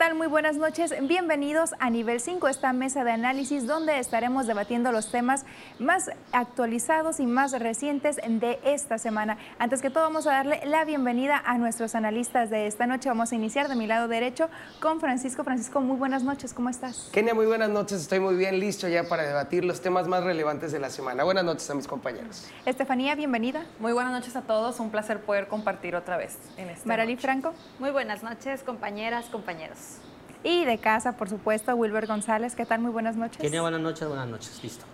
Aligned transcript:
tal? 0.00 0.14
Muy 0.14 0.28
buenas 0.28 0.56
noches. 0.56 0.94
Bienvenidos 1.02 1.74
a 1.78 1.90
Nivel 1.90 2.20
5, 2.20 2.48
esta 2.48 2.72
mesa 2.72 3.04
de 3.04 3.10
análisis 3.10 3.66
donde 3.66 3.98
estaremos 3.98 4.46
debatiendo 4.46 4.92
los 4.92 5.10
temas 5.10 5.44
más 5.78 6.10
actualizados 6.32 7.20
y 7.20 7.26
más 7.26 7.52
recientes 7.52 8.16
de 8.16 8.58
esta 8.64 8.96
semana. 8.96 9.36
Antes 9.58 9.82
que 9.82 9.90
todo, 9.90 10.04
vamos 10.04 10.26
a 10.26 10.30
darle 10.30 10.62
la 10.64 10.86
bienvenida 10.86 11.42
a 11.44 11.58
nuestros 11.58 11.94
analistas 11.94 12.48
de 12.48 12.66
esta 12.66 12.86
noche. 12.86 13.10
Vamos 13.10 13.32
a 13.32 13.34
iniciar 13.34 13.68
de 13.68 13.74
mi 13.74 13.86
lado 13.86 14.08
derecho 14.08 14.48
con 14.80 15.00
Francisco. 15.00 15.44
Francisco, 15.44 15.82
muy 15.82 15.98
buenas 15.98 16.22
noches. 16.22 16.54
¿Cómo 16.54 16.70
estás? 16.70 17.10
Kenia, 17.12 17.34
muy 17.34 17.44
buenas 17.44 17.68
noches. 17.68 18.00
Estoy 18.00 18.20
muy 18.20 18.36
bien 18.36 18.58
listo 18.58 18.88
ya 18.88 19.04
para 19.04 19.24
debatir 19.24 19.66
los 19.66 19.82
temas 19.82 20.08
más 20.08 20.24
relevantes 20.24 20.72
de 20.72 20.80
la 20.80 20.88
semana. 20.88 21.24
Buenas 21.24 21.44
noches 21.44 21.68
a 21.68 21.74
mis 21.74 21.86
compañeros. 21.86 22.46
Estefanía, 22.64 23.14
bienvenida. 23.16 23.66
Muy 23.78 23.92
buenas 23.92 24.14
noches 24.14 24.34
a 24.34 24.40
todos. 24.40 24.80
Un 24.80 24.88
placer 24.88 25.20
poder 25.20 25.48
compartir 25.48 25.94
otra 25.94 26.16
vez 26.16 26.38
en 26.56 26.70
este 26.70 26.88
Maralí 26.88 27.16
Franco. 27.16 27.52
Muy 27.78 27.90
buenas 27.90 28.22
noches, 28.22 28.62
compañeras, 28.62 29.26
compañeros. 29.26 29.89
Y 30.42 30.64
de 30.64 30.78
casa, 30.78 31.16
por 31.16 31.28
supuesto, 31.28 31.74
Wilber 31.74 32.06
González. 32.06 32.54
¿Qué 32.54 32.64
tal? 32.64 32.80
Muy 32.80 32.90
buenas 32.90 33.16
noches. 33.16 33.40
Kenia, 33.40 33.60
buenas 33.60 33.80
noches, 33.80 34.08
buenas 34.08 34.28
noches. 34.28 34.60
Listo. 34.62 34.84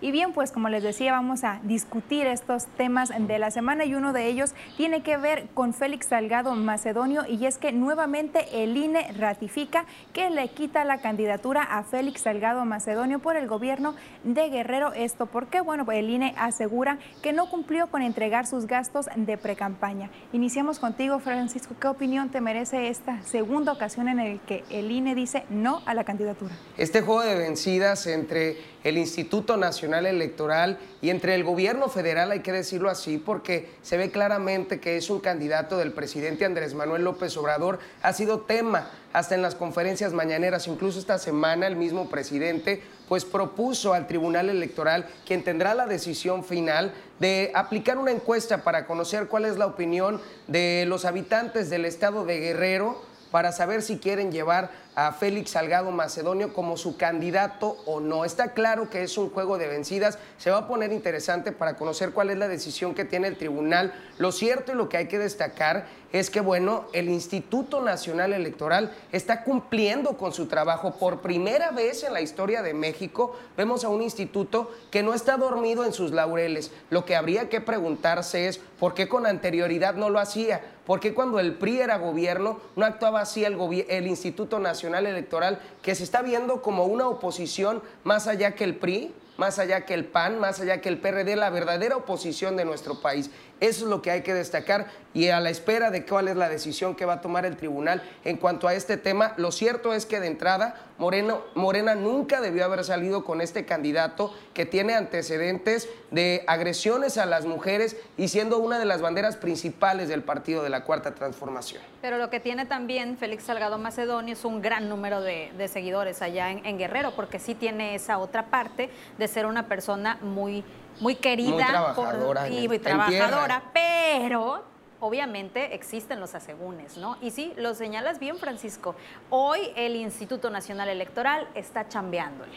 Y 0.00 0.10
bien, 0.10 0.32
pues 0.32 0.52
como 0.52 0.68
les 0.68 0.82
decía, 0.82 1.12
vamos 1.12 1.44
a 1.44 1.60
discutir 1.62 2.26
estos 2.26 2.66
temas 2.66 3.10
de 3.16 3.38
la 3.38 3.50
semana 3.50 3.84
y 3.84 3.94
uno 3.94 4.12
de 4.12 4.26
ellos 4.26 4.54
tiene 4.76 5.02
que 5.02 5.16
ver 5.16 5.48
con 5.54 5.74
Félix 5.74 6.06
Salgado 6.06 6.54
Macedonio 6.54 7.24
y 7.26 7.46
es 7.46 7.58
que 7.58 7.72
nuevamente 7.72 8.62
el 8.62 8.76
INE 8.76 9.12
ratifica 9.12 9.86
que 10.12 10.30
le 10.30 10.48
quita 10.48 10.84
la 10.84 10.98
candidatura 10.98 11.62
a 11.62 11.82
Félix 11.82 12.22
Salgado 12.22 12.64
Macedonio 12.64 13.18
por 13.18 13.36
el 13.36 13.46
gobierno 13.46 13.94
de 14.22 14.48
Guerrero. 14.48 14.92
¿Esto 14.92 15.26
porque 15.26 15.60
Bueno, 15.60 15.86
el 15.90 16.10
INE 16.10 16.34
asegura 16.36 16.98
que 17.22 17.32
no 17.32 17.48
cumplió 17.48 17.88
con 17.88 18.02
entregar 18.02 18.46
sus 18.46 18.66
gastos 18.66 19.06
de 19.16 19.36
precampaña. 19.36 20.10
Iniciamos 20.32 20.78
contigo, 20.78 21.18
Francisco. 21.20 21.74
¿Qué 21.80 21.88
opinión 21.88 22.30
te 22.30 22.40
merece 22.40 22.88
esta 22.88 23.22
segunda 23.22 23.72
ocasión 23.72 24.08
en 24.08 24.18
el 24.18 24.40
que 24.40 24.64
el 24.70 24.90
INE 24.90 25.14
dice 25.14 25.44
no 25.50 25.82
a 25.86 25.94
la 25.94 26.04
candidatura? 26.04 26.54
Este 26.76 27.00
juego 27.00 27.22
de 27.22 27.34
vencidas 27.34 28.06
entre 28.06 28.56
el 28.84 28.98
Instituto 28.98 29.56
Nacional 29.56 30.04
Electoral 30.06 30.78
y 31.00 31.08
entre 31.08 31.34
el 31.34 31.42
gobierno 31.42 31.88
federal, 31.88 32.30
hay 32.30 32.40
que 32.40 32.52
decirlo 32.52 32.90
así, 32.90 33.16
porque 33.16 33.70
se 33.82 33.96
ve 33.96 34.10
claramente 34.10 34.78
que 34.78 34.98
es 34.98 35.08
un 35.08 35.20
candidato 35.20 35.78
del 35.78 35.92
presidente 35.92 36.44
Andrés 36.44 36.74
Manuel 36.74 37.02
López 37.02 37.34
Obrador, 37.38 37.78
ha 38.02 38.12
sido 38.12 38.40
tema 38.40 38.90
hasta 39.14 39.34
en 39.34 39.42
las 39.42 39.54
conferencias 39.54 40.12
mañaneras, 40.12 40.68
incluso 40.68 40.98
esta 40.98 41.18
semana 41.18 41.66
el 41.66 41.76
mismo 41.76 42.10
presidente 42.10 42.82
pues 43.08 43.24
propuso 43.24 43.94
al 43.94 44.06
Tribunal 44.06 44.50
Electoral, 44.50 45.06
quien 45.26 45.42
tendrá 45.42 45.74
la 45.74 45.86
decisión 45.86 46.44
final, 46.44 46.92
de 47.20 47.52
aplicar 47.54 47.96
una 47.96 48.10
encuesta 48.10 48.64
para 48.64 48.86
conocer 48.86 49.28
cuál 49.28 49.46
es 49.46 49.56
la 49.56 49.66
opinión 49.66 50.20
de 50.46 50.84
los 50.86 51.04
habitantes 51.04 51.70
del 51.70 51.86
estado 51.86 52.26
de 52.26 52.38
Guerrero 52.38 53.00
para 53.30 53.50
saber 53.50 53.82
si 53.82 53.98
quieren 53.98 54.30
llevar 54.30 54.70
a 54.96 55.12
Félix 55.12 55.50
Salgado 55.50 55.90
Macedonio 55.90 56.52
como 56.52 56.76
su 56.76 56.96
candidato 56.96 57.76
o 57.86 58.00
no. 58.00 58.24
Está 58.24 58.52
claro 58.52 58.90
que 58.90 59.02
es 59.02 59.18
un 59.18 59.30
juego 59.30 59.58
de 59.58 59.68
vencidas. 59.68 60.18
Se 60.38 60.50
va 60.50 60.58
a 60.58 60.68
poner 60.68 60.92
interesante 60.92 61.52
para 61.52 61.76
conocer 61.76 62.12
cuál 62.12 62.30
es 62.30 62.38
la 62.38 62.48
decisión 62.48 62.94
que 62.94 63.04
tiene 63.04 63.28
el 63.28 63.36
tribunal. 63.36 63.92
Lo 64.18 64.30
cierto 64.30 64.72
y 64.72 64.76
lo 64.76 64.88
que 64.88 64.98
hay 64.98 65.08
que 65.08 65.18
destacar 65.18 65.86
es 66.12 66.30
que, 66.30 66.40
bueno, 66.40 66.84
el 66.92 67.08
Instituto 67.08 67.80
Nacional 67.80 68.32
Electoral 68.32 68.92
está 69.10 69.42
cumpliendo 69.42 70.16
con 70.16 70.32
su 70.32 70.46
trabajo. 70.46 70.94
Por 70.94 71.22
primera 71.22 71.72
vez 71.72 72.04
en 72.04 72.12
la 72.12 72.20
historia 72.20 72.62
de 72.62 72.72
México 72.72 73.36
vemos 73.56 73.82
a 73.82 73.88
un 73.88 74.00
instituto 74.00 74.70
que 74.92 75.02
no 75.02 75.12
está 75.12 75.36
dormido 75.36 75.84
en 75.84 75.92
sus 75.92 76.12
laureles. 76.12 76.70
Lo 76.90 77.04
que 77.04 77.16
habría 77.16 77.48
que 77.48 77.60
preguntarse 77.60 78.46
es 78.46 78.58
por 78.78 78.94
qué 78.94 79.08
con 79.08 79.26
anterioridad 79.26 79.94
no 79.94 80.08
lo 80.08 80.20
hacía. 80.20 80.60
¿Por 80.86 81.00
qué 81.00 81.14
cuando 81.14 81.40
el 81.40 81.54
PRI 81.54 81.80
era 81.80 81.96
gobierno 81.96 82.60
no 82.76 82.84
actuaba 82.84 83.22
así 83.22 83.42
el, 83.44 83.56
el 83.88 84.06
Instituto 84.06 84.60
Nacional 84.60 84.83
Electoral 84.84 85.60
que 85.82 85.94
se 85.94 86.04
está 86.04 86.22
viendo 86.22 86.62
como 86.62 86.84
una 86.84 87.08
oposición 87.08 87.82
más 88.02 88.26
allá 88.26 88.54
que 88.54 88.64
el 88.64 88.76
PRI, 88.76 89.14
más 89.36 89.58
allá 89.58 89.84
que 89.84 89.94
el 89.94 90.04
PAN, 90.04 90.38
más 90.38 90.60
allá 90.60 90.80
que 90.80 90.88
el 90.88 90.98
PRD, 90.98 91.36
la 91.36 91.50
verdadera 91.50 91.96
oposición 91.96 92.56
de 92.56 92.64
nuestro 92.64 93.00
país. 93.00 93.30
Eso 93.60 93.84
es 93.84 93.90
lo 93.90 94.02
que 94.02 94.10
hay 94.10 94.22
que 94.22 94.34
destacar 94.34 94.86
y 95.14 95.28
a 95.28 95.40
la 95.40 95.48
espera 95.48 95.90
de 95.90 96.04
cuál 96.04 96.28
es 96.28 96.36
la 96.36 96.48
decisión 96.48 96.96
que 96.96 97.06
va 97.06 97.14
a 97.14 97.20
tomar 97.20 97.46
el 97.46 97.56
tribunal 97.56 98.02
en 98.24 98.36
cuanto 98.36 98.66
a 98.66 98.74
este 98.74 98.96
tema. 98.96 99.32
Lo 99.36 99.52
cierto 99.52 99.94
es 99.94 100.06
que 100.06 100.20
de 100.20 100.26
entrada 100.26 100.74
Moreno, 100.98 101.42
Morena 101.54 101.94
nunca 101.94 102.40
debió 102.40 102.64
haber 102.64 102.84
salido 102.84 103.24
con 103.24 103.40
este 103.40 103.64
candidato 103.64 104.34
que 104.54 104.66
tiene 104.66 104.94
antecedentes 104.94 105.88
de 106.10 106.44
agresiones 106.46 107.16
a 107.16 107.26
las 107.26 107.46
mujeres 107.46 107.96
y 108.16 108.28
siendo 108.28 108.58
una 108.58 108.78
de 108.78 108.84
las 108.84 109.00
banderas 109.00 109.36
principales 109.36 110.08
del 110.08 110.22
partido 110.22 110.62
de 110.62 110.70
la 110.70 110.84
Cuarta 110.84 111.14
Transformación. 111.14 111.82
Pero 112.02 112.18
lo 112.18 112.30
que 112.30 112.40
tiene 112.40 112.66
también 112.66 113.16
Félix 113.16 113.44
Salgado 113.44 113.78
Macedonio 113.78 114.34
es 114.34 114.44
un 114.44 114.62
gran 114.62 114.88
número 114.88 115.20
de, 115.20 115.52
seguidores 115.68 116.22
allá 116.22 116.50
en 116.50 116.78
Guerrero, 116.78 117.12
porque 117.16 117.38
sí 117.38 117.54
tiene 117.54 117.94
esa 117.94 118.18
otra 118.18 118.46
parte 118.46 118.90
de 119.18 119.28
ser 119.28 119.46
una 119.46 119.66
persona 119.66 120.18
muy 120.20 120.62
muy 121.00 121.16
querida 121.16 121.66
trabajadora 121.66 122.48
y 122.48 122.68
muy 122.68 122.78
trabajadora, 122.78 123.62
pero 123.72 124.64
obviamente 125.00 125.74
existen 125.74 126.20
los 126.20 126.34
asegúnes, 126.34 126.96
¿no? 126.96 127.16
Y 127.20 127.30
sí, 127.30 127.52
lo 127.56 127.74
señalas 127.74 128.18
bien, 128.18 128.38
Francisco. 128.38 128.94
Hoy 129.30 129.60
el 129.76 129.96
Instituto 129.96 130.50
Nacional 130.50 130.88
Electoral 130.88 131.48
está 131.54 131.88
chambeándole, 131.88 132.56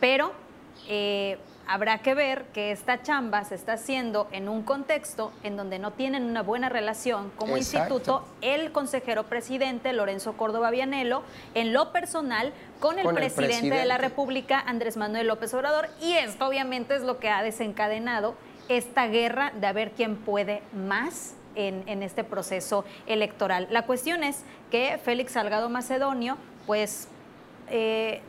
pero 0.00 0.32
eh, 0.88 1.38
habrá 1.66 1.98
que 1.98 2.14
ver 2.14 2.44
que 2.52 2.72
esta 2.72 3.02
chamba 3.02 3.44
se 3.44 3.54
está 3.54 3.74
haciendo 3.74 4.28
en 4.32 4.48
un 4.48 4.62
contexto 4.62 5.32
en 5.42 5.56
donde 5.56 5.78
no 5.78 5.92
tienen 5.92 6.24
una 6.24 6.42
buena 6.42 6.68
relación 6.68 7.30
como 7.36 7.56
instituto 7.56 8.26
el 8.42 8.72
consejero 8.72 9.24
presidente 9.24 9.92
Lorenzo 9.92 10.34
Córdoba 10.34 10.70
Vianelo 10.70 11.22
en 11.54 11.72
lo 11.72 11.92
personal 11.92 12.52
con, 12.80 12.98
el, 12.98 13.08
presidente 13.14 13.74
de 13.74 13.86
la 13.86 13.98
República 13.98 14.60
Andrés 14.60 14.96
Manuel 14.96 15.26
López 15.28 15.54
Obrador. 15.54 15.88
Y 16.00 16.12
esto 16.12 16.46
obviamente 16.46 16.96
es 16.96 17.02
lo 17.02 17.18
que 17.18 17.30
ha 17.30 17.42
desencadenado 17.42 18.34
esta 18.68 19.06
guerra 19.06 19.52
de 19.58 19.66
a 19.66 19.72
ver 19.72 19.92
quién 19.92 20.16
puede 20.16 20.62
más 20.72 21.34
en, 21.54 22.02
este 22.02 22.24
proceso 22.24 22.84
electoral. 23.06 23.68
La 23.70 23.86
cuestión 23.86 24.24
es 24.24 24.42
que 24.70 24.98
Félix 25.02 25.32
Salgado 25.32 25.68
Macedonio 25.68 26.36
pues 26.66 27.08
eh, 27.70 28.20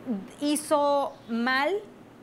hizo 0.42 1.14
mal 1.28 1.74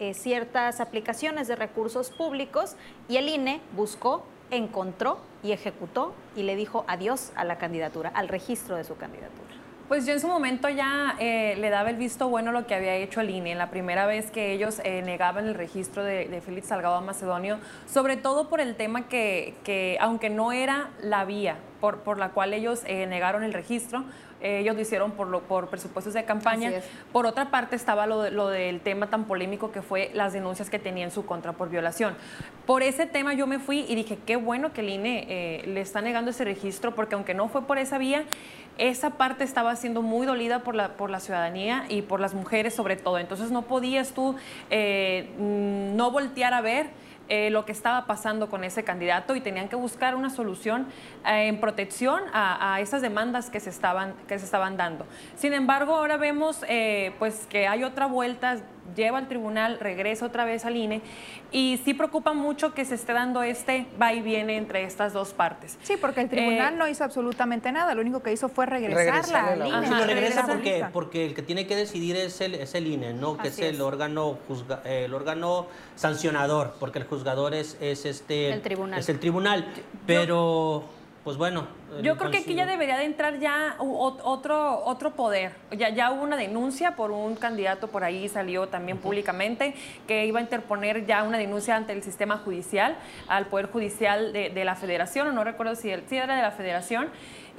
eh, 0.03 0.15
ciertas 0.15 0.81
aplicaciones 0.81 1.47
de 1.47 1.55
recursos 1.55 2.11
públicos 2.11 2.75
y 3.09 3.19
el 3.19 3.29
INE 3.29 3.61
buscó, 3.77 4.25
encontró 4.51 5.21
y 5.45 5.53
ejecutó 5.53 6.13
y 6.35 6.43
le 6.43 6.57
dijo 6.57 6.85
adiós 6.89 7.31
a 7.37 7.45
la 7.45 7.57
candidatura, 7.57 8.11
al 8.13 8.27
registro 8.27 8.75
de 8.75 8.83
su 8.83 8.97
candidatura. 8.97 9.47
Pues 9.87 10.05
yo 10.05 10.13
en 10.13 10.19
su 10.19 10.27
momento 10.27 10.69
ya 10.69 11.15
eh, 11.21 11.55
le 11.57 11.71
daba 11.71 11.91
el 11.91 11.99
visto 11.99 12.29
bueno 12.29 12.51
lo 12.51 12.67
que 12.67 12.75
había 12.75 12.97
hecho 12.97 13.21
el 13.21 13.31
INE, 13.31 13.55
la 13.55 13.71
primera 13.71 14.05
vez 14.07 14.33
que 14.33 14.53
ellos 14.53 14.81
eh, 14.83 15.03
negaban 15.03 15.47
el 15.47 15.55
registro 15.55 16.03
de, 16.03 16.43
Félix 16.45 16.67
Salgado 16.67 17.01
Macedonio, 17.01 17.61
sobre 17.87 18.17
todo 18.17 18.49
por 18.49 18.61
el 18.61 18.75
tema 18.75 19.07
que, 19.07 19.97
aunque 20.01 20.31
no 20.31 20.51
era 20.51 20.91
la 21.01 21.25
vía 21.25 21.59
por, 21.81 22.01
por 22.01 22.19
la 22.19 22.31
cual 22.31 22.55
ellos 22.55 22.83
negaron 22.83 23.45
el 23.45 23.53
registro, 23.53 24.05
ellos 24.43 24.75
lo 24.75 24.83
hicieron 24.83 25.13
por, 25.13 25.29
lo, 25.29 25.41
por 25.43 25.69
presupuestos 25.69 26.15
de 26.15 26.25
campaña. 26.25 26.73
Por 27.13 27.27
otra 27.27 27.51
parte 27.51 27.77
estaba 27.77 28.07
lo, 28.07 28.31
lo, 28.31 28.49
del 28.49 28.81
tema 28.81 29.09
tan 29.09 29.25
polémico 29.25 29.73
que 29.73 29.83
fue 29.83 30.11
las 30.15 30.33
denuncias 30.33 30.69
que 30.69 30.79
tenía 30.79 31.05
en 31.05 31.11
su 31.11 31.25
contra 31.25 31.53
por 31.53 31.69
violación. 31.71 32.15
Por 32.67 32.83
ese 32.83 33.07
tema 33.07 33.35
yo 33.35 33.47
me 33.47 33.59
fui 33.59 33.85
y 33.89 33.95
dije, 33.95 34.19
qué 34.27 34.37
bueno 34.37 34.73
que 34.73 34.81
el 34.81 34.89
INE 34.89 35.27
eh, 35.29 35.63
le 35.67 35.81
está 35.81 36.01
negando 36.01 36.31
ese 36.31 36.45
registro, 36.45 36.95
porque 36.95 37.15
aunque 37.15 37.35
no 37.35 37.49
fue 37.49 37.63
por 37.63 37.79
esa 37.79 37.99
vía, 37.99 38.25
esa 38.79 39.11
parte 39.11 39.45
estaba 39.45 39.77
siendo 39.77 40.03
muy 40.03 40.27
dolida 40.27 40.61
por 40.61 40.75
la, 40.75 40.97
por 40.97 41.11
la 41.11 41.21
ciudadanía 41.21 41.85
y 41.89 42.03
por 42.03 42.21
las 42.21 42.35
mujeres 42.35 42.75
sobre 42.75 42.97
todo. 42.97 43.19
Entonces 43.19 43.51
no 43.51 43.63
podías 43.63 44.13
tú 44.13 44.35
eh, 44.71 45.29
no 45.39 46.11
voltear 46.11 46.55
a 46.55 46.61
ver 46.61 46.87
eh, 47.35 47.49
lo 47.49 47.65
que 47.65 47.73
estaba 47.73 48.05
pasando 48.05 48.51
con 48.51 48.63
ese 48.63 48.85
candidato 48.85 49.35
y 49.35 49.41
tenían 49.41 49.71
que 49.71 49.75
buscar 49.75 50.15
una 50.15 50.29
solución 50.29 50.87
eh, 51.27 51.47
en 51.47 51.61
protección 51.61 52.25
a, 52.35 52.79
esas 52.83 53.01
demandas 53.01 53.49
que 53.49 53.59
se 53.59 53.71
estaban, 53.71 54.13
que 54.29 54.39
se 54.39 54.45
estaban 54.45 54.77
dando. 54.77 55.07
Sin 55.35 55.55
embargo, 55.55 55.97
ahora 55.97 56.19
vemos 56.19 56.63
eh, 56.69 57.15
pues 57.19 57.47
que 57.47 57.67
hay 57.67 57.85
otra 57.85 58.05
vuelta 58.05 58.59
lleva 58.97 59.19
al 59.19 59.29
tribunal, 59.29 59.79
regresa 59.81 60.27
otra 60.27 60.45
vez 60.45 60.65
al 60.65 60.77
INE 60.77 61.01
y 61.51 61.81
sí 61.85 61.95
preocupa 61.95 62.33
mucho 62.33 62.75
que 62.75 62.85
se 62.85 62.95
esté 62.95 63.13
dando 63.13 63.43
este 63.43 63.87
va 64.01 64.13
y 64.13 64.21
viene 64.21 64.57
entre 64.57 64.85
estas 64.85 65.13
dos 65.13 65.33
partes. 65.33 65.79
Sí, 65.83 65.95
porque 66.01 66.21
el 66.21 66.29
tribunal 66.29 66.75
eh, 66.75 66.77
no 66.77 66.89
hizo 66.89 67.05
absolutamente 67.05 67.73
nada, 67.73 67.95
lo 67.95 68.01
único 68.01 68.23
que 68.23 68.33
hizo 68.33 68.49
fue 68.49 68.67
regresarla 68.67 69.53
al 69.53 69.67
INE. 69.67 69.87
Sí, 69.87 69.95
lo 69.95 70.05
regresa 70.05 70.47
porque, 70.47 70.87
porque 70.93 71.27
el 71.27 71.35
que 71.35 71.43
tiene 71.43 71.67
que 71.67 71.77
decidir 71.77 72.17
es 72.17 72.41
el, 72.41 72.55
es 72.55 72.75
el 72.75 72.87
INE, 72.87 73.15
no 73.15 73.37
que 73.37 73.49
es 73.49 73.59
el 73.59 73.81
órgano 73.81 74.39
el 74.85 75.15
órgano 75.15 75.67
sancionador, 75.97 76.75
porque 76.79 76.99
el 76.99 77.05
juzgador 77.05 77.55
es, 77.55 77.77
es 77.81 78.05
este 78.05 78.51
el 78.51 78.63
tribunal. 78.63 78.99
es 78.99 79.09
el 79.09 79.19
tribunal, 79.19 79.67
pero 80.07 80.85
pues 81.25 81.37
bueno, 81.37 81.69
Yo 82.03 82.17
creo 82.17 82.33
que 82.33 82.39
aquí 82.39 82.55
ya 82.55 82.67
debería 82.67 82.97
de 82.97 83.05
entrar 83.05 83.39
ya 83.39 83.77
otro, 83.79 84.85
otro 84.85 85.13
poder. 85.13 85.53
Ya, 85.71 85.91
ya 85.91 86.11
hubo 86.11 86.23
una 86.25 86.37
denuncia 86.37 86.97
por 86.97 87.13
un 87.13 87.37
candidato 87.37 87.89
por 87.89 88.03
ahí, 88.03 88.29
salió 88.29 88.67
también 88.67 88.99
públicamente, 88.99 89.75
que 90.09 90.27
iba 90.27 90.41
a 90.41 90.43
interponer 90.43 91.07
ya 91.07 91.23
una 91.23 91.39
denuncia 91.39 91.77
ante 91.77 91.93
el 91.93 92.03
sistema 92.03 92.39
judicial, 92.39 92.97
al 93.29 93.47
Poder 93.47 93.71
Judicial 93.71 94.33
de, 94.33 94.51
de 94.51 94.65
la 94.65 94.75
Federación, 94.75 95.29
o 95.29 95.33
no 95.33 95.45
recuerdo 95.45 95.77
si, 95.77 95.91
el, 95.91 96.03
si 96.09 96.17
era 96.17 96.35
de 96.35 96.43
la 96.43 96.51
Federación. 96.51 97.09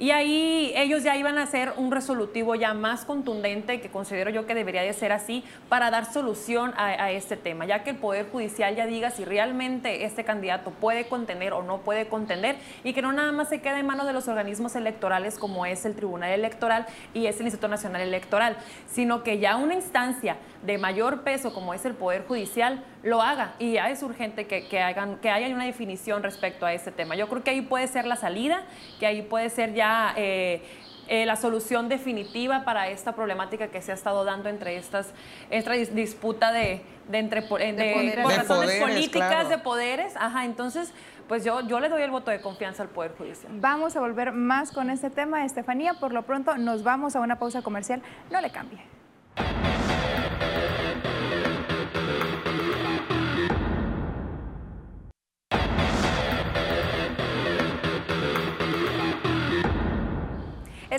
Y 0.00 0.10
ahí 0.10 0.72
ellos 0.74 1.04
ya 1.04 1.16
iban 1.16 1.38
a 1.38 1.44
hacer 1.44 1.72
un 1.76 1.92
resolutivo 1.92 2.56
ya 2.56 2.74
más 2.74 3.04
contundente, 3.04 3.80
que 3.80 3.90
considero 3.90 4.28
yo 4.28 4.44
que 4.44 4.54
debería 4.54 4.82
de 4.82 4.92
ser 4.92 5.12
así, 5.12 5.44
para 5.68 5.90
dar 5.92 6.12
solución 6.12 6.74
a, 6.76 7.12
este 7.12 7.36
tema, 7.36 7.64
ya 7.64 7.84
que 7.84 7.90
el 7.90 7.96
Poder 7.96 8.28
Judicial 8.30 8.74
ya 8.74 8.86
diga 8.86 9.10
si 9.10 9.24
realmente 9.24 10.04
este 10.04 10.24
candidato 10.24 10.70
puede 10.72 11.06
contener 11.06 11.52
o 11.52 11.62
no 11.62 11.78
puede 11.78 12.08
contender 12.08 12.56
y 12.82 12.92
que 12.92 13.02
no 13.02 13.12
nada 13.12 13.30
más 13.30 13.50
se 13.50 13.60
quede 13.60 13.78
en 13.78 13.86
manos 13.86 14.06
de 14.06 14.12
los 14.12 14.26
organismos 14.26 14.74
electorales 14.74 15.38
como 15.38 15.64
es 15.64 15.84
el 15.84 15.94
Tribunal 15.94 16.30
Electoral 16.30 16.86
y 17.12 17.26
es 17.26 17.38
el 17.38 17.46
Instituto 17.46 17.68
Nacional 17.68 18.00
Electoral, 18.00 18.56
sino 18.90 19.22
que 19.22 19.38
ya 19.38 19.56
una 19.56 19.74
instancia 19.74 20.36
de 20.62 20.76
mayor 20.78 21.22
peso 21.22 21.54
como 21.54 21.72
es 21.72 21.84
el 21.84 21.94
Poder 21.94 22.24
Judicial 22.26 22.82
lo 23.04 23.22
haga 23.22 23.54
y 23.58 23.74
ya 23.74 23.90
es 23.90 24.02
urgente 24.02 24.46
que, 24.46 24.80
hagan, 24.80 25.18
que 25.18 25.30
haya 25.30 25.54
una 25.54 25.66
definición 25.66 26.22
respecto 26.22 26.66
a 26.66 26.72
este 26.72 26.90
tema. 26.90 27.14
Yo 27.14 27.28
creo 27.28 27.44
que 27.44 27.50
ahí 27.50 27.60
puede 27.60 27.86
ser 27.86 28.06
la 28.06 28.16
salida, 28.16 28.62
que 28.98 29.06
ahí 29.06 29.22
puede 29.22 29.50
ser 29.50 29.74
ya... 29.74 29.83
Eh, 30.16 30.62
eh, 31.06 31.26
la 31.26 31.36
solución 31.36 31.90
definitiva 31.90 32.64
para 32.64 32.88
esta 32.88 33.14
problemática 33.14 33.68
que 33.68 33.82
se 33.82 33.92
ha 33.92 33.94
estado 33.94 34.24
dando 34.24 34.48
entre 34.48 34.78
estas 34.78 35.12
esta 35.50 35.72
disputa 35.72 36.50
de, 36.50 36.80
entre 37.12 37.42
de, 37.42 38.14
razones 38.16 38.80
políticas 38.80 39.50
de 39.50 39.58
poderes 39.58 40.16
ajá 40.16 40.46
entonces 40.46 40.94
pues 41.28 41.44
yo, 41.44 41.60
yo 41.62 41.80
le 41.80 41.88
doy 41.88 42.02
el 42.02 42.10
voto 42.10 42.30
de 42.30 42.40
confianza 42.40 42.82
al 42.82 42.90
Poder 42.90 43.14
Judicial. 43.16 43.50
Vamos 43.56 43.96
a 43.96 44.00
volver 44.00 44.32
más 44.32 44.72
con 44.72 44.90
este 44.90 45.08
tema, 45.10 45.44
Estefanía. 45.44 45.94
Por 45.94 46.12
lo 46.12 46.22
pronto 46.22 46.56
nos 46.58 46.82
vamos 46.82 47.16
a 47.16 47.20
una 47.20 47.38
pausa 47.38 47.62
comercial. 47.62 48.02
No 48.30 48.40
le 48.40 48.50
cambie. 48.50 48.93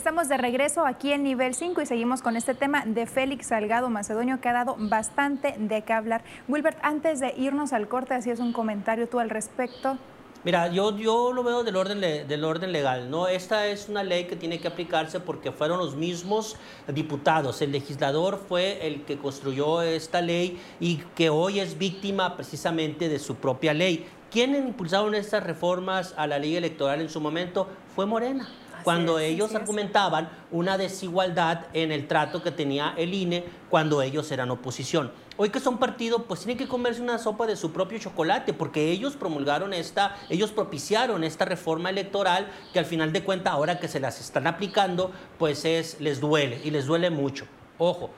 Estamos 0.05 0.29
de 0.29 0.37
regreso 0.37 0.85
aquí 0.85 1.13
en 1.13 1.23
nivel 1.23 1.55
5 1.55 1.81
y 1.81 1.87
seguimos 1.87 2.21
con 2.21 2.37
este 2.37 2.53
tema 2.53 2.83
de 2.85 3.07
Félix 3.07 3.47
Salgado 3.47 3.89
Macedonio 3.89 4.39
que 4.39 4.47
ha 4.47 4.53
dado 4.53 4.75
bastante 4.77 5.55
de 5.57 5.81
qué 5.81 5.93
hablar. 5.93 6.23
Wilbert, 6.47 6.77
antes 6.83 7.19
de 7.19 7.33
irnos 7.35 7.73
al 7.73 7.87
corte, 7.87 8.13
hacías 8.13 8.39
un 8.39 8.53
comentario 8.53 9.09
tú 9.09 9.17
al 9.17 9.31
respecto. 9.31 9.97
Mira, 10.43 10.67
yo, 10.67 10.95
yo 10.95 11.33
lo 11.33 11.43
veo 11.43 11.63
del 11.63 11.75
orden, 11.75 12.01
del 12.01 12.43
orden 12.43 12.71
legal, 12.71 13.09
¿no? 13.09 13.27
Esta 13.27 13.65
es 13.65 13.89
una 13.89 14.03
ley 14.03 14.25
que 14.25 14.35
tiene 14.35 14.59
que 14.59 14.67
aplicarse 14.67 15.19
porque 15.19 15.51
fueron 15.51 15.79
los 15.79 15.95
mismos 15.95 16.55
diputados. 16.87 17.63
El 17.63 17.71
legislador 17.71 18.39
fue 18.47 18.85
el 18.85 19.05
que 19.05 19.17
construyó 19.17 19.81
esta 19.81 20.21
ley 20.21 20.61
y 20.79 20.97
que 21.15 21.31
hoy 21.31 21.59
es 21.59 21.79
víctima 21.79 22.35
precisamente 22.35 23.09
de 23.09 23.17
su 23.17 23.37
propia 23.37 23.73
ley. 23.73 24.05
¿Quiénes 24.29 24.67
impulsaron 24.67 25.15
estas 25.15 25.41
reformas 25.41 26.13
a 26.15 26.27
la 26.27 26.37
ley 26.37 26.55
electoral 26.55 27.01
en 27.01 27.09
su 27.09 27.19
momento? 27.19 27.67
Fue 27.95 28.05
Morena 28.05 28.47
cuando 28.85 29.17
ellos 29.17 29.55
argumentaban 29.55 30.29
una 30.51 30.77
desigualdad 30.77 31.65
en 31.73 31.91
el 31.91 32.07
trato 32.07 32.43
que 32.43 32.51
tenía 32.51 32.93
el 32.95 33.15
INE 33.15 33.43
cuando 33.71 34.03
ellos 34.03 34.31
eran 34.31 34.51
oposición. 34.51 35.11
Hoy 35.37 35.49
que 35.49 35.59
son 35.59 35.79
partido, 35.79 36.25
pues 36.25 36.41
tienen 36.41 36.59
que 36.59 36.67
comerse 36.67 37.01
una 37.01 37.17
sopa 37.17 37.47
de 37.47 37.55
su 37.55 37.71
propio 37.71 37.97
chocolate, 37.97 38.53
porque 38.53 38.91
ellos 38.91 39.15
promulgaron 39.15 39.73
esta, 39.73 40.15
ellos 40.29 40.51
propiciaron 40.51 41.23
esta 41.23 41.45
reforma 41.45 41.89
electoral 41.89 42.47
que 42.73 42.79
al 42.79 42.85
final 42.85 43.11
de 43.11 43.23
cuentas, 43.23 43.53
ahora 43.53 43.79
que 43.79 43.87
se 43.87 43.99
las 43.99 44.21
están 44.21 44.45
aplicando, 44.45 45.11
pues 45.39 45.65
es, 45.65 45.99
les 45.99 46.21
duele 46.21 46.61
y 46.63 46.69
les 46.69 46.85
duele 46.85 47.09
mucho. 47.09 47.47
Ojo, 47.79 48.11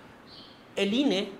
el 0.75 0.93
INE 0.93 1.31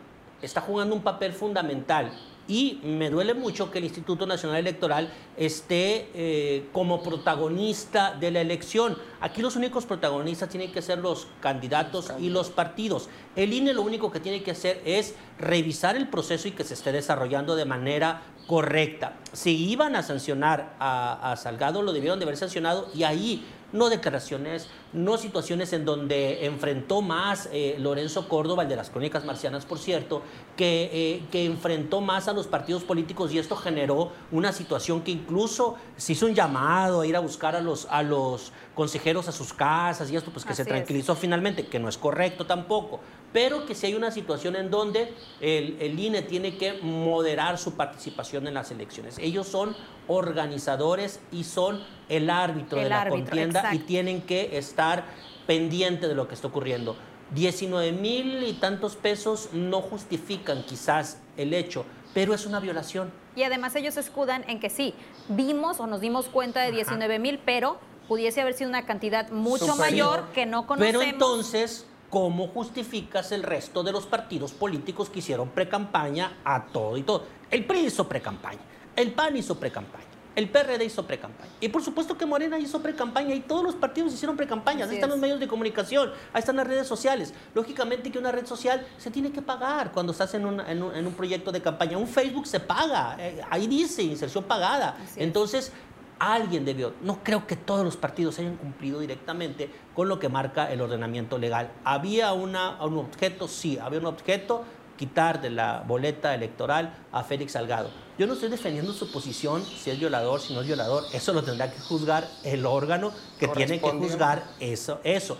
está 0.42 0.62
jugando 0.62 0.96
un 0.96 1.02
papel 1.02 1.34
fundamental 1.34 2.14
y 2.48 2.80
me 2.84 3.10
duele 3.10 3.34
mucho 3.34 3.72
que 3.72 3.80
el 3.80 3.84
Instituto 3.84 4.26
Nacional 4.26 4.60
Electoral 4.60 5.12
esté 5.36 6.10
eh, 6.14 6.68
como 6.72 7.04
protagonista 7.04 8.16
de 8.16 8.32
la 8.32 8.42
elección. 8.42 8.98
Aquí 9.20 9.42
los 9.42 9.56
únicos 9.56 9.86
protagonistas 9.86 10.50
tienen 10.50 10.72
que 10.72 10.82
ser 10.82 11.00
los 11.00 11.28
candidatos 11.42 12.12
y 12.20 12.30
los 12.30 12.50
partidos. 12.50 13.10
El 13.36 13.54
INE 13.54 13.74
lo 13.74 13.82
único 13.82 14.12
que 14.12 14.20
tiene 14.20 14.44
que 14.44 14.52
hacer 14.52 14.82
es 14.86 15.16
revisar 15.38 15.96
el 15.96 16.08
proceso 16.08 16.48
y 16.48 16.52
que 16.52 16.64
se 16.64 16.74
esté 16.74 16.92
desarrollando 16.92 17.56
de 17.56 17.66
manera 17.66 18.22
correcta. 18.48 19.18
Si 19.34 19.70
iban 19.70 19.96
a 19.96 20.04
sancionar 20.04 20.76
a, 20.80 21.32
a 21.32 21.36
Salgado, 21.36 21.82
lo 21.82 21.92
debieron 21.92 22.18
de 22.20 22.26
haber 22.26 22.38
sancionado 22.38 22.90
y 22.96 23.04
ahí 23.04 23.46
no 23.74 23.90
declaraciones, 23.90 24.68
no 24.94 25.18
situaciones 25.18 25.74
en 25.74 25.86
donde 25.86 26.46
enfrentó 26.46 27.02
más 27.02 27.50
eh, 27.52 27.76
Lorenzo 27.80 28.28
Córdoba, 28.30 28.64
el 28.64 28.70
de 28.70 28.76
las 28.76 28.90
crónicas 28.90 29.26
marcianas, 29.26 29.66
por 29.66 29.78
cierto, 29.78 30.22
que, 30.56 30.90
eh, 30.94 31.24
que 31.32 31.46
enfrentó 31.46 32.02
más 32.02 32.28
a 32.28 32.34
los 32.34 32.48
partidos 32.48 32.84
políticos 32.84 33.34
y 33.34 33.40
esto 33.40 33.56
generó 33.56 34.12
una 34.32 34.54
situación 34.54 35.02
que 35.02 35.12
incluso 35.12 35.76
se 35.98 36.14
hizo 36.14 36.28
un 36.28 36.36
llamado 36.36 37.02
a 37.02 37.08
ir 37.08 37.16
a 37.16 37.20
buscar 37.20 37.56
a 37.56 37.62
los, 37.62 37.88
a 37.90 38.04
los 38.04 38.52
consejeros 38.74 39.28
a 39.28 39.32
sus 39.32 39.54
casas 39.54 40.10
y 40.12 40.16
esto 40.16 40.32
pues 40.32 40.46
que 40.46 40.54
se 40.54 40.64
tranquilizó 40.64 41.16
finalmente, 41.16 41.68
que 41.68 41.80
no 41.80 41.90
es 41.90 41.98
correcto 41.98 42.46
tampoco 42.46 43.00
pero 43.34 43.66
que 43.66 43.76
si 43.76 43.88
hay 43.88 43.96
una 43.96 44.12
situación 44.12 44.56
en 44.56 44.70
donde 44.70 45.14
el, 45.42 45.78
el, 45.80 46.00
INE 46.00 46.22
tiene 46.22 46.58
que 46.58 46.74
moderar 46.82 47.58
su 47.58 47.76
participación 47.76 48.48
en 48.48 48.54
las 48.54 48.72
elecciones. 48.72 49.18
Ellos 49.20 49.48
son 49.48 49.76
organizadores 50.08 51.20
y 51.32 51.44
son 51.44 51.84
el 52.10 52.30
árbitro 52.30 52.80
de 52.80 52.90
la 52.90 53.10
contienda 53.10 53.74
y 53.74 53.80
tienen 53.80 54.22
que 54.22 54.58
estar 54.58 55.06
pendiente 55.46 56.08
de 56.08 56.16
lo 56.16 56.28
que 56.28 56.36
está 56.36 56.48
ocurriendo. 56.48 56.96
19 57.32 57.92
mil 57.92 58.44
y 58.44 58.54
tantos 58.54 58.96
pesos 58.96 59.50
no 59.52 59.82
justifican 59.82 60.64
quizás 60.64 61.20
el 61.36 61.54
hecho, 61.54 61.86
pero 62.14 62.34
es 62.34 62.46
una 62.46 62.60
violación. 62.60 63.12
Y 63.36 63.44
además 63.44 63.76
ellos 63.76 63.98
escudan 63.98 64.44
en 64.48 64.60
que 64.60 64.70
sí, 64.70 64.94
vimos 65.28 65.80
o 65.80 65.88
nos 65.88 66.02
dimos 66.02 66.28
cuenta 66.28 66.62
de 66.62 66.72
19 66.72 67.20
mil, 67.20 67.40
pero 67.44 67.80
pudiese 68.08 68.42
haber 68.42 68.54
sido 68.54 68.70
una 68.70 68.86
cantidad 68.86 69.30
mucho 69.30 69.76
mayor 69.76 70.30
que 70.34 70.46
no 70.46 70.66
conocemos. 70.66 71.04
Pero 71.04 71.12
entonces 71.12 71.86
¿cómo 72.10 72.48
justificas 72.48 73.32
el 73.32 73.44
resto 73.44 73.84
de 73.84 73.92
los 73.92 74.06
partidos 74.06 74.54
políticos 74.54 75.10
que 75.10 75.20
hicieron 75.20 75.50
pre-campaña 75.50 76.38
a 76.44 76.66
todo 76.66 76.98
y 76.98 77.04
todo? 77.04 77.26
El 77.50 77.66
PRI 77.66 77.88
hizo 77.88 78.08
pre-campaña, 78.08 78.60
el 78.96 79.12
PAN 79.14 79.38
hizo 79.38 79.60
pre-campaña. 79.60 80.08
El 80.38 80.50
PRD 80.52 80.86
hizo 80.86 81.08
pre-campaña. 81.08 81.50
Y 81.60 81.70
por 81.70 81.84
supuesto 81.84 82.16
que 82.16 82.24
Morena 82.24 82.60
hizo 82.60 82.80
pre-campaña 82.80 83.34
y 83.34 83.40
todos 83.40 83.64
los 83.64 83.74
partidos 83.74 84.14
hicieron 84.14 84.38
pre-campaña. 84.38 84.86
Ahí 84.86 84.94
están 84.94 85.10
los 85.10 85.18
medios 85.18 85.40
de 85.40 85.48
comunicación, 85.48 86.12
ahí 86.32 86.42
están 86.42 86.58
las 86.58 86.68
redes 86.68 86.86
sociales. 86.86 87.34
Lógicamente 87.56 88.12
que 88.12 88.20
una 88.20 88.32
red 88.32 88.46
social 88.46 88.86
se 89.00 89.10
tiene 89.10 89.32
que 89.32 89.42
pagar 89.42 89.92
cuando 89.92 90.12
estás 90.12 90.36
en 90.36 90.46
un, 90.46 90.60
en 90.60 90.84
un, 90.84 91.14
proyecto 91.14 91.52
de 91.52 91.60
campaña. 91.60 91.98
Un 91.98 92.08
Facebook 92.08 92.46
se 92.46 92.60
paga, 92.60 93.18
eh, 93.20 93.42
ahí 93.50 93.66
dice 93.66 94.04
inserción 94.04 94.44
pagada. 94.44 94.96
Entonces, 95.16 95.72
alguien 96.20 96.66
debió, 96.66 96.94
no 97.02 97.24
creo 97.24 97.48
que 97.48 97.56
todos 97.56 97.84
los 97.84 97.98
partidos 97.98 98.40
hayan 98.40 98.58
cumplido 98.58 99.00
directamente 99.00 99.70
con 99.94 100.08
lo 100.08 100.20
que 100.20 100.30
marca 100.30 100.72
el 100.72 100.82
ordenamiento 100.82 101.38
legal. 101.38 101.72
¿Había 101.84 102.34
una, 102.34 102.84
un 102.84 102.98
objeto? 102.98 103.48
Sí, 103.48 103.78
había 103.80 104.00
un 104.00 104.06
objeto, 104.08 104.64
quitar 104.98 105.42
de 105.42 105.50
la 105.50 105.84
boleta 105.88 106.34
electoral 106.34 106.94
a 107.12 107.24
Félix 107.24 107.54
Salgado. 107.54 107.90
Yo 108.18 108.28
no 108.28 108.34
estoy 108.34 108.50
defendiendo 108.50 108.94
su 108.94 109.12
posición, 109.12 109.64
si 109.64 109.92
es 109.92 110.00
violador, 110.00 110.42
si 110.42 110.54
no 110.54 110.62
es 110.62 110.68
violador, 110.68 111.04
eso 111.14 111.34
lo 111.34 111.44
tendrá 111.44 111.72
que 111.72 111.80
juzgar 111.80 112.28
el 112.44 112.66
órgano 112.66 113.12
que 113.40 113.48
tiene 113.48 113.80
que 113.80 113.90
juzgar 113.92 114.44
eso. 114.60 115.00
eso. 115.04 115.38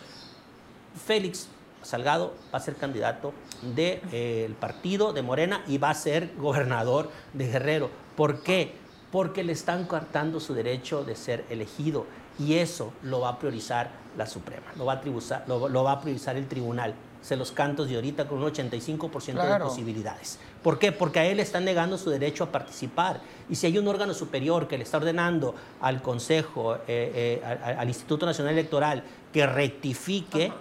Félix 1.06 1.48
Salgado 1.82 2.34
va 2.54 2.58
a 2.58 2.62
ser 2.62 2.76
candidato 2.76 3.34
del 3.62 4.02
eh, 4.12 4.54
partido 4.60 5.14
de 5.14 5.22
Morena 5.22 5.64
y 5.68 5.78
va 5.78 5.90
a 5.90 5.94
ser 5.94 6.34
gobernador 6.38 7.10
de 7.34 7.48
Guerrero. 7.48 7.90
¿Por 8.16 8.44
qué? 8.44 8.74
Porque 9.12 9.44
le 9.44 9.54
están 9.54 9.86
cortando 9.86 10.40
su 10.40 10.54
derecho 10.54 11.04
de 11.04 11.16
ser 11.16 11.46
elegido 11.50 12.06
y 12.40 12.56
eso 12.56 12.94
lo 13.04 13.22
va 13.22 13.30
a 13.30 13.40
priorizar 13.40 13.90
la 14.18 14.26
Suprema, 14.26 14.66
lo 14.78 14.86
va 14.86 14.94
a, 14.94 15.44
lo, 15.48 15.84
va 15.84 15.92
a 15.92 16.02
priorizar 16.02 16.36
el 16.36 16.48
tribunal. 16.48 16.94
Se 17.22 17.36
los 17.36 17.52
cantos 17.52 17.90
de 17.90 17.96
ahorita 17.96 18.28
con 18.28 18.42
un 18.42 18.52
85% 18.52 19.54
de 19.54 19.60
posibilidades. 19.60 20.40
¿Por 20.64 20.80
qué? 20.80 20.92
Porque 20.92 21.20
a 21.20 21.26
él 21.26 21.38
le 21.38 21.44
están 21.44 21.66
negando 21.66 21.98
su 21.98 22.10
derecho 22.10 22.44
a 22.44 22.52
participar. 22.52 23.20
Y 23.50 23.56
si 23.56 23.68
hay 23.68 23.78
un 23.78 23.88
órgano 23.88 24.14
superior 24.14 24.68
que 24.68 24.78
le 24.78 24.84
está 24.84 24.98
ordenando 24.98 25.56
al 25.82 26.02
Consejo, 26.02 26.76
eh, 26.76 26.80
eh, 26.88 27.76
al, 27.78 27.88
Instituto 27.88 28.26
Nacional 28.26 28.54
Electoral, 28.54 29.04
que 29.34 29.46
rectifique, 29.46 30.54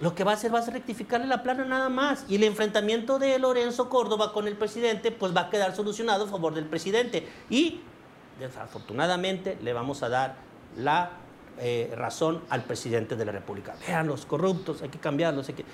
lo 0.00 0.14
que 0.14 0.24
va 0.24 0.32
a 0.32 0.34
hacer 0.34 0.54
va 0.54 0.60
a 0.60 0.62
ser 0.62 0.74
rectificarle 0.74 1.26
la 1.26 1.42
plana 1.42 1.64
nada 1.64 1.88
más. 1.88 2.24
Y 2.28 2.36
el 2.36 2.44
enfrentamiento 2.44 3.18
de 3.18 3.38
Lorenzo 3.38 3.88
Córdoba 3.88 4.32
con 4.32 4.46
el 4.46 4.56
presidente, 4.56 5.10
pues 5.10 5.36
va 5.36 5.42
a 5.42 5.50
quedar 5.50 5.74
solucionado 5.74 6.24
a 6.24 6.28
favor 6.28 6.54
del 6.54 6.66
presidente. 6.66 7.26
Y 7.50 7.80
desafortunadamente 8.38 9.58
le 9.60 9.72
vamos 9.72 10.02
a 10.02 10.08
dar 10.08 10.36
la 10.76 11.10
eh, 11.58 11.92
razón 11.96 12.42
al 12.50 12.62
presidente 12.62 13.16
de 13.16 13.24
la 13.24 13.32
República. 13.32 13.74
Vean 13.86 14.06
los 14.06 14.24
corruptos, 14.26 14.82
hay 14.82 14.88
que 14.88 14.98
cambiarlos. 14.98 15.48
Hay 15.48 15.54
que... 15.54 15.64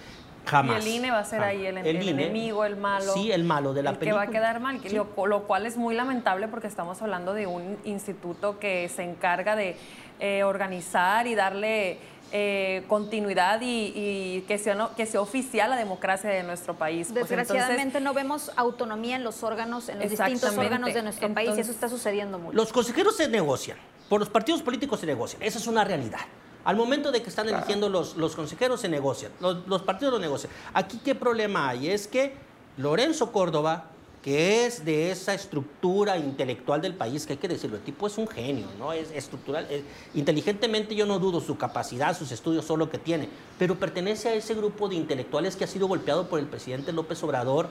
Jamás. 0.46 0.84
Y 0.84 0.88
el 0.88 0.96
INE 0.96 1.10
va 1.10 1.20
a 1.20 1.24
ser 1.24 1.42
ahí 1.42 1.64
el, 1.64 1.78
el, 1.78 2.02
INE, 2.02 2.24
enemigo, 2.24 2.66
el 2.66 2.76
malo. 2.76 3.14
Sí, 3.14 3.32
el 3.32 3.44
malo 3.44 3.72
de 3.72 3.82
la 3.82 3.90
el 3.90 3.96
película. 3.96 4.26
que 4.26 4.26
va 4.26 4.30
a 4.30 4.40
quedar 4.40 4.60
mal, 4.60 4.78
lo, 4.92 5.26
lo, 5.26 5.42
cual 5.44 5.64
es 5.64 5.78
muy 5.78 5.94
lamentable 5.94 6.48
porque 6.48 6.66
estamos 6.66 7.00
hablando 7.00 7.32
de 7.32 7.46
un 7.46 7.78
instituto 7.84 8.58
que 8.58 8.90
se 8.90 9.04
encarga 9.04 9.56
de 9.56 9.78
eh, 10.20 10.44
organizar 10.44 11.26
y 11.26 11.34
darle 11.34 11.98
eh, 12.32 12.84
continuidad 12.88 13.60
y, 13.60 13.92
y, 13.94 14.44
que, 14.48 14.58
sea, 14.58 14.74
no, 14.74 14.94
que 14.94 15.06
sea 15.06 15.20
oficial 15.20 15.70
la 15.70 15.76
democracia 15.76 16.30
de 16.30 16.42
nuestro 16.42 16.74
país. 16.74 17.08
Pues 17.12 17.28
Desgraciadamente 17.28 17.98
entonces, 17.98 18.02
no 18.02 18.14
vemos 18.14 18.50
autonomía 18.56 19.16
en 19.16 19.24
los 19.24 19.42
órganos, 19.42 19.88
en 19.88 20.00
los 20.00 20.10
distintos 20.10 20.56
órganos 20.56 20.92
de 20.92 21.02
nuestro 21.02 21.26
entonces, 21.26 21.50
país 21.50 21.58
y 21.58 21.60
eso 21.60 21.70
está 21.70 21.88
sucediendo 21.88 22.38
mucho. 22.38 22.56
Los 22.56 22.72
consejeros 22.72 23.16
se 23.16 23.28
negocian, 23.28 23.78
por 24.08 24.20
los 24.20 24.28
partidos 24.28 24.62
políticos 24.62 25.00
se 25.00 25.06
negocian, 25.06 25.42
esa 25.42 25.58
es 25.58 25.66
una 25.66 25.84
realidad. 25.84 26.20
Al 26.64 26.76
momento 26.76 27.12
de 27.12 27.22
que 27.22 27.28
están 27.28 27.44
claro. 27.46 27.58
eligiendo 27.58 27.88
los, 27.88 28.16
los, 28.16 28.34
consejeros 28.34 28.80
se 28.80 28.88
negocian, 28.88 29.32
los, 29.40 29.66
los 29.68 29.82
partidos 29.82 30.14
lo 30.14 30.18
negocian. 30.18 30.50
Aquí 30.72 30.98
qué 31.04 31.14
problema 31.14 31.68
hay 31.68 31.90
es 31.90 32.08
que 32.08 32.34
Lorenzo 32.78 33.30
Córdoba 33.32 33.90
que 34.24 34.64
es 34.64 34.86
de 34.86 35.10
esa 35.10 35.34
estructura 35.34 36.16
intelectual 36.16 36.80
del 36.80 36.94
país, 36.94 37.26
que 37.26 37.34
hay 37.34 37.38
que 37.38 37.46
decirlo, 37.46 37.76
el 37.76 37.82
tipo 37.82 38.06
es 38.06 38.16
un 38.16 38.26
genio, 38.26 38.66
¿no? 38.78 38.94
Es 38.94 39.10
estructural, 39.10 39.66
es, 39.70 39.82
inteligentemente 40.14 40.94
yo 40.94 41.04
no 41.04 41.18
dudo 41.18 41.42
su 41.42 41.58
capacidad, 41.58 42.16
sus 42.16 42.32
estudios, 42.32 42.64
solo 42.64 42.88
que 42.88 42.96
tiene, 42.96 43.28
pero 43.58 43.74
pertenece 43.74 44.30
a 44.30 44.34
ese 44.34 44.54
grupo 44.54 44.88
de 44.88 44.94
intelectuales 44.94 45.56
que 45.56 45.64
ha 45.64 45.66
sido 45.66 45.88
golpeado 45.88 46.26
por 46.30 46.38
el 46.38 46.46
presidente 46.46 46.90
López 46.90 47.22
Obrador, 47.22 47.68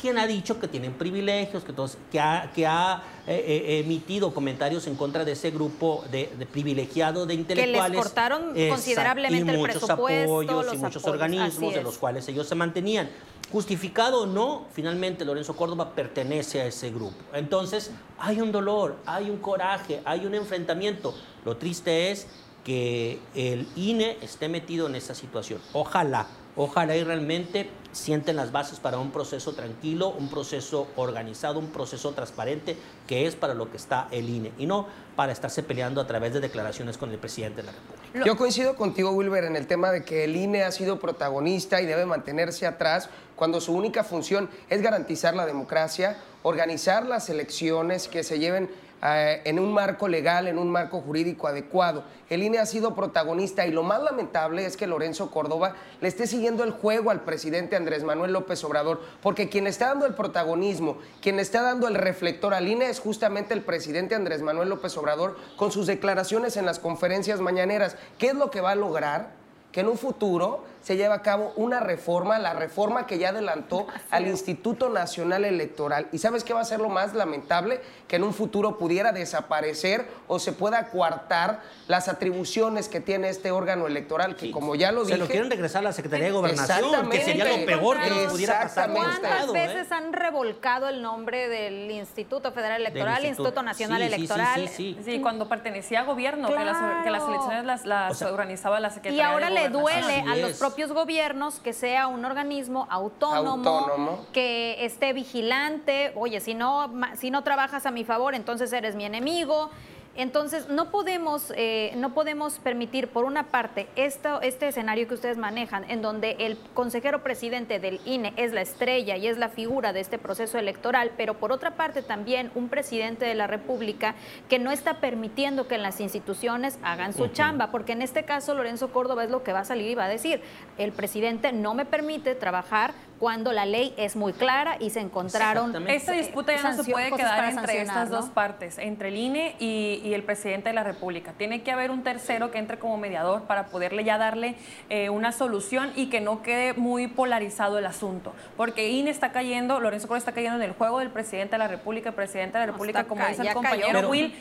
quien 0.00 0.18
ha 0.18 0.26
dicho 0.26 0.58
que 0.60 0.68
tienen 0.68 0.94
privilegios, 0.94 1.64
que, 1.64 1.72
todos, 1.72 1.98
que 2.10 2.20
ha, 2.20 2.50
que 2.54 2.66
ha 2.66 3.02
eh, 3.26 3.44
eh, 3.46 3.80
emitido 3.80 4.32
comentarios 4.32 4.86
en 4.86 4.94
contra 4.94 5.24
de 5.24 5.32
ese 5.32 5.50
grupo 5.50 6.04
de, 6.10 6.32
de 6.38 6.46
privilegiado 6.46 7.26
de 7.26 7.34
intelectuales. 7.34 7.82
Que 7.82 7.90
les 7.90 8.02
cortaron 8.02 8.50
Exacto, 8.50 8.74
considerablemente 8.74 9.52
y 9.52 9.54
el 9.54 9.58
muchos 9.58 9.76
presupuesto, 9.76 10.22
apoyos 10.22 10.64
los 10.64 10.74
y 10.74 10.76
muchos 10.78 11.02
apoyos, 11.02 11.22
organismos 11.22 11.74
de 11.74 11.82
los 11.82 11.98
cuales 11.98 12.28
ellos 12.28 12.46
se 12.46 12.54
mantenían. 12.54 13.10
Justificado 13.50 14.22
o 14.22 14.26
no, 14.26 14.66
finalmente 14.72 15.24
Lorenzo 15.24 15.56
Córdoba 15.56 15.94
pertenece 15.94 16.60
a 16.60 16.66
ese 16.66 16.90
grupo. 16.90 17.16
Entonces, 17.32 17.90
hay 18.18 18.40
un 18.40 18.52
dolor, 18.52 18.96
hay 19.06 19.30
un 19.30 19.38
coraje, 19.38 20.00
hay 20.04 20.26
un 20.26 20.34
enfrentamiento. 20.34 21.14
Lo 21.44 21.56
triste 21.56 22.10
es 22.10 22.26
que 22.62 23.18
el 23.34 23.66
INE 23.74 24.18
esté 24.20 24.48
metido 24.48 24.86
en 24.86 24.94
esa 24.94 25.14
situación. 25.14 25.60
Ojalá, 25.72 26.26
ojalá 26.56 26.94
y 26.94 27.04
realmente 27.04 27.70
sienten 27.92 28.36
las 28.36 28.52
bases 28.52 28.80
para 28.80 28.98
un 28.98 29.10
proceso 29.10 29.52
tranquilo, 29.52 30.08
un 30.10 30.28
proceso 30.28 30.88
organizado, 30.96 31.58
un 31.58 31.68
proceso 31.68 32.12
transparente, 32.12 32.76
que 33.06 33.26
es 33.26 33.34
para 33.34 33.54
lo 33.54 33.70
que 33.70 33.76
está 33.76 34.08
el 34.10 34.28
INE, 34.28 34.52
y 34.58 34.66
no 34.66 34.86
para 35.16 35.32
estarse 35.32 35.62
peleando 35.62 36.00
a 36.00 36.06
través 36.06 36.32
de 36.32 36.40
declaraciones 36.40 36.98
con 36.98 37.10
el 37.10 37.18
presidente 37.18 37.62
de 37.62 37.66
la 37.66 37.72
República. 37.72 38.24
Yo 38.24 38.36
coincido 38.36 38.76
contigo, 38.76 39.10
Wilber, 39.10 39.44
en 39.44 39.56
el 39.56 39.66
tema 39.66 39.90
de 39.90 40.02
que 40.04 40.24
el 40.24 40.36
INE 40.36 40.64
ha 40.64 40.72
sido 40.72 40.98
protagonista 40.98 41.80
y 41.80 41.86
debe 41.86 42.06
mantenerse 42.06 42.66
atrás 42.66 43.08
cuando 43.36 43.60
su 43.60 43.72
única 43.72 44.04
función 44.04 44.48
es 44.68 44.82
garantizar 44.82 45.34
la 45.34 45.46
democracia, 45.46 46.16
organizar 46.42 47.06
las 47.06 47.28
elecciones 47.28 48.08
que 48.08 48.24
se 48.24 48.38
lleven 48.38 48.70
eh, 49.02 49.42
en 49.44 49.58
un 49.58 49.72
marco 49.72 50.08
legal, 50.08 50.48
en 50.48 50.58
un 50.58 50.70
marco 50.70 51.00
jurídico 51.00 51.46
adecuado. 51.46 52.02
El 52.28 52.42
INE 52.42 52.58
ha 52.58 52.66
sido 52.66 52.94
protagonista 52.94 53.66
y 53.66 53.70
lo 53.70 53.82
más 53.82 54.02
lamentable 54.02 54.66
es 54.66 54.76
que 54.76 54.86
Lorenzo 54.86 55.30
Córdoba 55.30 55.74
le 56.00 56.08
esté 56.08 56.26
siguiendo 56.26 56.64
el 56.64 56.72
juego 56.72 57.10
al 57.10 57.20
presidente 57.20 57.76
Andrés 57.76 58.02
Manuel 58.02 58.32
López 58.32 58.62
Obrador, 58.64 59.00
porque 59.22 59.48
quien 59.48 59.66
está 59.66 59.88
dando 59.88 60.06
el 60.06 60.14
protagonismo, 60.14 60.98
quien 61.22 61.38
está 61.38 61.62
dando 61.62 61.86
el 61.86 61.94
reflector 61.94 62.54
al 62.54 62.66
INE 62.66 62.90
es 62.90 62.98
justamente 62.98 63.54
el 63.54 63.62
presidente 63.62 64.16
Andrés 64.16 64.42
Manuel 64.42 64.68
López 64.68 64.96
Obrador 64.96 65.36
con 65.56 65.70
sus 65.70 65.86
declaraciones 65.86 66.56
en 66.56 66.66
las 66.66 66.80
conferencias 66.80 67.40
mañaneras. 67.40 67.96
¿Qué 68.18 68.28
es 68.28 68.34
lo 68.34 68.50
que 68.50 68.60
va 68.60 68.72
a 68.72 68.76
lograr? 68.76 69.38
que 69.72 69.80
en 69.80 69.88
un 69.88 69.98
futuro 69.98 70.64
se 70.88 70.96
lleve 70.96 71.12
a 71.12 71.20
cabo 71.20 71.52
una 71.56 71.80
reforma, 71.80 72.38
la 72.38 72.54
reforma 72.54 73.06
que 73.06 73.18
ya 73.18 73.28
adelantó 73.28 73.86
al 74.10 74.26
Instituto 74.26 74.88
Nacional 74.88 75.44
Electoral. 75.44 76.08
¿Y 76.12 76.18
sabes 76.18 76.44
qué 76.44 76.54
va 76.54 76.60
a 76.60 76.64
ser 76.64 76.80
lo 76.80 76.88
más 76.88 77.12
lamentable? 77.12 77.82
Que 78.08 78.16
en 78.16 78.24
un 78.24 78.32
futuro 78.32 78.78
pudiera 78.78 79.12
desaparecer 79.12 80.06
o 80.28 80.38
se 80.38 80.54
pueda 80.54 80.88
coartar 80.88 81.60
las 81.88 82.08
atribuciones 82.08 82.88
que 82.88 83.00
tiene 83.00 83.28
este 83.28 83.50
órgano 83.50 83.86
electoral, 83.86 84.34
que 84.34 84.46
sí. 84.46 84.50
como 84.50 84.76
ya 84.76 84.90
lo 84.90 85.04
se 85.04 85.08
dije... 85.08 85.16
Se 85.16 85.24
lo 85.24 85.30
quieren 85.30 85.50
regresar 85.50 85.80
a 85.80 85.82
la 85.82 85.92
Secretaría 85.92 86.28
de 86.28 86.32
Gobernación, 86.32 87.10
que 87.10 87.22
sería 87.22 87.44
lo 87.44 87.66
peor 87.66 88.00
que 88.00 88.08
nos 88.08 88.32
pudiera 88.32 88.62
pasar. 88.62 88.90
¿Cuántas 88.90 89.52
veces 89.52 89.90
eh? 89.90 89.94
han 89.94 90.14
revolcado 90.14 90.88
el 90.88 91.02
nombre 91.02 91.48
del 91.48 91.90
Instituto 91.90 92.50
Federal 92.52 92.80
Electoral, 92.80 93.26
Instituto, 93.26 93.48
Instituto 93.48 93.62
Nacional 93.62 94.00
sí, 94.00 94.06
Electoral? 94.06 94.68
Sí, 94.68 94.96
sí, 94.96 95.02
sí, 95.04 95.20
cuando 95.20 95.50
pertenecía 95.50 96.00
a 96.00 96.04
gobierno, 96.04 96.48
claro. 96.48 96.60
que, 96.60 96.64
las, 96.64 97.04
que, 97.04 97.10
las, 97.10 97.28
elecciones 97.28 97.64
las, 97.66 97.84
las 97.84 98.12
o 98.12 98.14
sea, 98.14 98.28
organizaba 98.28 98.80
la 98.80 98.88
Secretaría 98.88 99.18
Y 99.18 99.26
ahora 99.26 99.48
de 99.48 99.54
le 99.54 99.68
duele 99.68 100.20
Así 100.20 100.30
a 100.30 100.34
es. 100.34 100.40
los 100.40 100.52
propios 100.52 100.77
gobiernos 100.86 101.58
que 101.60 101.72
sea 101.72 102.06
un 102.06 102.24
organismo 102.24 102.86
autónomo, 102.90 103.68
Autónomo. 103.78 104.26
que 104.32 104.84
esté 104.84 105.12
vigilante. 105.12 106.12
Oye, 106.14 106.40
si 106.40 106.54
no, 106.54 106.92
si 107.16 107.30
no 107.30 107.42
trabajas 107.42 107.84
a 107.86 107.90
mi 107.90 108.04
favor, 108.04 108.34
entonces 108.34 108.72
eres 108.72 108.94
mi 108.94 109.04
enemigo. 109.04 109.70
Entonces, 110.18 110.68
no 110.68 110.90
podemos, 110.90 111.52
eh, 111.54 111.92
no 111.96 112.12
podemos 112.12 112.58
permitir, 112.58 113.06
por 113.06 113.24
una 113.24 113.44
parte, 113.44 113.86
esto, 113.94 114.40
este 114.42 114.66
escenario 114.66 115.06
que 115.06 115.14
ustedes 115.14 115.38
manejan, 115.38 115.88
en 115.88 116.02
donde 116.02 116.32
el 116.40 116.58
consejero 116.74 117.22
presidente 117.22 117.78
del 117.78 118.00
INE 118.04 118.32
es 118.36 118.52
la 118.52 118.60
estrella 118.60 119.16
y 119.16 119.28
es 119.28 119.38
la 119.38 119.48
figura 119.48 119.92
de 119.92 120.00
este 120.00 120.18
proceso 120.18 120.58
electoral, 120.58 121.12
pero 121.16 121.34
por 121.34 121.52
otra 121.52 121.76
parte 121.76 122.02
también 122.02 122.50
un 122.56 122.68
presidente 122.68 123.26
de 123.26 123.36
la 123.36 123.46
República 123.46 124.16
que 124.48 124.58
no 124.58 124.72
está 124.72 124.94
permitiendo 124.94 125.68
que 125.68 125.78
las 125.78 126.00
instituciones 126.00 126.80
hagan 126.82 127.12
su 127.12 127.22
uh 127.22 127.26
-huh. 127.26 127.32
chamba, 127.32 127.70
porque 127.70 127.92
en 127.92 128.02
este 128.02 128.24
caso 128.24 128.54
Lorenzo 128.54 128.90
Córdoba 128.90 129.22
es 129.22 129.30
lo 129.30 129.44
que 129.44 129.52
va 129.52 129.60
a 129.60 129.64
salir 129.64 129.88
y 129.88 129.94
va 129.94 130.06
a 130.06 130.08
decir, 130.08 130.42
el 130.78 130.90
presidente 130.90 131.52
no 131.52 131.74
me 131.74 131.84
permite 131.84 132.34
trabajar 132.34 132.92
cuando 133.18 133.52
la 133.52 133.66
ley 133.66 133.94
es 133.96 134.16
muy 134.16 134.32
clara 134.32 134.76
y 134.78 134.90
se 134.90 135.00
encontraron... 135.00 135.88
Esta 135.88 136.12
disputa 136.12 136.54
ya 136.54 136.62
no 136.70 136.82
se 136.82 136.90
puede 136.90 137.10
quedar 137.12 137.50
entre 137.50 137.82
estas 137.82 138.10
¿no? 138.10 138.16
dos 138.16 138.30
partes, 138.30 138.78
entre 138.78 139.08
el 139.08 139.16
INE 139.16 139.56
y, 139.58 140.00
y, 140.04 140.14
el 140.14 140.22
presidente 140.22 140.68
de 140.68 140.74
la 140.74 140.84
República. 140.84 141.32
Tiene 141.32 141.62
que 141.62 141.72
haber 141.72 141.90
un 141.90 142.02
tercero 142.02 142.50
que 142.50 142.58
entre 142.58 142.78
como 142.78 142.96
mediador 142.96 143.42
para 143.42 143.66
poderle 143.66 144.04
ya 144.04 144.18
darle 144.18 144.54
eh, 144.88 145.10
una 145.10 145.32
solución 145.32 145.92
y 145.96 146.06
que 146.06 146.20
no 146.20 146.42
quede 146.42 146.74
muy 146.74 147.08
polarizado 147.08 147.78
el 147.78 147.86
asunto. 147.86 148.34
Porque 148.56 148.90
INE 148.90 149.10
está 149.10 149.32
cayendo, 149.32 149.80
Lorenzo 149.80 150.06
Córdoba 150.06 150.18
está 150.18 150.32
cayendo 150.32 150.56
en 150.56 150.70
el 150.70 150.76
juego 150.76 151.00
del 151.00 151.10
presidente 151.10 151.52
de 151.52 151.58
la 151.58 151.68
República, 151.68 152.10
el 152.10 152.14
presidente 152.14 152.58
de 152.58 152.66
la 152.66 152.72
República, 152.72 153.02
no, 153.02 153.08
como 153.08 153.26
dice 153.26 153.42
el 153.42 153.52
compañero 153.52 153.94
cayó. 153.94 154.10
Will 154.10 154.34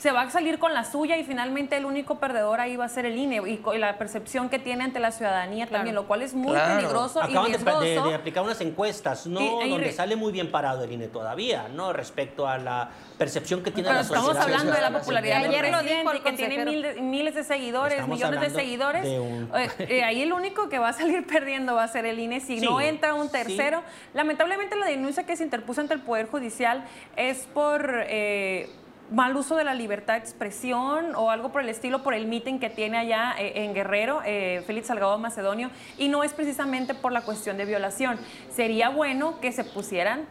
se 0.00 0.10
va 0.10 0.22
a 0.22 0.30
salir 0.30 0.58
con 0.58 0.74
la 0.74 0.84
suya 0.84 1.16
y 1.16 1.24
finalmente 1.24 1.76
el 1.76 1.84
único 1.84 2.18
perdedor 2.18 2.60
ahí 2.60 2.76
va 2.76 2.84
a 2.86 2.88
ser 2.88 3.06
el 3.06 3.16
INE 3.16 3.36
y, 3.46 3.60
y 3.74 3.78
la 3.78 3.96
percepción 3.98 4.48
que 4.48 4.58
tiene 4.58 4.84
ante 4.84 4.98
la 5.00 5.12
ciudadanía 5.12 5.66
claro. 5.66 5.78
también, 5.78 5.94
lo 5.94 6.06
cual 6.06 6.22
es 6.22 6.34
muy 6.34 6.52
claro. 6.52 6.76
peligroso 6.76 7.22
Acaban 7.22 7.50
y 7.50 7.54
riesgoso. 7.54 7.80
De, 7.80 7.90
de, 7.90 8.02
de, 8.02 8.14
aplicar 8.14 8.42
unas 8.42 8.60
encuestas, 8.60 9.26
¿no? 9.26 9.40
Y- 9.40 9.66
y 9.66 9.70
donde 9.70 9.92
sale 9.92 10.16
muy 10.16 10.32
bien 10.32 10.50
parado 10.50 10.84
el 10.84 10.92
INE 10.92 11.08
todavía, 11.08 11.68
¿no? 11.72 11.92
Respecto 11.92 12.48
a 12.48 12.58
la 12.58 12.90
percepción 13.18 13.62
que 13.62 13.70
tiene 13.70 13.88
Pero 13.88 14.00
la 14.00 14.04
sociedad. 14.04 14.26
estamos 14.32 14.44
hablando 14.44 14.72
de 14.72 14.80
la 14.80 14.98
popularidad 14.98 15.42
del 15.42 15.50
Ayer 15.50 15.70
lo 15.70 15.82
dijo 15.82 16.10
presidente 16.10 16.22
que 16.30 16.36
tiene 16.36 16.54
consejero. 16.56 16.70
mil 16.70 16.82
de- 16.82 17.00
miles 17.02 17.34
de 17.34 17.44
seguidores, 17.44 17.94
Estamos 17.94 18.18
millones 18.18 18.40
de 18.40 18.50
seguidores. 18.50 19.02
de 19.04 19.20
un- 19.20 19.50
Eh, 19.56 19.70
eh, 19.78 20.04
ahí 20.04 20.22
el 20.22 20.32
único 20.32 20.68
que 20.68 20.78
va 20.78 20.88
a 20.88 20.92
salir 20.92 21.26
perdiendo 21.28 21.74
va 21.74 21.84
a 21.84 21.88
ser 21.88 22.06
el 22.06 22.18
INE 22.18 22.40
si 22.40 22.58
Sí, 22.60 22.64
no 22.66 22.80
entra 22.80 23.14
un 23.14 23.26
sí. 23.26 23.32
tercero. 23.32 23.82
Lamentablemente 24.14 24.76
la 24.76 24.86
denuncia 24.86 25.24
que 25.24 25.36
se 25.36 25.44
interpuso 25.44 25.80
ante 25.80 25.94
el 25.94 26.00
Poder 26.00 26.26
Judicial 26.26 26.84
es 27.16 27.46
por... 27.54 28.04
eh, 28.08 28.68
mal 29.10 29.36
uso 29.36 29.56
de 29.56 29.64
la 29.64 29.74
libertad 29.74 30.14
de 30.14 30.20
expresión 30.20 31.14
o 31.14 31.30
algo 31.30 31.50
por 31.50 31.62
el 31.62 31.68
estilo, 31.68 32.02
por 32.02 32.14
el 32.14 32.26
meeting 32.26 32.58
que 32.58 32.70
tiene 32.70 32.98
allá 32.98 33.34
eh, 33.38 33.64
en 33.64 33.74
Guerrero, 33.74 34.20
eh, 34.24 34.62
Félix 34.66 34.88
Salgado 34.88 35.18
Macedonio, 35.18 35.70
y 35.98 36.08
no 36.08 36.24
es 36.24 36.32
precisamente 36.32 36.94
por 36.94 37.12
la 37.12 37.22
cuestión 37.22 37.56
de 37.56 37.64
violación. 37.64 38.18
Sería 38.50 38.88
bueno 38.88 39.40
que 39.40 39.52
se 39.52 39.64
pusieran 39.64 40.26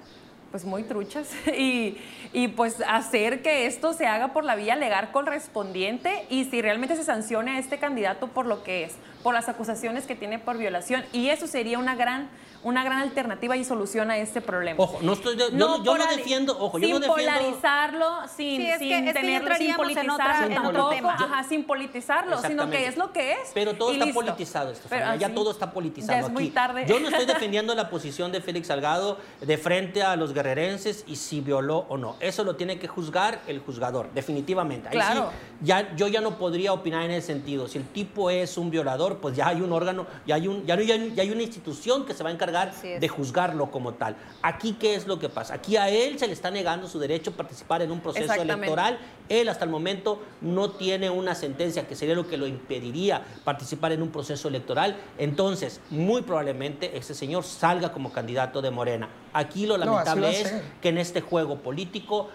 pues 0.51 0.63
muy 0.63 0.84
truchas 0.84 1.29
y, 1.58 1.98
y, 2.32 2.48
pues 2.48 2.82
hacer 2.88 3.41
que 3.41 3.65
esto 3.65 3.91
se 3.91 4.08
haga 4.08 4.32
por 4.32 4.46
la 4.46 4.55
vía 4.55 4.77
legal 4.77 5.12
correspondiente 5.12 6.25
y 6.29 6.46
si 6.46 6.62
realmente 6.62 6.96
se 6.96 7.03
sancione 7.03 7.51
a 7.51 7.60
este 7.60 7.77
candidato 7.77 8.27
por 8.27 8.46
lo 8.46 8.63
que 8.63 8.86
es, 8.86 8.96
por 9.22 9.34
las 9.34 9.50
acusaciones 9.50 10.05
que 10.05 10.15
tiene 10.15 10.39
por 10.39 10.58
violación 10.58 11.03
y 11.12 11.27
eso 11.27 11.48
sería 11.48 11.77
una 11.77 11.96
gran 11.96 12.29
una 12.65 12.84
gran 12.84 12.98
alternativa 13.00 13.55
y 13.55 13.63
solución 13.63 14.10
a 14.10 14.17
este 14.17 14.41
problema. 14.41 14.84
Ojo, 14.84 14.98
no 15.01 15.13
estoy 15.13 15.36
de- 15.36 15.51
yo 15.51 15.57
no- 15.57 15.84
yo 15.84 15.95
no 15.98 16.05
defiendo- 16.07 16.57
ojo, 16.60 16.79
yo 16.79 16.88
sin 16.88 16.95
no 16.95 17.00
defiendo- 17.00 17.31
polarizarlo, 17.34 18.27
sin, 18.36 18.60
Sí, 18.62 18.67
es 18.67 18.79
que- 18.79 18.86
sin 18.86 18.93
es 18.93 19.05
ya 19.05 19.13
tenerlo, 19.13 19.55
sin 19.55 19.69
entraríamos 19.69 19.89
en 19.98 20.10
otra- 20.10 20.25
politizarlo 20.25 20.45
en 20.51 20.57
otro 20.57 20.72
tampoco, 20.72 20.95
tema. 20.95 21.13
ajá, 21.13 21.43
sin 21.48 21.63
politizarlo, 21.63 22.41
sino 22.41 22.69
que 22.72 22.88
es 22.88 22.98
lo 22.98 23.13
que 23.13 23.34
es. 23.34 23.51
Pero 23.53 23.75
todo 23.75 23.91
y 23.91 23.93
está 23.93 24.05
listo. 24.05 24.19
politizado. 24.19 24.74
Pero 24.89 25.15
ya 25.15 25.34
todo 25.34 25.51
está 25.51 25.72
politizado 25.72 26.13
ya 26.13 26.19
es 26.19 26.25
aquí. 26.25 26.34
muy 26.34 26.50
tarde. 26.50 26.86
Yo 26.88 27.00
no 27.00 27.07
estoy 27.10 27.25
defendiendo 27.50 27.75
la 27.75 27.89
posición 27.89 28.31
de 28.31 28.41
Félix 28.41 28.67
Salgado 28.67 29.19
de 29.41 29.57
frente 29.60 30.01
a 30.01 30.15
los 30.15 30.34
guerrerenses 30.34 31.03
y 31.07 31.17
si 31.17 31.41
violó 31.41 31.86
o 31.89 31.98
no. 31.98 32.15
Eso 32.19 32.43
lo 32.43 32.55
tiene 32.55 32.79
que 32.79 32.88
juzgar 32.88 33.41
el 33.45 33.60
juzgador, 33.60 34.10
definitivamente. 34.13 34.88
Ahí 34.89 34.95
Claro. 34.95 35.29
sí, 35.31 35.65
ya, 35.67 35.95
yo 35.95 36.07
ya 36.07 36.22
no 36.22 36.38
podría 36.39 36.74
opinar 36.74 37.03
en 37.03 37.12
ese 37.12 37.27
sentido. 37.27 37.67
Si 37.67 37.77
el 37.77 37.84
tipo 37.86 38.29
es 38.31 38.57
un 38.57 38.72
violador, 38.72 39.17
pues 39.19 39.36
ya 39.36 39.50
hay 39.50 39.62
un 39.62 39.72
órgano, 39.72 40.07
ya 40.25 40.36
hay, 40.36 40.48
un, 40.48 40.65
ya, 40.65 40.74
hay- 40.74 41.13
ya 41.15 41.22
hay 41.22 41.29
una 41.29 41.43
institución 41.43 42.05
que 42.05 42.13
se 42.15 42.24
va 42.24 42.29
a 42.29 42.34
encargar 42.34 42.55
de 42.64 43.08
juzgarlo 43.08 43.72
como 43.72 43.94
tal. 43.94 44.16
Aquí, 44.42 44.74
¿qué 44.74 44.96
es 44.96 45.08
lo 45.08 45.20
que 45.20 45.30
pasa? 45.30 45.56
Aquí 45.56 45.78
a 45.78 45.90
él 45.90 46.18
se 46.18 46.28
le 46.28 46.34
está 46.34 46.52
negando 46.52 46.88
su 46.88 47.00
derecho 47.00 47.32
a 47.32 47.34
participar 47.34 47.82
en 47.82 47.92
un 47.92 48.00
proceso 48.00 48.34
electoral. 48.34 48.98
Él 49.30 49.50
hasta 49.50 49.66
el 49.66 49.72
momento 49.72 50.22
no 50.42 50.72
tiene 50.72 51.10
una 51.10 51.36
sentencia 51.36 51.88
que 51.88 51.96
sería 51.96 52.16
lo 52.16 52.28
que 52.28 52.38
lo 52.38 52.48
impediría 52.48 53.24
participar 53.44 53.92
en 53.92 54.02
un 54.02 54.10
proceso 54.10 54.48
electoral. 54.48 54.96
Entonces, 55.18 55.82
muy 55.90 56.22
probablemente 56.22 56.98
ese 56.98 57.14
señor 57.14 57.44
salga 57.44 57.92
como 57.92 58.12
candidato 58.12 58.62
de 58.62 58.72
Morena. 58.72 59.10
Aquí 59.34 59.66
lo 59.66 59.78
lamentable 59.78 60.42
es 60.42 60.54
que 60.82 60.90
en 60.90 60.98
este 60.98 61.22
juego 61.22 61.58
político 61.58 62.30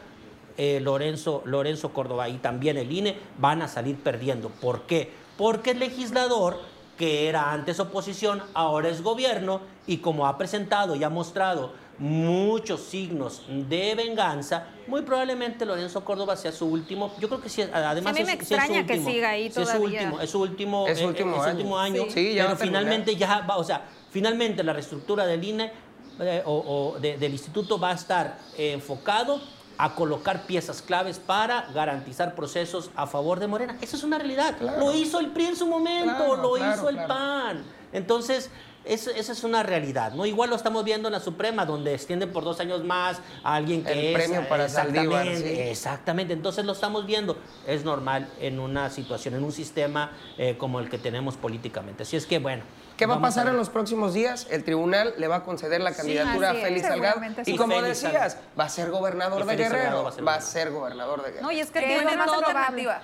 eh, 0.57 0.81
Lorenzo, 0.81 1.43
Lorenzo 1.47 1.93
Córdoba 1.95 2.29
y 2.29 2.37
también 2.37 2.77
el 2.77 2.93
INE 2.93 3.17
van 3.39 3.63
a 3.63 3.69
salir 3.69 3.97
perdiendo. 3.97 4.51
¿Por 4.51 4.83
qué? 4.83 5.11
Porque 5.39 5.71
el 5.71 5.79
legislador, 5.79 6.61
que 7.01 7.29
era 7.31 7.51
antes 7.51 7.81
oposición, 7.81 8.43
ahora 8.53 8.91
es 8.91 9.03
gobierno 9.03 9.63
y 9.87 9.97
como 10.05 10.27
ha 10.27 10.37
presentado 10.37 10.95
y 10.95 11.03
ha 11.03 11.09
mostrado 11.09 11.73
muchos 11.99 12.83
signos 12.83 13.41
de 13.49 13.95
venganza, 13.95 14.67
muy 14.87 15.01
probablemente 15.01 15.65
Lorenzo 15.65 16.05
Córdoba 16.05 16.37
sea 16.37 16.53
su 16.53 16.67
último. 16.67 17.11
Yo 17.19 17.29
creo 17.29 17.41
que 17.41 17.49
sí, 17.49 17.63
además 17.63 18.15
Sí, 18.15 18.21
a 18.23 18.25
mí 18.27 18.27
me 18.27 18.33
es, 18.35 18.39
sí 18.41 18.43
es 18.43 18.49
su 18.49 18.55
extraña 18.55 18.87
que 18.87 18.93
último. 18.93 19.11
siga 19.11 19.31
ahí 19.31 19.43
Sí, 19.45 19.47
es 19.49 19.55
su 19.55 19.61
todavía. 19.79 20.01
último, 20.03 20.21
es 20.21 20.31
su 20.31 20.41
último, 20.43 20.87
Es 20.89 20.99
su 20.99 21.05
eh, 21.05 21.07
último 21.07 21.31
eh, 21.31 21.37
es 21.39 21.43
su 21.43 21.49
año. 21.49 21.57
último 21.57 21.79
año, 21.79 22.03
Sí, 22.11 22.35
ya 22.35 22.45
va 22.45 22.51
pero 22.51 22.61
finalmente 22.67 23.17
ya 23.17 23.47
va, 23.49 23.57
o 23.57 23.65
sea, 23.65 23.81
finalmente 24.11 24.63
la 24.63 24.75
reestructura 24.75 25.25
del 25.25 25.43
INE 25.43 25.73
eh, 26.21 26.43
o, 26.45 26.93
o 26.97 27.01
de- 27.01 27.17
del 27.17 27.33
instituto 27.33 27.79
va 27.81 27.93
a 27.93 27.95
estar 27.95 28.37
eh, 28.59 28.73
enfocado 28.73 29.41
a 29.83 29.95
colocar 29.95 30.43
piezas 30.47 30.83
claves 30.83 31.19
para 31.19 31.63
garantizar 31.73 32.35
procesos 32.35 32.91
a 32.97 33.07
favor 33.07 33.41
de 33.41 33.47
Morena. 33.47 33.79
Eso 33.81 33.97
es 33.97 34.05
una 34.05 34.19
realidad. 34.19 34.57
Claro. 34.59 34.79
Lo 34.79 34.95
hizo 34.95 35.19
el 35.21 35.29
PRI 35.29 35.47
en 35.47 35.57
su 35.57 35.67
momento, 35.67 36.15
Claro, 36.17 36.37
lo 36.37 36.53
claro, 36.53 36.75
hizo 36.75 36.89
el. 36.91 36.97
PAN. 37.07 37.65
Entonces, 37.95 38.51
eso- 38.85 39.11
esa 39.11 39.33
es 39.33 39.43
una 39.43 39.63
realidad, 39.63 40.13
¿no? 40.13 40.27
Igual 40.27 40.51
lo 40.51 40.57
estamos 40.57 40.85
viendo 40.85 41.09
en 41.09 41.13
la 41.13 41.21
Suprema, 41.21 41.65
donde 41.65 41.95
extienden 41.95 42.31
por 42.31 42.45
dos 42.45 42.61
años 42.61 42.85
más 42.85 43.21
a 43.43 43.55
alguien 43.55 43.83
que 43.83 43.93
El 43.93 43.99
es... 44.07 44.13
premio 44.15 44.47
para 44.51 44.69
Saldívar, 44.69 45.27
exactamente, 45.27 45.55
sí. 45.65 45.71
Exactamente, 45.71 46.33
entonces 46.35 46.65
lo 46.67 46.73
estamos 46.73 47.07
viendo. 47.07 47.39
Es 47.67 47.83
normal 47.83 48.29
en 48.39 48.61
una 48.61 48.91
situación, 48.91 49.35
en 49.35 49.45
un 49.45 49.53
sistema 49.53 50.13
eh, 50.37 50.57
como 50.59 50.79
el 50.81 50.91
que 50.91 50.99
tenemos 50.99 51.37
políticamente. 51.37 52.03
Así 52.03 52.17
es 52.17 52.27
que, 52.27 52.39
bueno. 52.39 52.65
¿Qué 53.01 53.07
va 53.07 53.15
a 53.15 53.21
pasar 53.23 53.49
en 53.49 53.57
los 53.57 53.71
próximos 53.71 54.13
días? 54.13 54.47
El 54.51 54.63
tribunal 54.63 55.15
le 55.17 55.27
va 55.27 55.37
a 55.37 55.43
conceder 55.43 55.81
la 55.81 55.95
candidatura 55.95 56.51
a. 56.51 56.55
Félix 56.55 56.87
Salgado. 56.87 57.19
Y 57.47 57.57
como 57.57 57.77
Félix 57.77 58.03
decías, 58.03 58.37
va 58.61 58.65
a 58.65 58.69
ser 58.69 58.91
gobernador 58.91 59.39
Y 59.41 59.45
de 59.45 59.49
Félix 59.49 59.71
Guerrero. 59.71 60.03
Va 60.05 60.11
a 60.11 60.13
ser 60.13 60.23
Va 60.29 60.35
a 60.35 60.37
gobernador. 60.37 60.43
ser 60.43 60.71
gobernador 60.71 61.23
de 61.23 61.29
Guerrero. 61.31 61.43
No, 61.47 61.51
y 61.51 61.61
es 61.61 61.71
que 61.71 61.81
tiene 61.81 62.13
todo- 62.27 62.35
alternativa. 62.41 63.01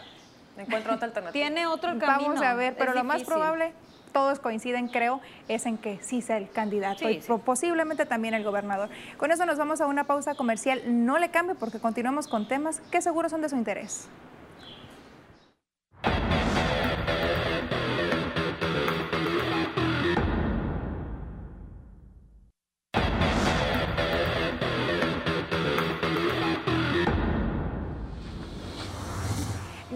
Encuentro 0.59 0.95
otra 0.97 1.07
alternativa. 1.07 1.33
Tiene 1.33 1.67
otro 1.67 1.99
camino. 1.99 2.29
Vamos 2.35 2.43
a 2.43 2.53
ver, 2.53 2.77
pero 2.77 2.91
es 2.91 2.97
lo 2.99 3.05
más 3.05 3.23
probable, 3.23 3.73
todos 4.13 4.39
coinciden, 4.39 4.89
creo, 4.89 5.23
es 5.49 5.65
en 5.65 5.79
que 5.79 5.99
sí 6.03 6.21
sea 6.21 6.37
el 6.37 6.51
candidato 6.51 6.99
Sí, 6.99 7.07
y 7.07 7.23
sí. 7.23 7.33
posiblemente 7.43 8.05
también 8.05 8.35
el 8.35 8.45
gobernador. 8.45 8.91
Con 9.17 9.33
eso 9.33 9.47
nos 9.47 9.57
vamos 9.57 9.81
a 9.81 9.87
una 9.87 10.05
pausa 10.05 10.35
comercial. 10.35 10.83
No 10.87 11.19
le 11.19 11.31
cambie 11.31 11.55
porque 11.55 11.79
continuamos 11.79 12.29
con 12.29 12.47
temas 12.49 12.83
que 12.91 13.01
seguro 13.01 13.31
son 13.31 13.41
de 13.41 13.49
su 13.49 13.57
interés. 13.57 14.09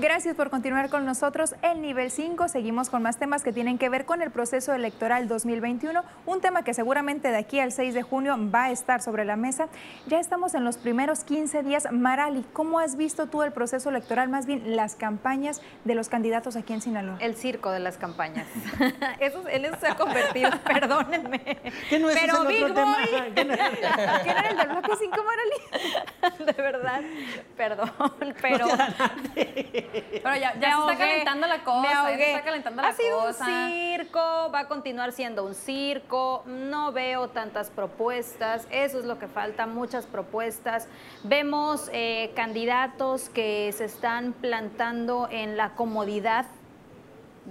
Gracias 0.01 0.35
por 0.35 0.49
continuar 0.49 0.89
con 0.89 1.05
nosotros. 1.05 1.55
El 1.61 1.83
nivel 1.83 2.11
5, 2.11 2.49
seguimos 2.49 2.89
con 2.89 3.03
más 3.03 3.19
temas 3.19 3.43
que 3.43 3.53
tienen 3.53 3.77
que 3.77 3.91
ver 3.91 4.07
con 4.07 4.23
el 4.23 4.31
proceso 4.31 4.73
electoral 4.73 5.29
2021, 5.29 6.03
un 6.25 6.41
tema 6.41 6.65
que 6.65 6.73
seguramente 6.73 7.31
de 7.31 7.37
aquí 7.37 7.61
al 7.61 7.71
6 7.71 7.93
de 7.93 8.01
junio 8.01 8.35
va 8.51 8.65
a 8.65 8.71
estar 8.71 9.03
sobre 9.03 9.27
la 9.27 9.37
mesa. 9.37 9.69
Ya 10.07 10.19
estamos 10.19 10.55
en 10.55 10.65
los 10.65 10.79
primeros 10.79 11.23
15 11.25 11.63
días. 11.65 11.93
Marali, 11.93 12.47
¿cómo 12.55 12.79
has 12.79 12.97
visto 12.97 13.27
tú 13.27 13.43
el 13.43 13.53
proceso 13.53 13.91
electoral, 13.91 14.31
más 14.31 14.47
bien 14.47 14.75
las 14.75 14.95
campañas 14.95 15.61
de 15.85 15.95
los 15.95 16.09
candidatos 16.09 16.57
aquí 16.57 16.73
en 16.73 16.81
Sinaloa? 16.81 17.19
El 17.21 17.37
circo 17.37 17.71
de 17.71 17.81
las 17.81 17.99
campañas. 17.99 18.47
eso, 19.21 19.47
en 19.49 19.67
eso 19.67 19.77
se 19.79 19.87
ha 19.87 19.97
convertido, 19.97 20.51
perdónenme. 20.65 21.59
¿Qué 21.91 21.99
no 21.99 22.09
es 22.09 22.19
Pero 22.19 22.41
el 22.41 22.49
Big 22.49 22.75
tema? 22.75 22.97
Boy, 22.97 23.33
¿Qué 23.35 23.41
era 24.31 24.49
el 24.49 24.57
del 24.57 24.69
bloque 24.69 24.93
5, 24.99 25.17
Marali? 25.25 25.60
Verdad, 26.73 27.01
perdón, 27.57 27.91
pero... 28.41 28.67
Pero 30.23 30.37
ya, 30.37 30.55
ya 30.59 30.77
se 30.77 30.93
está 30.93 30.97
calentando 30.99 31.47
la 31.47 31.65
cosa. 31.65 31.81
me 32.05 32.11
ya 32.11 32.17
se 32.17 32.31
está 32.33 32.45
calentando 32.45 32.83
ha 32.83 32.87
la 32.87 32.93
sido 32.93 33.19
cosa. 33.21 33.45
un 33.47 33.71
circo, 33.71 34.51
va 34.53 34.61
a 34.61 34.69
continuar 34.69 35.13
siendo 35.13 35.45
un 35.45 35.55
circo. 35.55 36.43
No 36.47 36.93
veo 36.93 37.29
tantas 37.29 37.71
propuestas. 37.71 38.67
Eso 38.71 38.99
es 38.99 39.05
lo 39.05 39.19
que 39.19 39.29
falta, 39.29 39.67
muchas 39.67 40.07
propuestas. 40.07 40.89
Vemos 41.23 41.89
eh, 41.93 42.33
candidatos 42.37 43.31
que 43.31 43.73
se 43.73 43.87
están 43.87 44.33
plantando 44.33 45.29
en 45.31 45.57
la 45.57 45.71
comodidad 45.71 46.47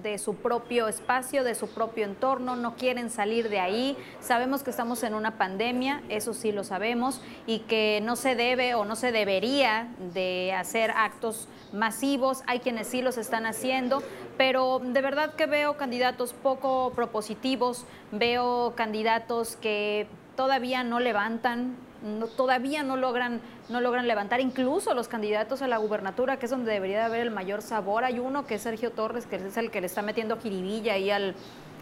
de 0.01 0.17
su 0.17 0.35
propio 0.35 0.87
espacio, 0.87 1.43
de 1.43 1.55
su 1.55 1.67
propio 1.67 2.05
entorno, 2.05 2.55
no 2.55 2.75
quieren 2.75 3.09
salir 3.09 3.49
de 3.49 3.59
ahí. 3.59 3.97
Sabemos 4.19 4.63
que 4.63 4.69
estamos 4.69 5.03
en 5.03 5.13
una 5.13 5.37
pandemia, 5.37 6.01
eso 6.09 6.33
sí 6.33 6.51
lo 6.51 6.63
sabemos, 6.63 7.21
y 7.45 7.59
que 7.59 8.01
no 8.03 8.15
se 8.15 8.35
debe 8.35 8.75
o 8.75 8.85
no 8.85 8.95
se 8.95 9.11
debería 9.11 9.87
de 10.13 10.53
hacer 10.53 10.91
actos 10.91 11.47
masivos. 11.73 12.43
Hay 12.47 12.59
quienes 12.59 12.87
sí 12.87 13.01
los 13.01 13.17
están 13.17 13.45
haciendo, 13.45 14.01
pero 14.37 14.79
de 14.83 15.01
verdad 15.01 15.35
que 15.35 15.45
veo 15.45 15.77
candidatos 15.77 16.33
poco 16.33 16.93
propositivos, 16.95 17.85
veo 18.11 18.73
candidatos 18.75 19.55
que 19.55 20.07
todavía 20.35 20.83
no 20.83 20.99
levantan, 20.99 21.75
no- 22.03 22.27
todavía 22.27 22.83
no 22.83 22.97
logran, 22.97 23.41
no 23.69 23.81
logran 23.81 24.07
levantar, 24.07 24.39
incluso 24.41 24.93
los 24.93 25.07
candidatos 25.07 25.61
a 25.61 25.67
la 25.67 25.77
gubernatura, 25.77 26.37
que 26.37 26.45
es 26.45 26.51
donde 26.51 26.71
debería 26.71 26.99
de 26.99 27.03
haber 27.05 27.21
el 27.21 27.31
mayor 27.31 27.61
sabor. 27.61 28.03
Hay 28.03 28.19
uno 28.19 28.45
que 28.45 28.55
es 28.55 28.61
Sergio 28.61 28.91
Torres, 28.91 29.25
que 29.25 29.35
es 29.37 29.57
el 29.57 29.71
que 29.71 29.81
le 29.81 29.87
está 29.87 30.01
metiendo 30.01 30.37
jiribilla 30.37 30.93
ahí 30.93 31.11
al, 31.11 31.35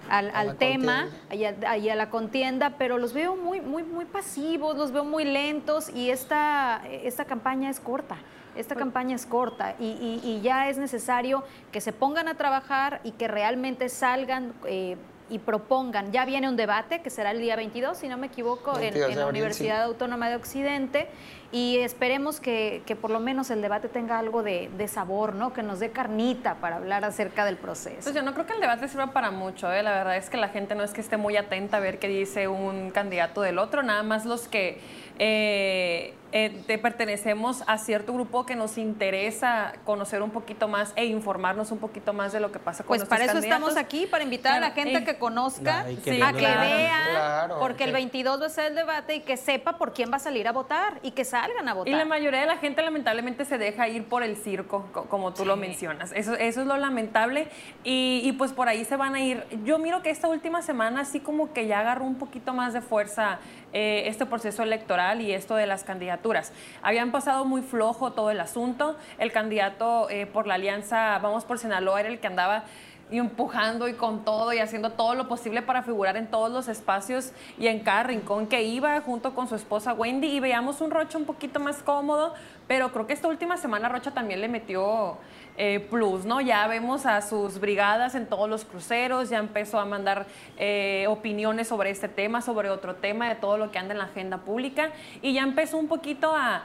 al, 0.10 0.32
al 0.34 0.56
tema, 0.56 1.08
ahí 1.30 1.46
a, 1.46 1.56
ahí 1.68 1.90
a 1.90 1.96
la 1.96 2.10
contienda, 2.10 2.74
pero 2.78 2.98
los 2.98 3.14
veo 3.14 3.36
muy, 3.36 3.62
muy, 3.62 3.84
muy 3.84 4.06
pasivos, 4.06 4.78
los 4.78 4.92
veo 4.92 5.04
muy 5.04 5.26
lentos 5.26 5.90
y 5.90 6.10
esta, 6.10 6.82
esta 6.90 7.26
campaña 7.26 7.70
es 7.70 7.80
corta. 7.80 8.18
Esta 8.56 8.74
campaña 8.74 9.16
es 9.16 9.28
corta 9.28 9.76
y, 9.78 9.84
y- 9.86 10.22
y 10.24 10.42
ya 10.42 10.68
es 10.68 10.80
necesario 10.80 11.44
que 11.72 11.80
se 11.80 11.94
pongan 11.94 12.28
a 12.28 12.34
trabajar 12.34 13.02
y 13.04 13.12
que 13.12 13.28
realmente 13.28 13.88
salgan 13.88 14.52
eh, 14.66 14.98
y 15.30 15.40
propongan. 15.40 16.12
Ya 16.12 16.26
viene 16.26 16.48
un 16.48 16.56
debate 16.56 17.02
que 17.02 17.10
será 17.10 17.32
el 17.32 17.40
día 17.42 17.56
22, 17.56 17.98
si 17.98 18.08
no 18.08 18.18
me 18.18 18.28
equivoco, 18.28 18.72
en- 18.76 18.82
22 18.94 19.10
en, 19.10 19.16
de 19.16 19.22
la 19.22 19.28
Universidad 19.28 19.84
Autónoma 19.84 20.30
de 20.30 20.36
Occidente 20.36 21.08
y 21.52 21.78
esperemos 21.78 22.40
que, 22.42 22.82
que 22.86 22.96
por 22.98 23.10
lo 23.10 23.20
menos 23.22 23.50
el 23.52 23.62
debate 23.62 23.88
tenga 23.88 24.20
algo 24.20 24.44
de, 24.44 24.70
de 24.78 24.88
sabor, 24.88 25.34
¿no? 25.34 25.54
que 25.54 25.64
nos 25.64 25.80
dé 25.80 25.92
carnita 25.92 26.56
para 26.56 26.76
hablar 26.76 27.06
acerca 27.06 27.46
del 27.46 27.56
proceso. 27.58 28.00
Pues 28.04 28.14
yo 28.16 28.22
no 28.22 28.34
creo 28.34 28.46
que 28.46 28.54
el 28.54 28.60
debate 28.60 28.88
sirva 28.90 29.08
para 29.14 29.32
mucho, 29.32 29.72
¿eh? 29.72 29.82
la 29.82 29.92
verdad 29.92 30.18
es 30.18 30.30
que 30.30 30.38
la 30.38 30.50
gente 30.50 30.76
no 30.76 30.84
es 30.84 30.92
que 30.92 31.00
esté 31.02 31.16
muy 31.18 31.38
atenta 31.38 31.78
a 31.78 31.80
ver 31.80 32.00
qué 32.00 32.08
dice 32.10 32.48
un 32.50 32.92
candidato 32.92 33.42
del 33.42 33.60
otro, 33.60 33.82
nada 33.82 34.04
más 34.04 34.26
los 34.26 34.48
que 34.50 34.82
eh, 35.20 36.14
eh, 36.32 36.62
te 36.68 36.78
pertenecemos 36.78 37.64
a 37.68 37.78
cierto 37.78 38.14
grupo 38.14 38.46
que 38.46 38.56
nos 38.56 38.78
interesa 38.78 39.74
conocer 39.86 40.22
un 40.22 40.30
poquito 40.30 40.68
más 40.68 40.92
e 40.96 41.06
informarnos 41.06 41.72
un 41.72 41.80
poquito 41.80 42.12
más 42.14 42.34
de 42.34 42.40
lo 42.40 42.52
que 42.52 42.60
pasa 42.60 42.84
con 42.84 42.90
Pues 42.90 43.00
nuestros 43.00 43.18
para 43.18 43.24
eso 43.26 43.34
candidatos. 43.34 43.70
estamos 43.70 43.84
aquí, 43.84 44.06
para 44.06 44.24
invitar 44.24 44.58
a 44.58 44.60
la 44.60 44.72
gente 44.72 45.00
y- 45.00 45.04
que 45.06 45.18
conozca, 45.18 45.86
Sí, 46.04 46.22
a 46.22 46.34
que 46.34 46.38
claro, 46.40 46.60
vea, 46.62 47.08
claro, 47.12 47.60
porque 47.60 47.86
el 47.86 47.90
que- 47.92 47.96
22 47.96 48.42
va 48.42 48.46
a 48.46 48.50
ser 48.50 48.66
el 48.66 48.76
debate 48.76 49.16
y 49.16 49.20
que 49.22 49.38
sepa 49.38 49.78
por 49.78 49.94
quién 49.94 50.12
va 50.12 50.18
a 50.18 50.20
salir 50.20 50.48
a 50.48 50.52
votar 50.52 51.00
y 51.02 51.12
que 51.12 51.24
salgan 51.42 51.70
a 51.70 51.74
votar. 51.74 51.94
Y 51.94 51.96
la 51.96 52.06
mayoría 52.06 52.40
de 52.42 52.46
la 52.48 52.58
gente 52.58 52.82
lamentablemente 52.82 53.46
se 53.46 53.58
deja 53.58 53.88
ir 53.88 54.06
por 54.06 54.24
el 54.24 54.36
circo, 54.38 54.88
co- 54.92 55.06
como 55.06 55.34
tú 55.34 55.46
lo 55.46 55.56
mencionas. 55.58 56.12
Eso, 56.14 56.36
eso 56.36 56.62
es 56.62 56.68
lo 56.68 56.78
lamentable 56.78 57.48
y, 57.84 58.22
y, 58.24 58.32
pues 58.34 58.54
por 58.54 58.68
ahí 58.70 58.84
se 58.86 58.96
van 58.98 59.16
a 59.16 59.20
ir. 59.22 59.44
Yo 59.64 59.80
miro 59.80 60.02
que 60.02 60.10
esta 60.10 60.28
última 60.28 60.62
semana 60.62 61.02
así 61.02 61.20
como 61.20 61.54
que 61.54 61.68
ya 61.68 61.80
agarró 61.80 62.06
un 62.06 62.16
poquito 62.18 62.54
más 62.54 62.74
de 62.74 62.82
fuerza 62.82 63.40
eh, 63.74 64.04
este 64.08 64.26
proceso 64.26 64.64
electoral 64.64 65.22
y 65.22 65.34
esto 65.34 65.56
de 65.56 65.68
las 65.68 65.84
candidaturas. 65.84 66.54
Habían 66.82 67.12
pasado 67.12 67.46
muy 67.46 67.62
flojo 67.62 68.14
todo 68.14 68.32
el 68.32 68.40
asunto. 68.40 68.98
El 69.20 69.32
candidato 69.32 70.10
eh, 70.10 70.26
por 70.26 70.48
la 70.48 70.56
alianza 70.56 71.18
Vamos 71.20 71.46
por 71.46 71.60
Sinaloa 71.60 72.00
era 72.00 72.10
el 72.10 72.20
que 72.20 72.28
andaba 72.28 72.64
y 73.10 73.18
empujando 73.18 73.88
y 73.88 73.94
con 73.94 74.26
todo 74.26 74.54
y 74.54 74.60
haciendo 74.60 74.92
todo 74.92 75.16
lo 75.16 75.28
posible 75.28 75.62
para 75.62 75.84
figurar 75.84 76.18
en 76.18 76.28
todos 76.28 76.52
los 76.52 76.68
espacios 76.68 77.32
y 77.58 77.68
en 77.68 77.80
cada 77.80 78.04
rincón 78.04 78.48
que 78.48 78.64
iba 78.64 79.00
junto 79.02 79.34
con 79.34 79.48
su 79.48 79.56
esposa 79.56 79.94
Wendy. 79.94 80.28
Y 80.28 80.40
veíamos 80.40 80.82
un 80.82 80.92
Rocha 80.92 81.18
un 81.18 81.26
poquito 81.26 81.60
más 81.60 81.84
cómodo, 81.84 82.34
pero 82.68 82.92
creo 82.92 83.08
que 83.08 83.14
esta 83.14 83.28
última 83.28 83.58
semana 83.58 83.90
Rocha 83.90 84.12
también 84.12 84.42
le 84.42 84.48
metió 84.48 85.18
eh, 85.58 85.80
plus, 85.80 86.24
¿no? 86.24 86.40
Ya 86.40 86.68
vemos 86.68 87.06
a 87.06 87.22
sus 87.22 87.60
brigadas 87.60 88.14
en 88.14 88.28
todos 88.28 88.48
los 88.48 88.64
cruceros, 88.64 89.30
ya 89.30 89.40
empezó 89.40 89.80
a 89.80 89.86
mandar 89.86 90.28
eh, 90.58 91.06
opiniones 91.10 91.68
sobre 91.68 91.90
este 91.90 92.08
tema, 92.08 92.42
sobre 92.42 92.70
otro 92.70 92.96
tema, 92.96 93.28
de 93.28 93.36
todo 93.36 93.58
lo 93.58 93.72
que 93.72 93.80
anda 93.80 93.94
en 93.94 93.98
la 93.98 94.06
agenda 94.06 94.38
pública 94.38 94.92
y 95.22 95.34
ya 95.34 95.42
empezó 95.42 95.78
un 95.78 95.88
poquito 95.88 96.36
a, 96.36 96.64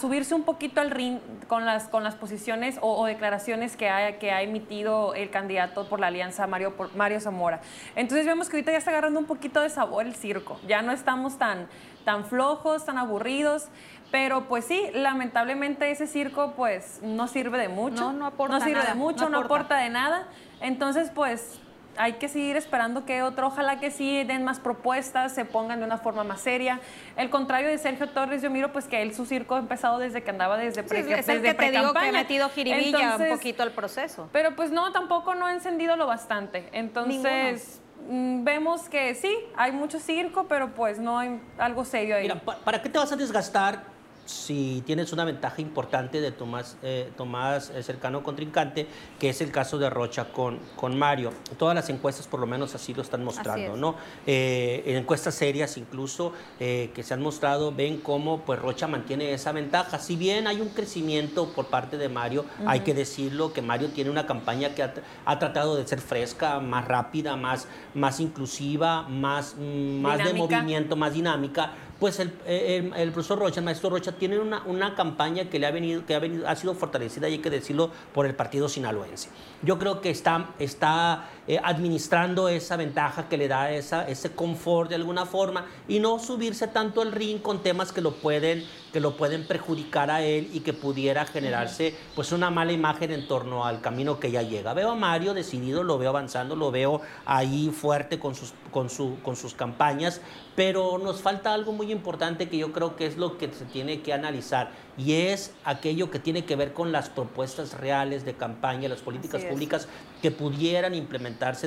subirse 0.00 0.34
un 0.34 0.44
poquito 0.44 0.80
al 0.80 0.90
ring 0.90 1.18
con 1.46 1.64
las, 1.66 1.88
con 1.88 2.02
las 2.02 2.14
posiciones 2.14 2.78
o, 2.80 3.00
o 3.00 3.06
declaraciones 3.06 3.76
que 3.76 3.88
ha, 3.88 4.18
que 4.18 4.32
ha 4.32 4.42
emitido 4.42 5.14
el 5.14 5.30
candidato 5.30 5.88
por 5.88 6.00
la 6.00 6.08
alianza 6.08 6.46
Mario, 6.46 6.74
Mario 6.96 7.20
Zamora. 7.20 7.60
Entonces 7.94 8.26
vemos 8.26 8.48
que 8.48 8.56
ahorita 8.56 8.72
ya 8.72 8.78
está 8.78 8.90
agarrando 8.90 9.20
un 9.20 9.26
poquito 9.26 9.60
de 9.60 9.68
sabor 9.68 10.06
el 10.06 10.14
circo, 10.14 10.58
ya 10.66 10.82
no 10.82 10.90
estamos 10.90 11.38
tan, 11.38 11.68
tan 12.06 12.24
flojos, 12.24 12.84
tan 12.86 12.98
aburridos. 12.98 13.68
Pero 14.10 14.48
pues 14.48 14.64
sí, 14.64 14.82
lamentablemente 14.94 15.90
ese 15.90 16.06
circo 16.06 16.52
pues 16.56 17.00
no 17.02 17.26
sirve 17.28 17.58
de 17.58 17.68
mucho. 17.68 18.04
No, 18.04 18.12
no 18.12 18.26
aporta 18.26 18.58
No 18.58 18.64
sirve 18.64 18.78
nada, 18.80 18.90
de 18.90 18.94
mucho, 18.94 19.24
no 19.24 19.30
no 19.40 19.44
aporta. 19.44 19.76
de 19.76 19.90
nada. 19.90 20.28
Entonces 20.60 21.10
pues 21.14 21.60
hay 21.98 22.14
que 22.14 22.28
seguir 22.28 22.56
esperando 22.56 23.06
que 23.06 23.22
otro, 23.22 23.46
ojalá 23.46 23.80
que 23.80 23.90
sí 23.90 24.22
den 24.24 24.44
más 24.44 24.60
propuestas, 24.60 25.32
se 25.34 25.46
pongan 25.46 25.80
de 25.80 25.86
una 25.86 25.96
forma 25.96 26.24
más 26.24 26.42
seria. 26.42 26.78
El 27.16 27.30
contrario 27.30 27.68
de 27.68 27.78
Sergio 27.78 28.10
Torres, 28.10 28.42
yo 28.42 28.50
miro 28.50 28.70
pues 28.70 28.86
que 28.86 29.00
él 29.00 29.14
su 29.14 29.24
circo 29.24 29.54
ha 29.54 29.58
empezado 29.58 29.98
desde 29.98 30.22
que 30.22 30.28
andaba 30.30 30.58
desde 30.58 30.82
Sí, 30.82 30.88
pre, 30.88 31.00
es 31.00 31.06
el 31.06 31.42
desde 31.42 31.56
que 31.56 31.64
te 31.66 31.70
digo 31.78 31.92
que 31.94 31.98
ha 32.08 32.12
metido 32.12 32.48
jiribilla 32.50 33.16
un 33.16 33.28
poquito 33.28 33.62
al 33.62 33.72
proceso. 33.72 34.28
Pero 34.32 34.54
pues 34.54 34.70
no, 34.70 34.92
tampoco 34.92 35.34
no 35.34 35.46
ha 35.46 35.52
encendido 35.54 35.96
lo 35.96 36.06
bastante. 36.06 36.68
Entonces 36.72 37.80
vemos 38.08 38.88
que 38.88 39.14
sí, 39.14 39.34
hay 39.56 39.72
mucho 39.72 39.98
circo, 39.98 40.44
pero 40.48 40.74
pues 40.74 40.98
no 40.98 41.18
hay 41.18 41.40
algo 41.58 41.84
serio 41.84 42.16
ahí. 42.16 42.22
Mira, 42.24 42.40
pa- 42.40 42.58
¿para 42.58 42.82
qué 42.82 42.88
te 42.88 42.98
vas 42.98 43.10
a 43.10 43.16
desgastar 43.16 43.95
si 44.26 44.82
tienes 44.84 45.12
una 45.12 45.24
ventaja 45.24 45.62
importante 45.62 46.20
de 46.20 46.32
tu 46.32 46.44
más, 46.46 46.76
eh, 46.82 47.10
tu 47.16 47.24
más, 47.24 47.70
eh, 47.70 47.82
cercano 47.82 48.22
contrincante, 48.22 48.86
que 49.18 49.28
es 49.30 49.40
el 49.40 49.50
caso 49.50 49.78
de 49.78 49.88
Rocha 49.88 50.26
con, 50.32 50.58
con 50.76 50.98
Mario? 50.98 51.32
Todas 51.58 51.74
las 51.74 51.88
encuestas 51.88 52.26
por 52.26 52.40
lo 52.40 52.46
menos 52.46 52.74
así 52.74 52.92
lo 52.92 53.02
están 53.02 53.24
mostrando, 53.24 53.74
es. 53.74 53.80
¿no? 53.80 53.94
Eh, 54.26 54.82
en 54.86 54.96
encuestas 54.96 55.34
serias 55.34 55.76
incluso 55.76 56.32
eh, 56.60 56.90
que 56.94 57.02
se 57.02 57.14
han 57.14 57.22
mostrado, 57.22 57.72
ven 57.72 57.98
cómo 57.98 58.40
pues 58.40 58.58
Rocha 58.60 58.86
mantiene 58.86 59.32
esa 59.32 59.52
ventaja. 59.52 59.98
Si 59.98 60.16
bien 60.16 60.46
hay 60.46 60.60
un 60.60 60.68
crecimiento 60.70 61.52
por 61.52 61.66
parte 61.66 61.96
de 61.96 62.08
Mario, 62.08 62.44
hay 62.66 62.80
que 62.80 62.92
decirlo 62.94 63.52
que 63.52 63.62
Mario 63.62 63.88
tiene 63.90 64.10
una 64.10 64.26
campaña 64.26 64.74
que 64.74 64.82
ha, 64.82 64.92
tr- 64.92 65.02
ha 65.24 65.38
tratado 65.38 65.76
de 65.76 65.86
ser 65.86 66.00
fresca, 66.00 66.58
más 66.60 66.86
rápida, 66.86 67.36
más, 67.36 67.68
más 67.94 68.18
inclusiva, 68.20 69.02
más, 69.08 69.54
mm, 69.56 70.00
más 70.00 70.18
de 70.18 70.24
movimiento, 70.58 70.96
más 70.96 71.12
dinámica. 71.14 71.72
Pues 71.98 72.20
el, 72.20 72.32
el- 72.46 72.92
el 72.94 73.10
profesor 73.12 73.38
Rocha, 73.38 73.60
el 73.60 73.64
maestro 73.64 73.88
Rocha, 73.88 74.12
tiene 74.12 74.38
una, 74.38 74.62
una 74.66 74.94
campaña 74.94 75.48
que 75.48 75.58
le 75.58 75.66
ha 75.66 75.70
venido, 75.70 76.04
que 76.04 76.14
ha 76.14 76.18
venido, 76.18 76.46
ha 76.46 76.54
sido 76.54 76.74
fortalecida 76.74 77.28
y 77.28 77.34
hay 77.34 77.38
que 77.38 77.48
decirlo 77.50 77.90
por 78.12 78.26
el 78.26 78.34
partido 78.34 78.68
sinaloense. 78.68 79.30
Yo 79.62 79.78
creo 79.78 80.02
que 80.02 80.10
está, 80.10 80.50
está 80.58 81.30
eh, 81.48 81.60
administrando 81.62 82.48
esa 82.48 82.76
ventaja 82.76 83.28
que 83.28 83.36
le 83.36 83.46
da 83.46 83.70
esa, 83.70 84.08
ese 84.08 84.32
confort 84.32 84.88
de 84.88 84.96
alguna 84.96 85.26
forma 85.26 85.66
y 85.86 86.00
no 86.00 86.18
subirse 86.18 86.66
tanto 86.66 87.02
al 87.02 87.12
ring 87.12 87.40
con 87.40 87.62
temas 87.62 87.92
que 87.92 88.00
lo 88.00 88.14
pueden, 88.16 88.64
que 88.92 88.98
lo 88.98 89.16
pueden 89.16 89.46
perjudicar 89.46 90.10
a 90.10 90.22
él 90.22 90.50
y 90.52 90.60
que 90.60 90.72
pudiera 90.72 91.24
generarse 91.24 91.94
pues 92.14 92.32
una 92.32 92.50
mala 92.50 92.72
imagen 92.72 93.12
en 93.12 93.28
torno 93.28 93.64
al 93.64 93.80
camino 93.80 94.18
que 94.18 94.30
ya 94.30 94.42
llega. 94.42 94.74
Veo 94.74 94.90
a 94.90 94.94
Mario 94.96 95.34
decidido, 95.34 95.84
lo 95.84 95.98
veo 95.98 96.10
avanzando, 96.10 96.56
lo 96.56 96.70
veo 96.70 97.00
ahí 97.24 97.70
fuerte 97.70 98.18
con 98.18 98.34
sus, 98.34 98.52
con 98.72 98.90
su, 98.90 99.18
con 99.22 99.36
sus 99.36 99.54
campañas, 99.54 100.20
pero 100.56 100.98
nos 100.98 101.20
falta 101.22 101.54
algo 101.54 101.72
muy 101.72 101.92
importante 101.92 102.48
que 102.48 102.58
yo 102.58 102.72
creo 102.72 102.96
que 102.96 103.06
es 103.06 103.16
lo 103.16 103.38
que 103.38 103.52
se 103.52 103.66
tiene 103.66 104.00
que 104.02 104.12
analizar 104.12 104.72
y 104.98 105.12
es 105.12 105.52
aquello 105.64 106.10
que 106.10 106.18
tiene 106.18 106.44
que 106.44 106.56
ver 106.56 106.72
con 106.72 106.92
las 106.92 107.08
propuestas 107.08 107.74
reales 107.74 108.24
de 108.24 108.34
campaña, 108.34 108.88
las 108.88 109.02
políticas 109.02 109.44
públicas 109.44 109.88
que 110.22 110.30
pudieran 110.30 110.94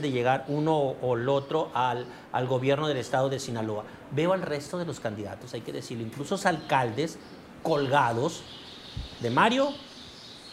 de 0.02 0.12
llegar 0.12 0.46
uno 0.48 0.78
o, 0.78 1.16
el 1.16 1.30
otro 1.30 1.72
al, 1.74 2.06
al 2.32 2.48
gobierno 2.48 2.88
del 2.88 2.98
estado 2.98 3.30
de 3.30 3.40
Sinaloa. 3.40 3.84
Veo 4.12 4.34
al 4.34 4.42
resto 4.42 4.78
de 4.78 4.86
los 4.86 5.00
candidatos, 5.00 5.54
hay 5.54 5.62
que 5.62 5.72
decirlo, 5.72 6.04
incluso 6.04 6.36
los 6.36 6.46
alcaldes 6.46 7.18
colgados 7.64 8.44
de 9.20 9.30
Mario, 9.30 9.70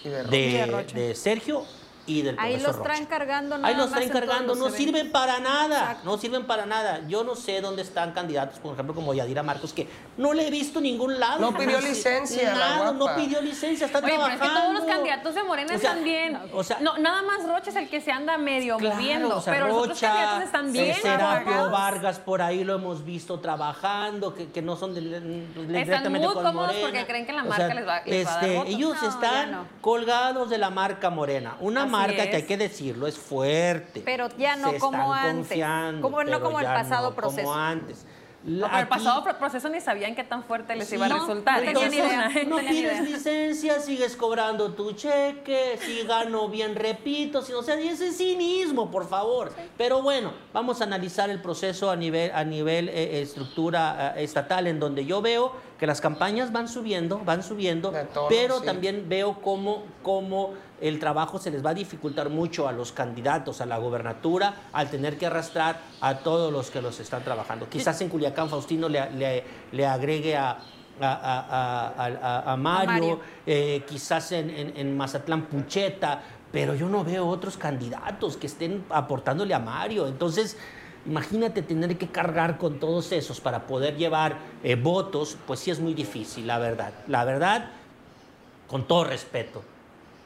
de 0.05 1.15
Sergio 1.17 1.65
y 2.07 2.23
del 2.23 2.37
Ahí 2.39 2.53
profesor 2.55 2.75
los 2.77 2.83
traen 2.85 3.01
Rocha. 3.05 3.11
cargando 3.19 3.59
nada 3.59 3.69
Ahí 3.69 3.75
los 3.75 3.87
más 3.91 3.95
traen 3.95 4.11
cargando, 4.11 4.49
los 4.55 4.59
no 4.59 4.67
eventos. 4.67 4.85
sirven 4.85 5.13
para 5.13 5.41
nada, 5.41 5.79
Exacto. 5.81 6.05
no 6.11 6.19
sirven 6.19 6.45
para 6.47 6.67
nada. 6.67 7.01
Yo 7.09 7.25
no 7.25 7.35
sé 7.35 7.61
dónde 7.61 7.83
están 7.83 8.13
candidatos, 8.13 8.59
por 8.61 8.75
ejemplo, 8.75 8.95
como 8.95 9.13
Yadira 9.15 9.43
Marcos, 9.43 9.73
que 9.73 9.89
no 10.17 10.33
le 10.33 10.47
he 10.47 10.51
visto 10.51 10.79
en 10.79 10.85
ningún 10.85 11.19
lado. 11.19 11.41
No 11.41 11.57
pidió 11.57 11.81
licencia, 11.81 12.55
Nada, 12.55 12.93
no 12.93 13.15
pidió 13.17 13.41
licencia, 13.41 13.87
está 13.87 13.99
Oye, 13.99 14.09
pero 14.09 14.27
es 14.27 14.33
que 14.33 14.37
trabajando. 14.39 14.61
todos 14.61 14.75
los 14.75 14.95
candidatos 14.95 15.35
de 15.35 15.43
Morena 15.45 15.75
O 15.75 15.79
sea, 15.79 15.91
están 15.91 16.05
bien. 16.05 16.39
o 16.53 16.63
sea- 16.65 16.79
no, 16.81 16.97
nada 16.99 17.23
más 17.23 17.43
Rocha 17.47 17.71
es 17.71 17.77
el 17.77 17.89
que 17.89 18.01
se 18.01 18.13
anda 18.13 18.39
medio 18.39 18.77
Claro, 18.77 18.95
moviendo, 18.97 19.37
o 19.37 19.41
sea, 19.41 19.53
pero 19.53 19.67
los 19.69 19.77
otros 19.77 19.89
Rocha, 20.01 20.09
candidatos 20.09 20.45
están 20.45 20.73
bien. 20.73 20.95
Serapio. 20.97 21.71
Vargas 21.71 22.19
por 22.19 22.43
ahí 22.43 22.65
lo 22.65 22.75
hemos 22.75 23.05
visto 23.05 23.41
trabajando, 23.41 24.35
que, 24.35 24.51
que 24.51 24.63
no 24.63 24.77
son 24.77 24.95
de, 24.95 25.01
de- 25.01 25.47
directamente 25.67 26.19
muy 26.19 26.35
con 26.35 26.45
cómodos 26.45 26.69
Morena. 26.69 26.81
porque 26.83 27.07
creen 27.07 27.27
que 27.27 27.33
la 27.33 27.43
O 27.43 27.47
marca 27.47 27.67
sea, 27.67 27.75
les 27.75 27.87
va- 27.87 28.03
les 28.05 28.27
va 28.27 28.31
a 28.31 28.35
dar 28.35 28.45
este, 28.45 28.57
votos. 28.59 28.73
Ellos 28.75 28.97
No, 29.03 29.09
están 29.09 29.53
no. 29.53 29.65
colgados 29.81 30.51
de 30.51 30.59
la 30.59 30.71
marca 30.71 31.11
Morena, 31.11 31.57
una 31.61 31.83
Así 31.83 31.91
marca 31.99 32.23
que 32.31 32.37
hay 32.37 32.43
es. 32.43 32.47
que 32.49 32.57
decirlo 32.57 33.07
es 33.07 33.19
fuerte. 33.19 34.03
Pero 34.05 34.29
ya 34.39 34.57
no 34.57 34.71
Se 34.73 34.79
como 34.79 35.15
están 35.15 35.29
antes. 35.31 35.37
confiando, 35.49 36.03
Como- 36.03 36.25
no 36.25 36.41
como 36.41 36.61
el 36.61 36.67
pasado 36.67 37.11
no 37.11 37.17
proceso. 37.17 37.43
Como 37.49 37.55
antes. 37.55 38.07
No, 38.45 38.61
La- 38.61 38.69
pero 38.69 38.83
el 38.83 38.87
pasado 38.89 39.25
pro- 39.25 39.39
proceso 39.39 39.69
ni 39.69 39.81
sabían 39.81 40.15
qué 40.15 40.23
tan 40.23 40.45
fuerte 40.45 40.77
les 40.77 40.93
iba 40.93 41.07
a 41.07 41.09
No, 41.09 41.19
resultar. 41.19 41.65
no 41.65 41.81
es 41.81 41.93
idea. 41.93 42.31
pides 42.33 42.71
idea. 42.71 43.03
licencia, 43.03 43.81
sigues 43.81 44.15
cobrando 44.15 44.73
tu 44.73 44.93
cheque, 44.93 45.77
si 45.85 46.07
gano 46.07 46.49
bien, 46.49 46.77
repito, 46.77 47.43
si, 47.43 47.53
o 47.55 47.63
sea, 47.65 47.81
y 47.81 47.89
ese 47.89 48.13
cinismo, 48.13 48.89
por 48.93 49.09
favor. 49.09 49.53
Pero 49.77 50.01
bueno, 50.01 50.33
vamos 50.53 50.81
a 50.81 50.85
analizar 50.85 51.29
el 51.29 51.43
proceso 51.43 51.91
a 51.91 51.97
nivel, 51.97 52.31
a 52.33 52.45
nivel 52.45 52.89
eh, 52.89 53.21
estructura 53.21 54.15
eh, 54.17 54.23
estatal, 54.23 54.69
en 54.69 54.79
donde 54.79 55.05
yo 55.05 55.21
veo 55.21 55.53
que 55.81 55.89
las 55.89 56.01
campañas 56.01 56.53
van 56.53 56.69
subiendo, 56.69 57.19
van 57.25 57.43
subiendo, 57.43 57.93
pero 58.29 58.61
sí. 58.61 58.65
también 58.65 59.09
veo 59.09 59.41
cómo, 59.43 59.83
cómo 60.05 60.55
el 60.81 60.99
trabajo 60.99 61.39
se 61.39 61.51
les 61.51 61.65
va 61.65 61.71
a 61.71 61.75
dificultar 61.75 62.29
mucho 62.31 62.69
a 62.69 62.73
los 62.73 62.93
candidatos 62.93 63.61
a 63.61 63.67
la 63.67 63.79
gobernatura 63.79 64.55
al 64.73 64.91
tener 64.91 65.17
que 65.19 65.27
arrastrar 65.27 65.81
a 66.01 66.19
todos 66.19 66.53
los 66.53 66.71
que 66.71 66.83
los 66.83 67.01
están 67.01 67.23
trabajando. 67.25 67.69
Quizás 67.69 68.01
en 68.03 68.09
Culiacán 68.09 68.49
Faustino 68.51 68.89
le, 68.89 69.11
le- 69.13 69.45
le 69.73 69.87
agregue 69.87 70.37
a, 70.37 70.51
a, 70.51 70.59
a- 71.01 71.89
a- 71.97 72.07
a- 72.07 72.53
a 72.53 72.57
Mario, 72.57 72.87
Mario. 72.93 73.21
eh, 73.47 73.85
quizás 73.89 74.33
en, 74.33 74.51
en- 74.51 74.73
en 74.77 74.97
Mazatlán 74.97 75.47
Pucheta, 75.47 76.23
pero 76.53 76.75
yo 76.75 76.89
no 76.89 77.05
veo 77.05 77.27
otros 77.27 77.57
candidatos 77.57 78.37
que 78.37 78.47
estén 78.47 78.85
aportándole 78.91 79.53
a 79.55 79.59
Mario. 79.59 80.07
Entonces, 80.07 80.57
imagínate 81.07 81.63
tener 81.63 81.97
que 81.99 82.09
cargar 82.09 82.57
con 82.59 82.79
todos 82.81 83.13
esos 83.13 83.41
para 83.41 83.67
poder 83.67 83.97
llevar 83.97 84.37
eh, 84.63 84.75
votos, 84.75 85.37
pues 85.47 85.61
sí 85.61 85.71
es 85.71 85.81
muy 85.81 85.95
difícil, 85.95 86.47
la 86.47 86.59
verdad. 86.59 86.93
La 87.09 87.25
verdad, 87.25 87.71
con 88.69 88.87
todo 88.89 89.05
respeto, 89.05 89.63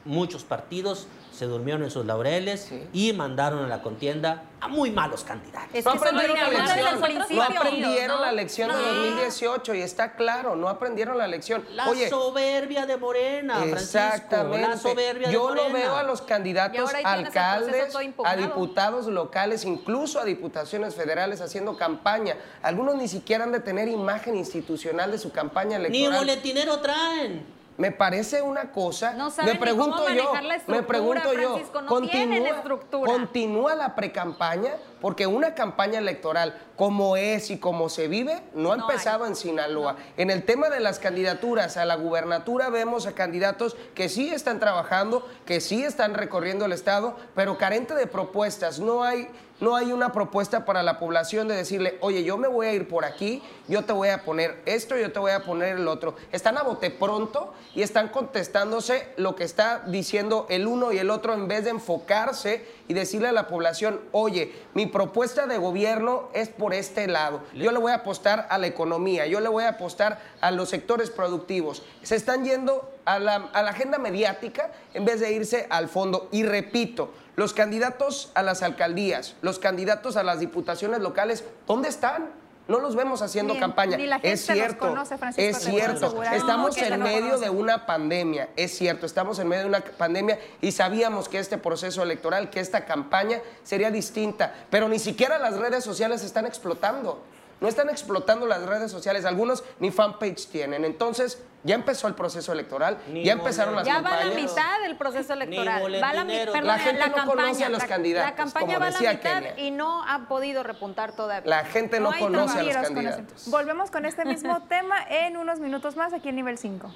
muchos 0.05 0.43
partidos 0.43 1.07
se 1.31 1.45
durmieron 1.45 1.83
en 1.83 1.89
sus 1.91 2.05
laureles 2.05 2.65
Sí. 2.69 2.87
y 2.93 3.13
mandaron 3.13 3.63
a 3.63 3.67
la 3.67 3.81
contienda 3.81 4.43
a 4.59 4.67
muy 4.67 4.91
malos 4.91 5.23
candidatos. 5.23 5.69
Es 5.73 5.85
No 5.85 5.93
que 5.93 5.97
aprendieron 5.99 6.37
la 6.37 6.49
lección. 6.49 6.99
No 6.99 7.01
principio. 7.07 7.43
aprendieron 7.43 8.17
¿no? 8.19 8.25
la 8.25 8.31
lección 8.31 8.69
de 8.69 8.75
No. 8.75 8.81
2018 8.83 9.73
y 9.75 9.81
está 9.81 10.15
claro, 10.15 10.55
no 10.55 10.67
aprendieron 10.69 11.17
la 11.17 11.27
lección. 11.27 11.65
La 11.71 11.89
Oye, 11.89 12.09
soberbia 12.09 12.85
de 12.85 12.97
Morena, 12.97 13.55
Francisco. 13.55 13.79
Exactamente. 13.81 14.67
La 14.67 14.77
soberbia 14.77 15.27
de 15.29 15.33
Yo 15.33 15.47
Morena. 15.47 15.67
lo 15.69 15.73
veo 15.73 15.95
a 15.95 16.03
los 16.03 16.21
candidatos 16.21 16.91
alcaldes, 17.03 17.95
a 18.25 18.35
diputados 18.35 19.07
locales, 19.07 19.63
incluso 19.65 20.19
a 20.19 20.25
diputaciones 20.25 20.93
federales 20.95 21.41
haciendo 21.41 21.77
campaña. 21.77 22.35
Algunos 22.61 22.95
ni 22.95 23.07
siquiera 23.07 23.45
han 23.45 23.51
de 23.51 23.61
tener 23.61 23.87
imagen 23.87 24.35
institucional 24.35 25.11
de 25.11 25.17
su 25.17 25.31
campaña 25.31 25.79
Ni 25.79 25.85
electoral. 25.85 26.19
boletinero 26.19 26.79
traen. 26.81 27.60
Me 27.81 27.91
parece 27.91 28.43
una 28.43 28.71
cosa. 28.71 29.13
No 29.13 29.31
saben 29.31 29.53
me 29.53 29.59
pregunto 29.59 29.97
cómo 29.97 30.09
yo, 30.09 30.35
la 30.35 30.41
me 30.41 30.55
estructura, 30.55 30.87
pregunto 30.87 31.33
yo, 31.33 31.59
no 31.81 32.01
tienen 32.01 32.45
estructura. 32.45 33.11
continúa 33.11 33.73
la 33.73 33.95
precampaña 33.95 34.73
porque 35.01 35.25
una 35.25 35.55
campaña 35.55 35.97
electoral 35.97 36.61
como 36.75 37.17
es 37.17 37.49
y 37.49 37.57
como 37.57 37.89
se 37.89 38.07
vive 38.07 38.43
no 38.53 38.71
ha 38.71 38.77
No 38.77 38.83
empezado 38.83 39.25
en 39.25 39.35
Sinaloa. 39.35 39.95
En 40.15 40.29
el 40.29 40.43
tema 40.43 40.69
de 40.69 40.79
las 40.79 40.99
candidaturas 40.99 41.75
a 41.75 41.85
la 41.85 41.95
gubernatura 41.95 42.69
vemos 42.69 43.07
a 43.07 43.13
candidatos 43.13 43.75
que 43.95 44.09
sí 44.09 44.29
están 44.29 44.59
trabajando, 44.59 45.27
que 45.47 45.59
sí 45.59 45.83
están 45.83 46.13
recorriendo 46.13 46.65
el 46.65 46.73
estado, 46.73 47.15
pero 47.33 47.57
carente 47.57 47.95
de 47.95 48.05
propuestas. 48.05 48.79
No 48.79 49.01
hay 49.01 49.27
no 49.61 49.75
hay 49.75 49.91
una 49.91 50.11
propuesta 50.11 50.65
para 50.65 50.81
la 50.81 50.97
población 50.97 51.47
de 51.47 51.55
decirle, 51.55 51.97
oye, 52.01 52.23
yo 52.23 52.37
me 52.37 52.47
voy 52.47 52.65
a 52.65 52.73
ir 52.73 52.87
por 52.87 53.05
aquí, 53.05 53.43
yo 53.67 53.85
te 53.85 53.93
voy 53.93 54.09
a 54.09 54.23
poner 54.23 54.59
esto, 54.65 54.97
yo 54.97 55.11
te 55.11 55.19
voy 55.19 55.31
a 55.31 55.43
poner 55.43 55.77
el 55.77 55.87
otro. 55.87 56.15
Están 56.31 56.57
a 56.57 56.63
bote 56.63 56.89
pronto 56.89 57.53
y 57.75 57.83
están 57.83 58.09
contestándose 58.09 59.07
lo 59.17 59.35
que 59.35 59.43
está 59.43 59.83
diciendo 59.85 60.47
el 60.49 60.65
uno 60.65 60.91
y 60.91 60.97
el 60.97 61.11
otro 61.11 61.35
en 61.35 61.47
vez 61.47 61.63
de 61.65 61.69
enfocarse 61.69 62.65
y 62.87 62.95
decirle 62.95 63.27
a 63.27 63.33
la 63.33 63.47
población, 63.47 64.01
oye, 64.11 64.51
mi 64.73 64.87
propuesta 64.87 65.45
de 65.45 65.59
gobierno 65.59 66.29
es 66.33 66.49
por 66.49 66.73
este 66.73 67.07
lado. 67.07 67.41
Yo 67.53 67.71
le 67.71 67.77
voy 67.77 67.91
a 67.91 67.97
apostar 67.97 68.47
a 68.49 68.57
la 68.57 68.65
economía, 68.65 69.27
yo 69.27 69.39
le 69.41 69.47
voy 69.47 69.63
a 69.63 69.69
apostar 69.69 70.19
a 70.41 70.49
los 70.49 70.69
sectores 70.69 71.11
productivos. 71.11 71.83
Se 72.01 72.15
están 72.15 72.43
yendo 72.45 72.91
a 73.05 73.19
la, 73.19 73.35
a 73.53 73.61
la 73.61 73.69
agenda 73.69 73.99
mediática 73.99 74.71
en 74.95 75.05
vez 75.05 75.19
de 75.19 75.31
irse 75.31 75.67
al 75.69 75.87
fondo. 75.87 76.29
Y 76.31 76.43
repito, 76.43 77.11
los 77.41 77.53
candidatos 77.53 78.29
a 78.35 78.43
las 78.43 78.61
alcaldías, 78.61 79.33
los 79.41 79.57
candidatos 79.57 80.15
a 80.15 80.21
las 80.21 80.39
diputaciones 80.39 80.99
locales, 81.01 81.43
¿dónde 81.65 81.89
están? 81.89 82.29
no 82.67 82.79
los 82.79 82.95
vemos 82.95 83.21
haciendo 83.23 83.55
Ni- 83.55 83.59
campaña. 83.59 83.97
ni 83.97 84.05
la 84.05 84.19
gente 84.19 84.31
es 84.33 84.47
los 84.47 84.55
cierto, 84.55 84.87
conoce, 84.89 85.17
Francisco, 85.17 85.57
es 85.57 85.57
cierto. 85.63 86.23
Estamos 86.23 86.77
No, 86.77 86.83
en 86.85 87.01
medio 87.03 87.37
de 87.39 87.49
una 87.49 87.85
pandemia, 87.87 88.49
es 88.55 88.77
cierto, 88.77 89.07
estamos 89.07 89.39
en 89.39 89.47
medio 89.47 89.63
de 89.63 89.69
una 89.69 89.81
pandemia 89.81 90.39
y 90.61 90.71
sabíamos 90.71 91.27
que 91.27 91.39
este 91.39 91.57
proceso 91.57 92.03
electoral, 92.03 92.49
que 92.51 92.59
esta 92.61 92.85
campaña 92.85 93.41
sería 93.63 93.89
distinta, 93.91 94.53
pero 94.69 94.87
ni 94.87 94.99
siquiera 94.99 95.37
las 95.39 95.57
redes 95.57 95.83
sociales 95.83 96.23
están 96.23 96.45
explotando. 96.45 97.21
No 97.61 97.67
están 97.67 97.89
explotando 97.89 98.47
las 98.47 98.63
redes 98.65 98.91
sociales, 98.91 99.23
algunos 99.23 99.63
ni 99.79 99.91
fanpage 99.91 100.47
tienen. 100.47 100.83
Entonces, 100.83 101.41
ya 101.63 101.75
empezó 101.75 102.07
el 102.07 102.15
proceso 102.15 102.51
electoral, 102.51 102.97
Ni 103.09 103.23
ya 103.23 103.33
empezaron 103.33 103.75
las 103.75 103.85
Ya 103.85 104.01
va 104.01 104.09
campañas. 104.09 104.33
la 104.33 104.41
mitad 104.41 104.81
del 104.81 104.97
proceso 104.97 105.33
electoral. 105.33 105.83
Va 106.03 106.11
la, 106.13 106.25
perdón, 106.25 106.65
La 106.65 106.79
gente 106.79 106.99
no 107.07 107.15
campaña, 107.15 107.25
conoce 107.27 107.63
a 107.65 107.69
los 107.69 107.81
la- 107.83 107.87
candidatos, 107.87 108.29
La 108.31 108.35
campaña 108.35 108.65
como 108.65 108.79
va 108.79 108.85
a 108.87 108.89
la 108.89 108.97
decía 108.97 109.13
mitad 109.13 109.33
Kenia. 109.43 109.59
y 109.59 109.69
no 109.69 110.03
ha 110.07 110.27
podido 110.27 110.63
repuntar 110.63 111.15
todavía. 111.15 111.47
La 111.47 111.63
gente 111.65 111.99
no 111.99 112.11
conoce 112.17 112.59
a 112.59 112.63
los 112.63 112.75
con 112.77 112.83
candidatos. 112.95 113.47
Volvemos 113.51 113.91
con 113.91 114.05
este 114.05 114.25
mismo 114.25 114.63
tema 114.67 114.95
en 115.07 115.37
unos 115.37 115.59
minutos 115.59 115.95
más 115.95 116.13
aquí 116.13 116.29
en 116.29 116.37
nivel 116.37 116.57
5. 116.57 116.91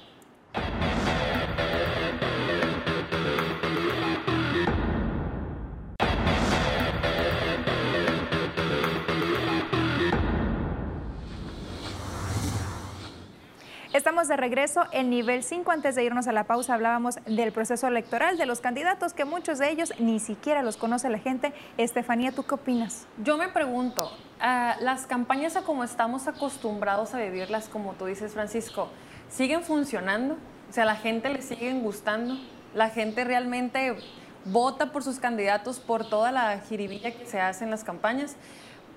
Estamos 14.06 14.28
de 14.28 14.36
regreso 14.36 14.84
en 14.92 15.10
nivel 15.10 15.42
5. 15.42 15.68
Antes 15.68 15.96
de 15.96 16.04
irnos 16.04 16.28
a 16.28 16.32
la 16.32 16.44
pausa 16.44 16.74
hablábamos 16.74 17.16
del 17.26 17.50
proceso 17.50 17.88
electoral, 17.88 18.38
de 18.38 18.46
los 18.46 18.60
candidatos, 18.60 19.12
que 19.14 19.24
muchos 19.24 19.58
de 19.58 19.68
ellos 19.68 19.92
ni 19.98 20.20
siquiera 20.20 20.62
los 20.62 20.76
conoce 20.76 21.10
la 21.10 21.18
gente. 21.18 21.52
Estefanía, 21.76 22.30
¿tú 22.30 22.44
qué 22.44 22.54
opinas? 22.54 23.08
Yo 23.24 23.36
me 23.36 23.48
pregunto, 23.48 24.08
ah, 24.38 24.76
las 24.78 25.08
campañas 25.08 25.56
a 25.56 25.62
como 25.62 25.82
estamos 25.82 26.28
acostumbrados 26.28 27.14
a 27.14 27.18
vivirlas, 27.18 27.68
como 27.68 27.94
tú 27.94 28.06
dices, 28.06 28.32
Francisco, 28.34 28.90
¿siguen 29.28 29.64
funcionando? 29.64 30.34
O 30.70 30.72
sea, 30.72 30.84
¿la 30.84 30.94
gente 30.94 31.28
le 31.28 31.42
siguen 31.42 31.82
gustando? 31.82 32.38
¿La 32.76 32.90
gente 32.90 33.24
realmente 33.24 33.96
vota 34.44 34.92
por 34.92 35.02
sus 35.02 35.18
candidatos 35.18 35.80
por 35.80 36.08
toda 36.08 36.30
la 36.30 36.60
jiribilla 36.60 37.10
que 37.10 37.26
se 37.26 37.40
hace 37.40 37.64
en 37.64 37.72
las 37.72 37.82
campañas? 37.82 38.36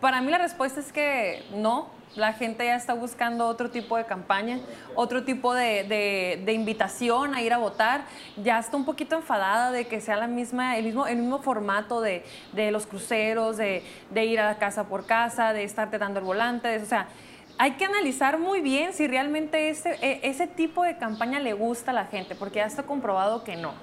Para 0.02 0.22
mí 0.22 0.32
la 0.32 0.38
respuesta 0.38 0.80
es 0.80 0.92
que 0.92 1.44
no. 1.54 1.98
La 2.16 2.34
gente 2.34 2.66
ya 2.66 2.76
está 2.76 2.96
buscando 2.96 3.46
otro 3.46 3.70
tipo 3.70 3.96
de 3.96 4.04
campaña, 4.06 4.60
otro 4.96 5.24
tipo 5.26 5.54
de, 5.54 5.84
de- 6.44 6.54
invitación 6.54 7.36
a 7.36 7.44
ir 7.44 7.54
a 7.54 7.60
votar. 7.60 8.02
Ya 8.44 8.58
está 8.58 8.78
un 8.78 8.84
poquito 8.84 9.16
enfadada 9.16 9.72
de 9.72 9.86
que 9.86 10.02
sea 10.02 10.16
la 10.16 10.26
misma, 10.26 10.78
el, 10.78 10.86
mismo, 10.86 11.06
el 11.06 11.18
mismo 11.18 11.40
formato 11.40 12.02
de, 12.02 12.24
de 12.54 12.72
los 12.72 12.88
cruceros, 12.88 13.58
de, 13.58 13.84
ir 14.16 14.40
a 14.40 14.58
casa 14.58 14.86
por 14.86 15.06
casa, 15.06 15.54
de 15.54 15.64
estarte 15.64 16.00
dando 16.00 16.20
el 16.20 16.26
volante. 16.26 16.78
o 16.78 16.86
sea, 16.86 17.08
hay 17.60 17.72
que 17.74 17.86
analizar 17.86 18.40
muy 18.40 18.62
bien 18.62 18.94
si 18.94 19.06
realmente 19.08 19.70
ese, 19.70 19.92
e- 20.02 20.22
ese 20.24 20.48
tipo 20.48 20.82
de 20.84 20.98
campaña 20.98 21.40
le 21.40 21.54
gusta 21.54 21.92
a 21.92 21.94
la 21.94 22.06
gente, 22.06 22.34
porque 22.34 22.56
ya 22.58 22.66
está 22.66 22.84
comprobado 22.84 23.44
que 23.44 23.56
no. 23.56 23.74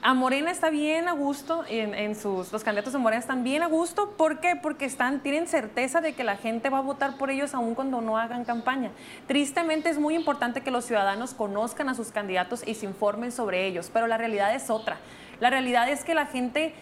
A 0.00 0.14
Morena 0.14 0.52
está 0.52 0.70
bien 0.70 1.08
a 1.08 1.12
gusto, 1.12 1.64
en, 1.68 1.92
en 1.92 2.14
sus, 2.14 2.52
los 2.52 2.62
candidatos 2.62 2.92
de 2.92 3.00
Morena 3.00 3.18
están 3.18 3.42
bien 3.42 3.64
a 3.64 3.66
gusto. 3.66 4.10
¿Por 4.16 4.38
qué? 4.38 4.54
Porque 4.54 4.84
están, 4.84 5.20
tienen 5.20 5.48
certeza 5.48 6.00
de 6.00 6.12
que 6.12 6.22
la 6.22 6.36
gente 6.36 6.70
va 6.70 6.78
a 6.78 6.82
votar 6.82 7.16
por 7.16 7.30
ellos 7.30 7.52
aun 7.52 7.74
cuando 7.74 8.00
no 8.00 8.16
hagan 8.16 8.44
campaña. 8.44 8.92
Tristemente 9.26 9.90
es 9.90 9.98
muy 9.98 10.14
importante 10.14 10.60
que 10.60 10.70
los 10.70 10.84
ciudadanos 10.84 11.34
conozcan 11.34 11.88
a 11.88 11.94
sus 11.94 12.12
candidatos 12.12 12.62
y 12.64 12.74
se 12.74 12.86
informen 12.86 13.32
sobre 13.32 13.66
ellos, 13.66 13.90
pero 13.92 14.06
la 14.06 14.16
realidad 14.16 14.54
es 14.54 14.70
otra. 14.70 14.98
La 15.40 15.50
realidad 15.50 15.88
es 15.88 16.04
que 16.04 16.14
la 16.14 16.26
gente 16.26 16.74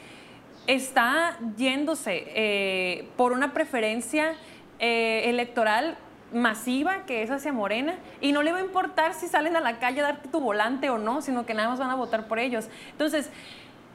está 0.66 1.38
yéndose 1.56 2.24
eh, 2.34 3.08
por 3.16 3.32
una 3.32 3.54
preferencia 3.54 4.34
eh, 4.78 5.22
electoral 5.24 5.96
masiva 6.32 7.04
que 7.06 7.22
es 7.22 7.30
hacia 7.30 7.52
Morena 7.52 7.94
y 8.20 8.32
no 8.32 8.42
le 8.42 8.52
va 8.52 8.58
a 8.58 8.62
importar 8.62 9.14
si 9.14 9.28
salen 9.28 9.56
a 9.56 9.60
la 9.60 9.78
calle 9.78 10.00
a 10.00 10.04
darte 10.04 10.28
tu 10.28 10.40
volante 10.40 10.90
o 10.90 10.98
no, 10.98 11.22
sino 11.22 11.46
que 11.46 11.54
nada 11.54 11.68
más 11.68 11.78
van 11.78 11.90
a 11.90 11.94
votar 11.94 12.26
por 12.26 12.38
ellos. 12.38 12.68
Entonces, 12.92 13.30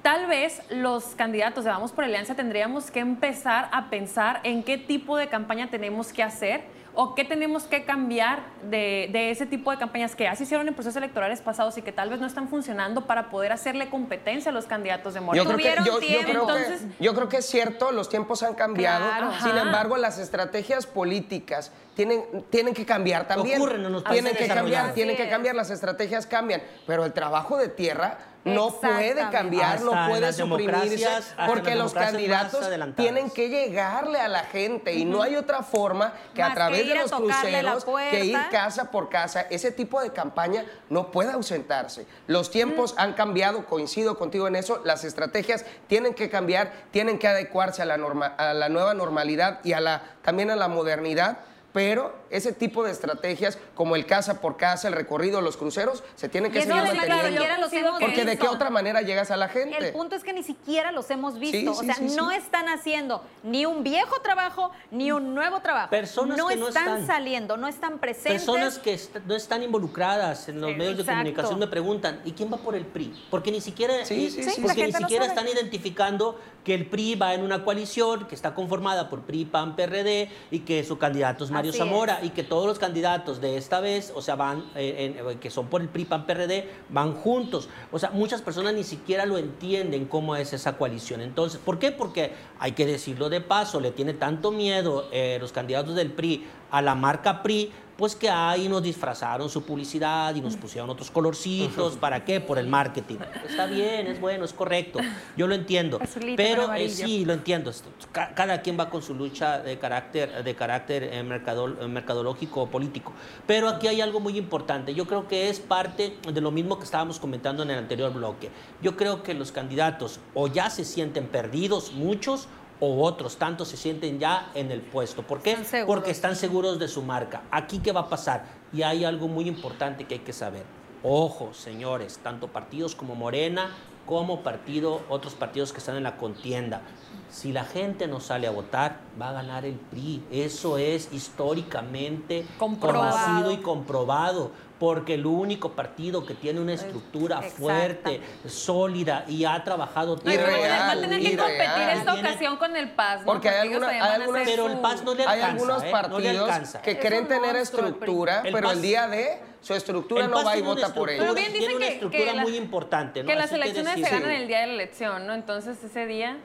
tal 0.01 0.27
vez 0.27 0.61
los 0.69 1.15
candidatos 1.15 1.63
de 1.63 1.71
Vamos 1.71 1.91
por 1.91 2.03
Alianza 2.03 2.35
tendríamos 2.35 2.89
que 2.91 2.99
empezar 2.99 3.69
a 3.71 3.89
pensar 3.89 4.39
en 4.43 4.63
qué 4.63 4.77
tipo 4.77 5.17
de 5.17 5.27
campaña 5.27 5.69
tenemos 5.69 6.13
que 6.13 6.23
hacer 6.23 6.63
o 6.93 7.15
qué 7.15 7.23
tenemos 7.23 7.63
que 7.63 7.85
cambiar 7.85 8.43
de, 8.69 9.09
de 9.11 9.31
ese 9.31 9.45
tipo 9.45 9.71
de 9.71 9.77
campañas 9.77 10.15
que 10.15 10.25
ya 10.25 10.35
se 10.35 10.43
hicieron 10.43 10.67
en 10.67 10.73
procesos 10.73 10.97
electorales 10.97 11.41
pasados 11.41 11.77
y 11.77 11.81
que 11.81 11.91
tal 11.91 12.09
vez 12.09 12.19
no 12.19 12.27
están 12.27 12.49
funcionando 12.49 13.07
para 13.07 13.29
poder 13.29 13.51
hacerle 13.51 13.89
competencia 13.89 14.51
a 14.51 14.53
los 14.53 14.65
candidatos 14.65 15.13
de 15.13 15.21
Morena. 15.21 15.43
Yo 15.43 15.49
creo, 15.49 15.57
que, 15.75 15.83
yo, 15.85 15.99
yo 16.01 16.19
Entonces- 16.41 16.81
yo 16.99 17.15
creo 17.15 17.29
que 17.29 17.37
es 17.37 17.45
cierto, 17.45 17.91
los 17.91 18.09
tiempos 18.09 18.43
han 18.43 18.55
cambiado. 18.55 19.05
Claro, 19.07 19.31
Sin 19.41 19.51
ajá. 19.51 19.61
embargo, 19.61 19.97
las 19.97 20.17
estrategias 20.19 20.85
políticas 20.85 21.71
tienen, 21.95 22.23
tienen 22.49 22.73
que 22.73 22.85
cambiar 22.85 23.27
también. 23.27 23.61
Ocurren 23.61 23.85
en 23.85 23.91
los 23.91 24.03
tienen 24.03 24.35
que 24.35 24.47
cambiar, 24.47 24.93
tienen 24.93 25.15
que 25.15 25.29
cambiar, 25.29 25.55
las 25.55 25.69
estrategias 25.69 26.25
cambian. 26.25 26.61
Pero 26.87 27.05
el 27.05 27.13
trabajo 27.13 27.57
de 27.57 27.67
tierra 27.69 28.17
no 28.43 28.71
puede 28.71 29.29
cambiar, 29.29 29.81
no 29.81 29.91
Hasta 29.93 30.07
puede 30.09 30.33
suprimirse, 30.33 31.05
porque 31.47 31.75
los 31.75 31.93
candidatos 31.93 32.59
tienen 33.03 33.29
que 33.29 33.49
llegarle 33.49 34.19
a 34.19 34.27
la 34.27 34.39
gente 34.45 34.93
y 34.93 35.05
no 35.05 35.21
hay 35.21 35.35
otra 35.35 35.61
forma 35.61 36.13
que 36.33 36.41
Más 36.41 36.51
a 36.51 36.55
través 36.55 36.79
de 36.87 36.95
los 36.95 37.11
cruceros, 37.11 37.85
que 38.11 38.25
ir 38.25 38.37
casa 38.49 38.89
por 38.91 39.09
casa, 39.09 39.41
ese 39.49 39.71
tipo 39.71 40.01
de 40.01 40.11
campaña 40.11 40.65
no 40.89 41.11
puede 41.11 41.31
ausentarse. 41.31 42.07
Los 42.27 42.49
tiempos 42.49 42.95
han 42.97 43.13
cambiado, 43.13 43.65
coincido 43.65 44.17
contigo 44.17 44.47
en 44.47 44.55
eso, 44.55 44.81
las 44.85 45.03
estrategias 45.03 45.65
tienen 45.87 46.13
que 46.15 46.29
cambiar, 46.29 46.71
tienen 46.91 47.19
que 47.19 47.27
adecuarse 47.27 47.81
a 47.81 47.85
la, 47.85 47.97
norma- 47.97 48.33
a 48.37 48.53
la 48.53 48.69
nueva 48.69 48.93
normalidad 48.93 49.59
y 49.63 49.73
a 49.73 49.79
la, 49.79 50.01
también 50.23 50.49
a 50.49 50.55
la 50.55 50.67
modernidad. 50.67 51.37
Pero 51.73 52.13
ese 52.29 52.51
tipo 52.51 52.83
de 52.83 52.91
estrategias, 52.91 53.57
como 53.75 53.95
el 53.95 54.05
casa 54.05 54.41
por 54.41 54.57
casa, 54.57 54.87
el 54.89 54.93
recorrido, 54.93 55.39
los 55.41 55.55
cruceros, 55.57 56.03
se 56.15 56.27
tienen 56.27 56.51
que 56.51 56.61
seguir 56.61 56.75
manteniendo. 56.75 57.43
hemos 57.71 57.99
Porque 57.99 58.25
de 58.25 58.37
qué 58.37 58.47
otra 58.47 58.69
manera 58.69 59.01
llegas 59.01 59.31
a 59.31 59.37
la 59.37 59.47
gente. 59.47 59.77
El 59.77 59.93
punto 59.93 60.15
es 60.15 60.23
que 60.23 60.33
ni 60.33 60.43
siquiera 60.43 60.91
los 60.91 61.09
hemos 61.11 61.39
visto. 61.39 61.57
Sí, 61.57 61.67
o 61.67 61.73
sea, 61.83 61.95
sí, 61.95 62.09
sí. 62.09 62.15
no 62.15 62.31
están 62.31 62.67
haciendo 62.67 63.23
ni 63.43 63.65
un 63.65 63.83
viejo 63.83 64.19
trabajo 64.21 64.71
ni 64.91 65.11
un 65.11 65.33
nuevo 65.33 65.61
trabajo. 65.61 65.89
Personas 65.89 66.37
no 66.37 66.47
que 66.47 66.55
no 66.57 66.67
están, 66.67 66.87
están. 66.89 67.07
saliendo, 67.07 67.55
no 67.57 67.67
están 67.67 67.99
presentes. 67.99 68.33
Personas 68.43 68.79
que 68.79 68.93
est- 68.93 69.17
no 69.25 69.35
están 69.35 69.63
involucradas 69.63 70.49
en 70.49 70.59
los 70.61 70.75
medios 70.75 70.97
de 70.97 71.05
comunicación 71.05 71.59
me 71.59 71.67
preguntan, 71.67 72.21
¿y 72.25 72.31
quién 72.33 72.51
va 72.51 72.57
por 72.57 72.75
el 72.75 72.85
PRI? 72.85 73.27
Porque 73.29 73.51
ni 73.51 73.61
siquiera, 73.61 74.05
Sí, 74.05 74.15
y- 74.25 74.29
sí, 74.31 74.43
sí, 74.43 74.61
la 74.61 74.67
porque 74.67 74.87
ni 74.87 74.93
siquiera 74.93 75.25
están 75.25 75.47
identificando 75.47 76.39
que 76.63 76.75
el 76.75 76.85
PRI 76.85 77.15
va 77.15 77.33
en 77.33 77.41
una 77.41 77.63
coalición 77.63 78.27
que 78.27 78.35
está 78.35 78.53
conformada 78.53 79.09
por 79.09 79.21
PRI, 79.21 79.45
PAN, 79.45 79.75
PRD 79.75 80.29
y 80.51 80.59
que 80.59 80.83
su 80.83 80.97
candidato 80.97 81.43
es 81.43 81.51
Mario 81.61 81.69
Así 81.71 81.77
Zamora 81.79 82.19
es. 82.21 82.25
y 82.25 82.29
que 82.31 82.43
todos 82.43 82.65
los 82.67 82.77
candidatos 82.79 83.39
de 83.41 83.57
esta 83.57 83.79
vez, 83.79 84.11
o 84.15 84.21
sea, 84.21 84.35
van 84.35 84.65
eh, 84.75 85.15
en- 85.19 85.27
eh, 85.29 85.37
que 85.39 85.49
son 85.49 85.67
por 85.67 85.81
el 85.81 85.87
PRI, 85.89 86.05
PAN, 86.05 86.25
PRD, 86.25 86.69
van 86.89 87.13
juntos. 87.13 87.69
O 87.91 87.99
sea, 87.99 88.09
muchas 88.11 88.41
personas 88.41 88.73
ni 88.73 88.83
siquiera 88.83 89.25
lo 89.25 89.37
entienden 89.37 90.05
cómo 90.05 90.35
es 90.35 90.53
esa 90.53 90.77
coalición. 90.77 91.21
Entonces, 91.21 91.59
¿por 91.63 91.79
qué? 91.79 91.91
Porque 91.91 92.31
hay 92.59 92.73
que 92.73 92.85
decirlo 92.85 93.29
de 93.29 93.41
paso, 93.41 93.79
le 93.79 93.91
tiene 93.91 94.13
tanto 94.13 94.51
miedo 94.51 95.07
eh, 95.11 95.37
los 95.39 95.51
candidatos 95.51 95.95
del 95.95 96.11
PRI 96.11 96.45
a 96.71 96.81
la 96.81 96.95
marca 96.95 97.43
PRI, 97.43 97.71
pues 98.01 98.15
que 98.15 98.31
ahí 98.31 98.67
nos 98.67 98.81
disfrazaron 98.81 99.47
su 99.47 99.61
publicidad 99.63 100.33
y 100.33 100.41
nos 100.41 100.57
pusieron 100.57 100.89
otros 100.89 101.11
colorcitos. 101.11 101.97
¿Para 101.97 102.25
qué? 102.25 102.41
Por 102.41 102.57
el 102.57 102.65
marketing. 102.65 103.17
Está 103.47 103.67
bien, 103.67 104.07
es 104.07 104.19
bueno, 104.19 104.43
es 104.43 104.53
correcto. 104.53 104.97
Yo 105.37 105.45
lo 105.45 105.53
entiendo. 105.53 105.99
Azulito 106.01 106.35
Pero 106.35 106.73
eh, 106.73 106.89
sí, 106.89 107.25
lo 107.25 107.33
entiendo. 107.33 107.71
Cada 108.11 108.63
quien 108.63 108.79
va 108.79 108.89
con 108.89 109.03
su 109.03 109.13
lucha 109.13 109.59
de 109.59 109.77
carácter, 109.77 110.43
de 110.43 110.55
carácter 110.55 111.03
eh, 111.03 111.23
mercadol- 111.23 111.77
eh, 111.79 111.87
mercadológico 111.87 112.63
o 112.63 112.67
político. 112.71 113.13
Pero 113.45 113.69
aquí 113.69 113.87
hay 113.87 114.01
algo 114.01 114.19
muy 114.19 114.35
importante. 114.35 114.95
Yo 114.95 115.05
creo 115.05 115.27
que 115.27 115.49
es 115.49 115.59
parte 115.59 116.17
de 116.33 116.41
lo 116.41 116.49
mismo 116.49 116.79
que 116.79 116.85
estábamos 116.85 117.19
comentando 117.19 117.61
en 117.61 117.69
el 117.69 117.77
anterior 117.77 118.11
bloque. 118.11 118.49
Yo 118.81 118.97
creo 118.97 119.21
que 119.21 119.35
los 119.35 119.51
candidatos 119.51 120.19
o 120.33 120.47
ya 120.47 120.71
se 120.71 120.85
sienten 120.85 121.27
perdidos, 121.27 121.91
muchos, 121.93 122.47
o 122.81 123.03
otros 123.03 123.37
tantos 123.37 123.69
se 123.69 123.77
sienten 123.77 124.19
ya 124.19 124.51
en 124.55 124.71
el 124.71 124.81
puesto. 124.81 125.21
¿Por 125.21 125.41
qué? 125.41 125.51
Están. 125.53 125.85
Porque 125.85 126.11
están 126.11 126.35
seguros 126.35 126.79
de 126.79 126.87
su 126.89 127.03
marca. 127.03 127.43
Aquí, 127.51 127.79
¿qué 127.79 127.91
va 127.93 128.01
a 128.01 128.09
pasar? 128.09 128.43
Y 128.73 128.81
hay 128.81 129.05
algo 129.05 129.27
muy 129.29 129.47
importante 129.47 130.05
que 130.05 130.15
hay 130.15 130.19
que 130.21 130.33
saber. 130.33 130.63
Ojo, 131.03 131.53
señores, 131.53 132.19
tanto 132.23 132.47
partidos 132.47 132.95
como 132.95 133.15
Morena, 133.15 133.69
como 134.05 134.41
partido, 134.41 135.01
otros 135.09 135.35
partidos 135.35 135.71
que 135.71 135.77
están 135.77 135.95
en 135.95 136.03
la 136.03 136.17
contienda. 136.17 136.81
Si 137.29 137.53
la 137.53 137.63
gente 137.63 138.07
no 138.07 138.19
sale 138.19 138.47
a 138.47 138.51
votar, 138.51 138.99
va 139.21 139.29
a 139.29 139.33
ganar 139.33 139.63
el 139.63 139.75
PRI. 139.75 140.23
Eso 140.31 140.77
es 140.77 141.13
históricamente 141.13 142.45
Comprobado. 142.57 143.11
conocido 143.11 143.51
y 143.51 143.57
comprobado. 143.57 144.51
Porque 144.81 145.13
el 145.13 145.27
único 145.27 145.73
partido 145.73 146.25
que 146.25 146.33
tiene 146.33 146.59
una 146.59 146.73
estructura 146.73 147.35
Exacto. 147.35 147.57
fuerte, 147.59 148.19
sólida 148.47 149.25
y 149.27 149.45
ha 149.45 149.63
trabajado 149.63 150.15
Y 150.15 150.21
Pero 150.23 150.47
real, 150.47 150.81
va 150.81 150.91
a 150.93 150.99
tener 151.01 151.21
que 151.21 151.27
y 151.27 151.37
competir 151.37 151.67
esta 151.93 152.13
Tiene- 152.13 152.29
ocasión 152.29 152.57
con 152.57 152.75
el 152.75 152.89
PAS, 152.89 153.19
¿no? 153.19 153.25
Porque 153.27 153.49
hay 153.49 153.67
alguna- 153.67 153.89
hay 153.89 153.99
algunas- 153.99 154.43
Pero 154.43 154.65
el 154.65 154.79
PAS 154.79 155.03
no 155.03 155.13
le 155.13 155.21
Hay 155.21 155.27
alcanza. 155.39 155.51
algunos 155.51 155.83
¿eh? 155.83 155.85
No 155.85 155.91
partidos 155.91 156.77
que 156.81 156.91
Es 156.93 156.97
quieren 156.97 157.21
un 157.21 157.27
tener 157.27 157.55
estructura, 157.57 158.41
El 158.43 158.53
pero 158.53 158.71
el 158.71 158.81
día 158.81 159.07
de 159.07 159.39
su 159.61 159.75
estructura 159.75 160.25
El 160.25 160.31
no 160.31 160.43
va 160.43 160.57
y 160.57 160.61
vota 160.63 160.91
por 160.95 161.11
ellos. 161.11 161.21
Pero 161.21 161.35
bien 161.35 161.53
tiene 161.53 161.75
una 161.75 161.85
que- 161.85 161.93
estructura 161.93 162.23
que 162.31 162.33
la- 162.37 162.41
muy 162.41 162.57
importante. 162.57 163.21
¿no? 163.21 163.29
Que 163.29 163.35
las 163.35 163.45
Así 163.45 163.55
elecciones 163.57 163.93
se 163.93 164.01
ganan 164.01 164.29
sí. 164.29 164.35
el 164.35 164.47
día 164.47 164.61
de 164.61 164.65
la 164.67 164.73
elección, 164.73 165.27
¿no? 165.27 165.35
Entonces 165.35 165.77
ese 165.83 166.07
día, 166.07 166.37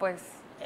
pues 0.00 0.20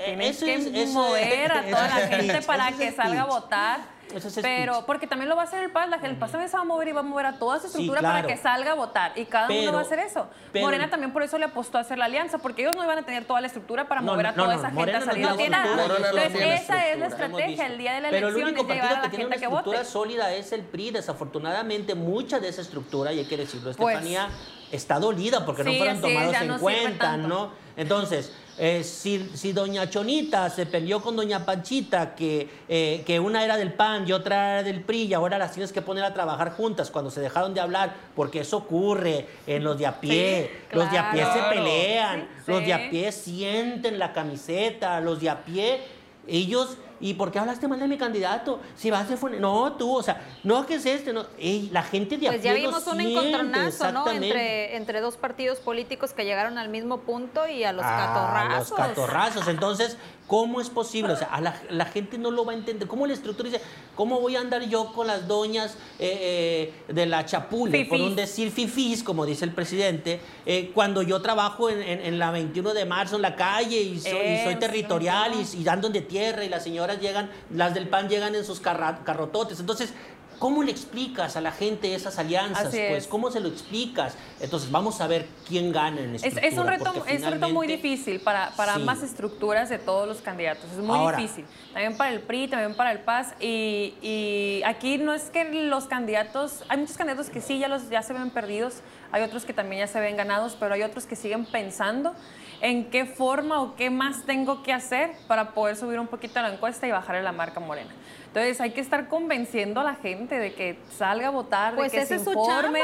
Tienes 0.05 0.37
Eso 0.41 0.47
que 0.47 0.83
es- 0.85 0.91
mover 0.91 1.51
a 1.51 1.63
toda 1.63 1.89
la 1.89 1.95
gente 2.09 2.41
para 2.43 2.71
que 2.73 2.93
salga 2.93 3.23
a 3.23 3.25
votar. 3.25 3.98
Eso 4.15 4.29
es 4.29 4.39
Pero, 4.41 4.75
speech. 4.75 4.87
porque 4.87 5.07
también 5.07 5.29
lo 5.29 5.37
va 5.37 5.43
a 5.43 5.45
hacer 5.45 5.63
el 5.63 5.71
PAS, 5.71 5.89
la, 5.91 5.97
el 5.97 6.17
PAS 6.17 6.31
también 6.33 6.51
se 6.51 6.57
va 6.57 6.63
a 6.63 6.67
mover 6.67 6.89
y 6.89 6.93
va 6.93 7.01
a 7.01 7.03
mover 7.03 7.27
a 7.27 7.39
toda 7.39 7.57
su 7.59 7.69
Sí, 7.69 7.69
estructura 7.83 8.01
para 8.01 8.27
que 8.27 8.37
salga 8.37 8.73
a 8.73 8.75
votar. 8.75 9.13
Y 9.17 9.27
cada 9.27 9.47
uno 9.49 9.55
Pero- 9.59 9.73
va 9.73 9.79
a 9.81 9.83
hacer 9.83 9.99
eso. 9.99 10.29
pero- 10.53 10.65
Morena 10.67 10.89
también 10.91 11.13
por 11.13 11.23
eso 11.23 11.39
le 11.39 11.45
apostó 11.45 11.79
a 11.79 11.83
hacer 11.83 11.99
la 11.99 12.07
alianza, 12.07 12.39
porque 12.39 12.63
ellos 12.63 12.75
no 12.77 12.85
iban 12.85 12.99
a 12.99 13.03
tener 13.03 13.25
toda 13.27 13.41
la 13.41 13.47
estructura 13.49 13.87
para 13.87 14.01
No, 14.01 14.13
mover 14.13 14.27
a 14.27 14.31
no, 14.33 14.43
toda 14.45 14.55
no, 14.55 14.61
esa 14.61 14.71
Morena 14.71 14.99
gente 15.01 15.11
a 15.11 15.13
salir 15.15 15.27
a 15.29 15.37
tiene 15.37 15.57
votar. 15.57 15.67
estructura, 15.67 15.97
Entonces, 16.09 16.33
tiene 16.39 16.55
esa 16.55 16.89
es 16.89 16.99
la 16.99 17.07
estructura. 17.07 17.27
estrategia. 17.47 17.67
El 17.67 17.79
día 17.79 17.93
de 17.95 18.01
la 18.01 18.11
Pero 18.11 18.29
el 18.29 18.35
elección 18.35 18.49
único 18.55 18.63
es 18.63 18.69
llegar 18.75 18.89
partido 18.89 18.99
a 18.99 19.01
que 19.03 19.07
la 19.07 19.11
tiene 19.11 19.25
una 19.27 19.35
gente 19.35 19.47
que 19.47 19.55
estructura 19.55 19.79
vote. 19.79 19.91
sólida 19.91 20.33
es 20.35 20.53
el 20.53 20.63
PRI. 20.63 20.91
Desafortunadamente, 20.91 21.95
mucha 21.95 22.41
de 22.41 22.49
esa 22.49 22.63
estructura, 22.63 23.13
y 23.13 23.19
hay 23.21 23.25
que 23.27 23.37
decirlo, 23.37 23.73
Pues- 23.77 23.95
Estefanía, 23.95 24.29
está 24.73 24.99
dolida 24.99 25.45
porque 25.45 25.65
no 25.65 25.71
Sí, 25.71 25.79
fueron 25.79 25.97
es, 25.97 26.03
tomados 26.03 26.35
en 26.35 26.59
cuenta. 26.59 27.17
¿no? 27.17 27.51
Entonces, 27.77 28.33
eh, 28.59 28.83
si, 28.83 29.31
si 29.35 29.53
doña 29.53 29.89
Chonita 29.89 30.51
se 30.51 30.67
peleó 30.67 31.01
con 31.01 31.15
doña 31.15 31.47
Panchita, 31.47 32.15
que, 32.15 32.49
eh, 32.69 33.05
que 33.07 33.21
una 33.21 33.45
era 33.45 33.57
del 33.57 33.73
PAN 33.73 34.05
y 34.09 34.13
otra 34.13 34.55
era 34.55 34.63
del 34.65 34.83
PRI, 34.83 35.05
y 35.05 35.15
ahora 35.15 35.39
las 35.39 35.53
tienes 35.53 35.73
que 35.73 35.81
poner 35.81 36.03
a 36.03 36.13
trabajar 36.13 36.53
juntas 36.53 36.91
cuando 36.91 37.11
se 37.11 37.21
dejaron 37.21 37.55
de 37.55 37.61
hablar, 37.61 37.95
porque 38.17 38.41
eso 38.41 38.57
ocurre 38.59 39.27
en 39.47 39.63
los 39.63 39.79
de 39.79 39.87
a 39.87 40.01
pie. 40.01 40.51
Sí, 40.71 40.77
los 40.77 40.91
de 40.91 40.99
a 40.99 41.13
pie 41.13 41.25
se 41.25 41.55
pelean, 41.55 42.29
Sí, 42.45 42.53
los 42.53 42.65
de 42.65 42.75
a 42.75 42.91
pie 42.91 43.13
sienten 43.13 43.99
la 43.99 44.13
camiseta, 44.13 45.01
los 45.01 45.21
de 45.21 45.31
a 45.31 45.45
pie, 45.45 45.81
ellos, 46.27 46.77
¿y 47.01 47.15
por 47.15 47.31
qué 47.31 47.39
hablaste 47.39 47.69
mal 47.69 47.79
de 47.81 47.89
mi 47.89 47.97
candidato? 47.99 48.61
Si 48.77 48.91
vas 48.91 49.09
de 49.09 49.17
fune- 49.17 49.39
no, 49.41 49.73
tú, 49.75 49.97
o 49.97 50.03
sea, 50.03 50.21
no 50.45 50.67
que 50.67 50.75
es 50.77 50.87
este, 50.87 51.13
no, 51.13 51.25
Ey, 51.39 51.69
la 51.73 51.83
gente 51.83 52.17
de 52.19 52.29
a 52.29 52.31
Pues 52.33 52.43
ya 52.43 52.53
vimos 52.55 52.87
un 52.87 52.99
siente, 52.99 53.19
encontronazo, 53.19 53.93
¿no? 53.93 54.11
Entre, 54.11 54.77
entre 54.77 55.01
dos 55.01 55.17
partidos 55.17 55.59
políticos 55.59 56.13
que 56.13 56.25
llegaron 56.25 56.59
al 56.59 56.69
mismo 56.69 56.99
punto 57.01 57.47
y 57.47 57.65
a 57.65 57.73
los 57.73 57.85
A 57.85 57.97
catorrazos. 58.07 58.71
los 58.71 58.79
catorrazos. 58.89 59.49
Entonces, 59.49 59.97
¿cómo 60.27 60.61
es 60.61 60.69
posible? 60.71 61.13
O 61.13 61.17
sea, 61.17 61.29
a 61.29 61.41
la, 61.41 61.55
la 61.71 61.85
gente 61.87 62.19
no 62.19 62.31
lo 62.31 62.45
va 62.45 62.53
a 62.53 62.57
entender. 62.57 62.89
¿Cómo 62.89 63.07
la 63.07 63.13
estructura 63.15 63.49
dice, 63.51 63.63
cómo 63.95 64.21
voy 64.21 64.37
a 64.37 64.41
andar 64.41 64.63
yo 64.69 64.93
con 64.93 65.07
las 65.07 65.27
doñas 65.29 65.77
eh, 65.99 66.73
eh, 66.89 66.93
de 66.93 67.07
la 67.07 67.25
chapule, 67.27 67.85
por 67.87 67.97
Fifís. 67.99 68.11
un 68.11 68.17
decir 68.17 68.51
fifís, 68.51 69.03
como 69.03 69.25
dice 69.27 69.45
el 69.45 69.53
presidente, 69.53 70.21
eh, 70.47 70.71
cuando 70.75 71.03
yo 71.03 71.21
trabajo 71.23 71.71
en, 71.71 71.83
en- 71.83 72.01
en 72.01 72.19
la 72.19 72.31
21 72.31 72.75
de 72.75 72.85
marzo 72.85 73.17
en 73.17 73.23
la 73.23 73.35
calle 73.37 73.81
y 73.81 73.99
soy, 74.01 74.11
y 74.11 74.39
soy 74.45 74.51
Eso, 74.53 74.59
territorial 74.59 75.33
y, 75.35 75.63
y 75.63 75.69
ando 75.69 75.89
de 75.89 76.01
tierra 76.03 76.45
y 76.45 76.49
las 76.49 76.67
señoras 76.89 77.01
llegan, 77.01 77.31
las 77.51 77.75
del 77.75 77.89
PAN 77.89 78.09
llegan 78.09 78.35
en 78.35 78.45
sus 78.45 78.61
carrototes. 78.61 79.61
Entonces, 79.61 79.93
¿Cómo 80.39 80.63
le 80.63 80.71
explicas 80.71 81.35
a 81.37 81.41
la 81.41 81.51
gente 81.51 81.93
esas 81.97 82.17
alianzas? 82.17 82.69
Pues, 82.69 82.77
es. 82.77 83.07
¿cómo 83.09 83.29
se 83.33 83.41
lo 83.41 83.49
explicas? 83.49 84.15
Entonces, 84.39 84.71
vamos 84.71 85.01
a 85.01 85.09
ver 85.09 85.27
quién 85.49 85.73
gana 85.73 86.01
en 86.01 86.15
Es, 86.15 86.23
estructura. 86.23 86.47
es 86.47 86.57
un 86.59 86.67
reto, 86.69 87.05
es 87.09 87.23
un 87.25 87.33
reto 87.33 87.49
muy 87.49 87.67
difícil 87.67 88.21
para, 88.21 88.51
para 88.51 88.75
Sí. 88.75 88.81
ambas 88.81 89.03
estructuras 89.03 89.69
de 89.69 89.79
todos 89.81 90.07
los 90.07 90.19
candidatos. 90.21 90.71
Es 90.71 90.79
muy 90.79 90.97
Ahora. 90.97 91.17
difícil. 91.19 91.45
También 91.73 91.97
para 91.97 92.13
el 92.13 92.21
PRI, 92.21 92.47
también 92.47 92.77
para 92.77 92.93
el 92.93 93.01
PAS. 93.01 93.35
Y, 93.41 93.95
y 94.01 94.63
aquí 94.65 94.97
no 94.99 95.13
es 95.13 95.23
que 95.25 95.43
los 95.65 95.87
candidatos, 95.87 96.63
hay 96.69 96.77
muchos 96.79 96.97
candidatos 96.97 97.31
que 97.31 97.41
sí 97.41 97.59
ya, 97.59 97.67
los, 97.67 97.91
ya 97.91 98.03
se 98.03 98.13
ven 98.13 98.31
perdidos, 98.31 98.75
hay 99.11 99.25
otros 99.25 99.45
que 99.45 99.53
también 99.53 99.81
ya 99.81 99.93
se 99.93 99.99
ven 99.99 100.17
ganados, 100.17 100.57
pero 100.61 100.73
hay 100.75 100.83
otros 100.83 101.05
que 101.07 101.17
siguen 101.17 101.47
pensando 101.47 102.15
en 102.61 102.91
qué 102.91 103.05
forma 103.07 103.61
o 103.63 103.77
qué 103.77 103.89
más 103.91 104.25
tengo 104.25 104.63
que 104.63 104.73
hacer 104.73 105.13
para 105.27 105.51
poder 105.53 105.77
subir 105.77 105.99
un 106.01 106.07
poquito 106.09 106.41
la 106.43 106.53
encuesta 106.53 106.87
y 106.87 106.91
bajarle 106.91 107.23
la 107.23 107.33
marca 107.33 107.61
morena. 107.61 107.91
Entonces 108.27 108.61
hay 108.61 108.71
que 108.73 108.81
estar 108.81 109.09
convenciendo 109.09 109.81
a 109.81 109.85
la 109.85 109.95
gente 109.95 110.39
de 110.39 110.53
que 110.55 110.79
salga 110.97 111.29
a 111.29 111.31
votar, 111.31 111.75
Pues 111.77 111.93
de 111.93 111.99
que 112.01 112.07
se 112.07 112.17
informe, 112.17 112.81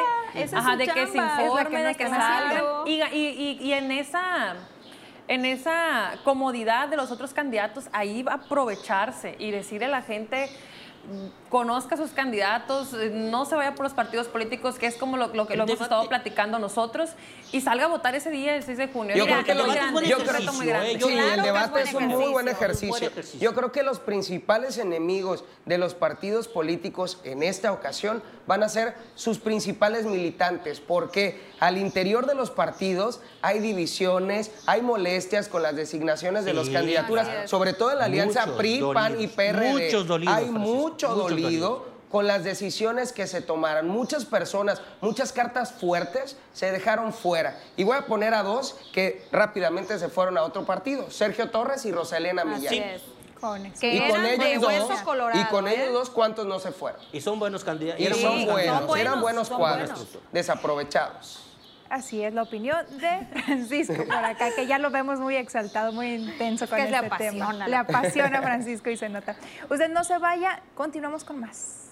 ajá, 0.52 0.76
de 0.76 0.86
que 0.86 1.06
se 1.06 1.18
informe, 1.18 1.82
de 1.82 1.94
que 1.94 2.08
salgan 2.08 2.62
y, 2.86 3.02
y- 3.60 3.72
en 3.72 3.90
esa 3.92 4.54
en 5.26 5.46
esa 5.46 6.12
comodidad 6.22 6.88
de 6.88 6.96
los 6.98 7.10
otros 7.10 7.32
candidatos, 7.32 7.88
ahí 7.92 8.22
va 8.22 8.32
a 8.32 8.34
aprovecharse 8.36 9.36
y 9.38 9.50
decirle 9.52 9.86
a 9.86 9.88
la 9.88 10.02
gente 10.02 10.50
conozca 11.54 11.94
a 11.94 11.98
sus 11.98 12.10
candidatos, 12.10 12.92
eh, 12.94 13.12
no 13.14 13.44
se 13.44 13.54
vaya 13.54 13.76
por 13.76 13.84
los 13.84 13.92
partidos 13.92 14.26
políticos, 14.26 14.74
que 14.74 14.88
es 14.88 14.96
como 14.96 15.16
lo, 15.16 15.28
lo 15.28 15.46
que 15.46 15.54
lo 15.56 15.62
hemos 15.62 15.68
debate- 15.78 15.84
estado 15.84 16.08
platicando 16.08 16.58
nosotros, 16.58 17.10
y 17.52 17.60
salga 17.60 17.84
a 17.84 17.86
votar 17.86 18.16
ese 18.16 18.30
día, 18.32 18.56
el 18.56 18.64
6 18.64 18.76
de 18.76 18.88
junio. 18.88 19.14
Yo 19.14 19.24
creo 19.24 19.44
que 19.44 19.52
el 19.52 19.58
debate 21.44 21.82
es 21.82 21.94
un 21.94 22.08
muy 22.08 22.32
buen 22.32 22.48
ejercicio. 22.48 22.88
ejercicio. 22.88 22.88
Un 22.88 22.90
buen 22.98 23.04
ejercicio. 23.04 23.38
Yo 23.40 23.54
creo 23.54 23.70
que 23.70 23.84
los 23.84 24.00
principales 24.00 24.78
enemigos 24.78 25.44
de 25.64 25.78
los 25.78 25.94
partidos 25.94 26.48
políticos 26.48 27.20
en 27.22 27.44
esta 27.44 27.70
ocasión 27.70 28.20
van 28.48 28.64
a 28.64 28.68
ser 28.68 28.96
sus 29.14 29.38
principales 29.38 30.06
militantes, 30.06 30.80
porque 30.80 31.40
al 31.60 31.78
interior 31.78 32.26
de 32.26 32.34
los 32.34 32.50
partidos 32.50 33.20
hay 33.42 33.60
divisiones, 33.60 34.50
hay 34.66 34.82
molestias 34.82 35.46
con 35.46 35.62
las 35.62 35.76
designaciones 35.76 36.44
de 36.44 36.50
Sí, 36.50 36.56
las 36.56 36.68
candidaturas, 36.68 37.48
sobre 37.48 37.74
todo 37.74 37.92
en 37.92 37.98
la 38.00 38.06
alianza 38.06 38.40
Muchos 38.46 38.58
PRI, 38.58 38.82
PAN 38.92 39.20
y 39.20 39.26
PRD. 39.28 39.70
muchos 39.70 40.06
dolidos, 40.08 40.34
hay 40.34 40.44
Francisco, 40.46 40.74
mucho 40.74 41.08
muchos 41.10 41.16
dolido 41.16 41.43
con 42.10 42.26
las 42.28 42.44
decisiones 42.44 43.12
que 43.12 43.26
se 43.26 43.40
tomaron. 43.40 43.88
Muchas 43.88 44.24
personas, 44.24 44.80
muchas 45.00 45.32
cartas 45.32 45.72
fuertes 45.72 46.36
se 46.52 46.70
dejaron 46.70 47.12
fuera. 47.12 47.58
Y 47.76 47.82
voy 47.82 47.96
a 47.96 48.06
poner 48.06 48.34
a 48.34 48.44
dos 48.44 48.76
que 48.92 49.26
rápidamente 49.32 49.98
se 49.98 50.08
fueron 50.08 50.38
a 50.38 50.44
otro 50.44 50.64
partido, 50.64 51.10
Sergio 51.10 51.50
Torres 51.50 51.84
y 51.86 51.92
Rosalena 51.92 52.42
Así 52.42 52.50
Millán. 52.50 52.74
es. 52.74 53.02
Con 53.40 53.66
eso. 53.66 53.80
Que 53.80 53.94
Y 53.96 54.08
con 54.10 54.24
ellos 54.24 54.88
dos, 54.88 55.00
colorado, 55.02 55.40
y 55.40 55.44
con 55.46 55.66
¿eh? 55.68 55.74
ellos 55.74 55.92
dos, 55.92 56.10
¿cuántos 56.10 56.46
no 56.46 56.60
se 56.60 56.70
fueron? 56.72 57.00
Y 57.12 57.20
son 57.20 57.38
buenos 57.38 57.64
candidatos. 57.64 58.00
Y 58.00 58.06
son 58.14 58.46
buenos 58.46 58.96
eran 58.96 59.20
buenos 59.20 59.48
son 59.48 59.58
cuadros, 59.58 59.90
buenos. 59.90 60.08
desaprovechados. 60.32 61.40
Así 61.94 62.24
es 62.24 62.34
la 62.34 62.42
opinión 62.42 62.84
de 62.98 63.24
Francisco 63.44 64.04
por 64.04 64.16
acá, 64.16 64.50
que 64.56 64.66
ya 64.66 64.80
lo 64.80 64.90
vemos 64.90 65.20
muy 65.20 65.36
exaltado, 65.36 65.92
muy 65.92 66.14
intenso 66.14 66.66
con 66.66 66.76
que 66.76 66.90
le 66.90 66.96
este 66.96 67.06
apasiona 67.06 67.50
tema. 67.52 67.68
Le 67.68 67.76
apasiona 67.76 68.42
Francisco 68.42 68.90
y 68.90 68.96
se 68.96 69.08
nota. 69.08 69.36
Usted 69.70 69.88
no 69.90 70.02
se 70.02 70.18
vaya, 70.18 70.60
continuamos 70.74 71.22
con 71.22 71.38
más. 71.38 71.83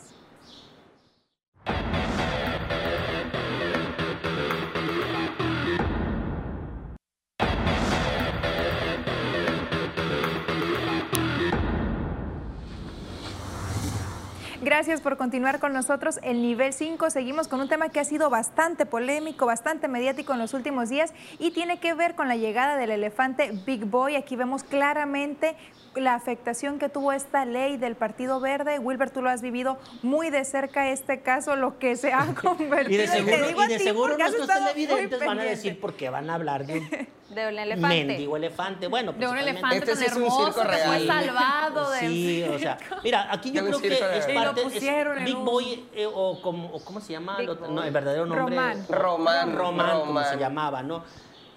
Gracias 14.72 15.02
por 15.02 15.18
continuar 15.18 15.60
con 15.60 15.74
nosotros. 15.74 16.18
El 16.22 16.40
nivel 16.40 16.72
5, 16.72 17.10
seguimos 17.10 17.46
con 17.46 17.60
un 17.60 17.68
tema 17.68 17.90
que 17.90 18.00
ha 18.00 18.04
sido 18.04 18.30
bastante 18.30 18.86
polémico, 18.86 19.44
bastante 19.44 19.86
mediático 19.86 20.32
en 20.32 20.38
los 20.38 20.54
últimos 20.54 20.88
días 20.88 21.12
y 21.38 21.50
tiene 21.50 21.78
que 21.78 21.92
ver 21.92 22.14
con 22.14 22.26
la 22.26 22.36
llegada 22.36 22.78
del 22.78 22.90
elefante 22.90 23.52
Big 23.66 23.84
Boy. 23.84 24.16
Aquí 24.16 24.34
vemos 24.34 24.64
claramente 24.64 25.56
la 25.94 26.14
afectación 26.14 26.78
que 26.78 26.88
tuvo 26.88 27.12
esta 27.12 27.44
ley 27.44 27.76
del 27.76 27.96
Partido 27.96 28.40
Verde. 28.40 28.78
Wilber, 28.78 29.10
tú 29.10 29.20
lo 29.20 29.28
has 29.28 29.42
vivido 29.42 29.78
muy 30.02 30.30
de 30.30 30.42
cerca 30.46 30.88
este 30.88 31.20
caso, 31.20 31.54
lo 31.54 31.78
que 31.78 31.96
se 31.96 32.14
ha 32.14 32.34
convertido. 32.34 32.92
Y 32.92 32.96
de 32.96 33.06
te 33.06 33.12
seguro, 33.12 33.50
y 33.50 33.68
de 33.68 33.78
ti 33.78 33.84
seguro 33.84 34.16
nuestros 34.16 34.48
televidentes 34.48 35.20
van 35.20 35.38
a 35.38 35.44
decir 35.44 35.78
por 35.78 35.92
qué 35.94 36.08
van 36.08 36.30
a 36.30 36.34
hablar 36.34 36.64
de 36.64 36.78
un 36.78 36.88
De 37.32 37.48
un 37.48 37.58
elefante. 37.58 38.04
mendigo 38.04 38.36
elefante. 38.36 38.86
Bueno, 38.88 39.12
De 39.14 39.26
un 39.26 39.38
elefante 39.38 39.78
Este 39.78 39.92
tan 39.92 39.96
sí 39.96 40.04
es 40.04 40.12
un 40.12 40.22
hermoso 40.22 40.52
circo 40.52 40.60
que 40.60 40.76
fue 40.76 40.98
real. 40.98 41.06
salvado 41.06 41.90
de 41.90 42.00
Sí, 42.00 42.42
o 42.42 42.58
sea, 42.58 42.76
mira, 43.02 43.26
aquí 43.30 43.52
yo 43.52 43.64
creo 43.64 43.80
que 43.80 43.88
es 43.88 44.26
real. 44.26 44.54
Es 44.66 44.82
en 44.82 45.24
Big 45.24 45.36
un- 45.36 45.44
Boy, 45.44 45.84
eh, 45.94 46.06
o, 46.06 46.40
como, 46.42 46.68
o 46.72 46.80
¿cómo 46.84 47.00
se 47.00 47.12
llama? 47.12 47.36
Big 47.38 47.48
no, 47.70 47.82
el 47.82 47.90
verdadero 47.90 48.26
nombre. 48.26 48.54
Román. 48.56 48.86
Román, 48.88 49.56
Román, 49.56 50.00
como 50.00 50.22
se 50.24 50.36
llamaba, 50.36 50.82
¿no? 50.82 51.02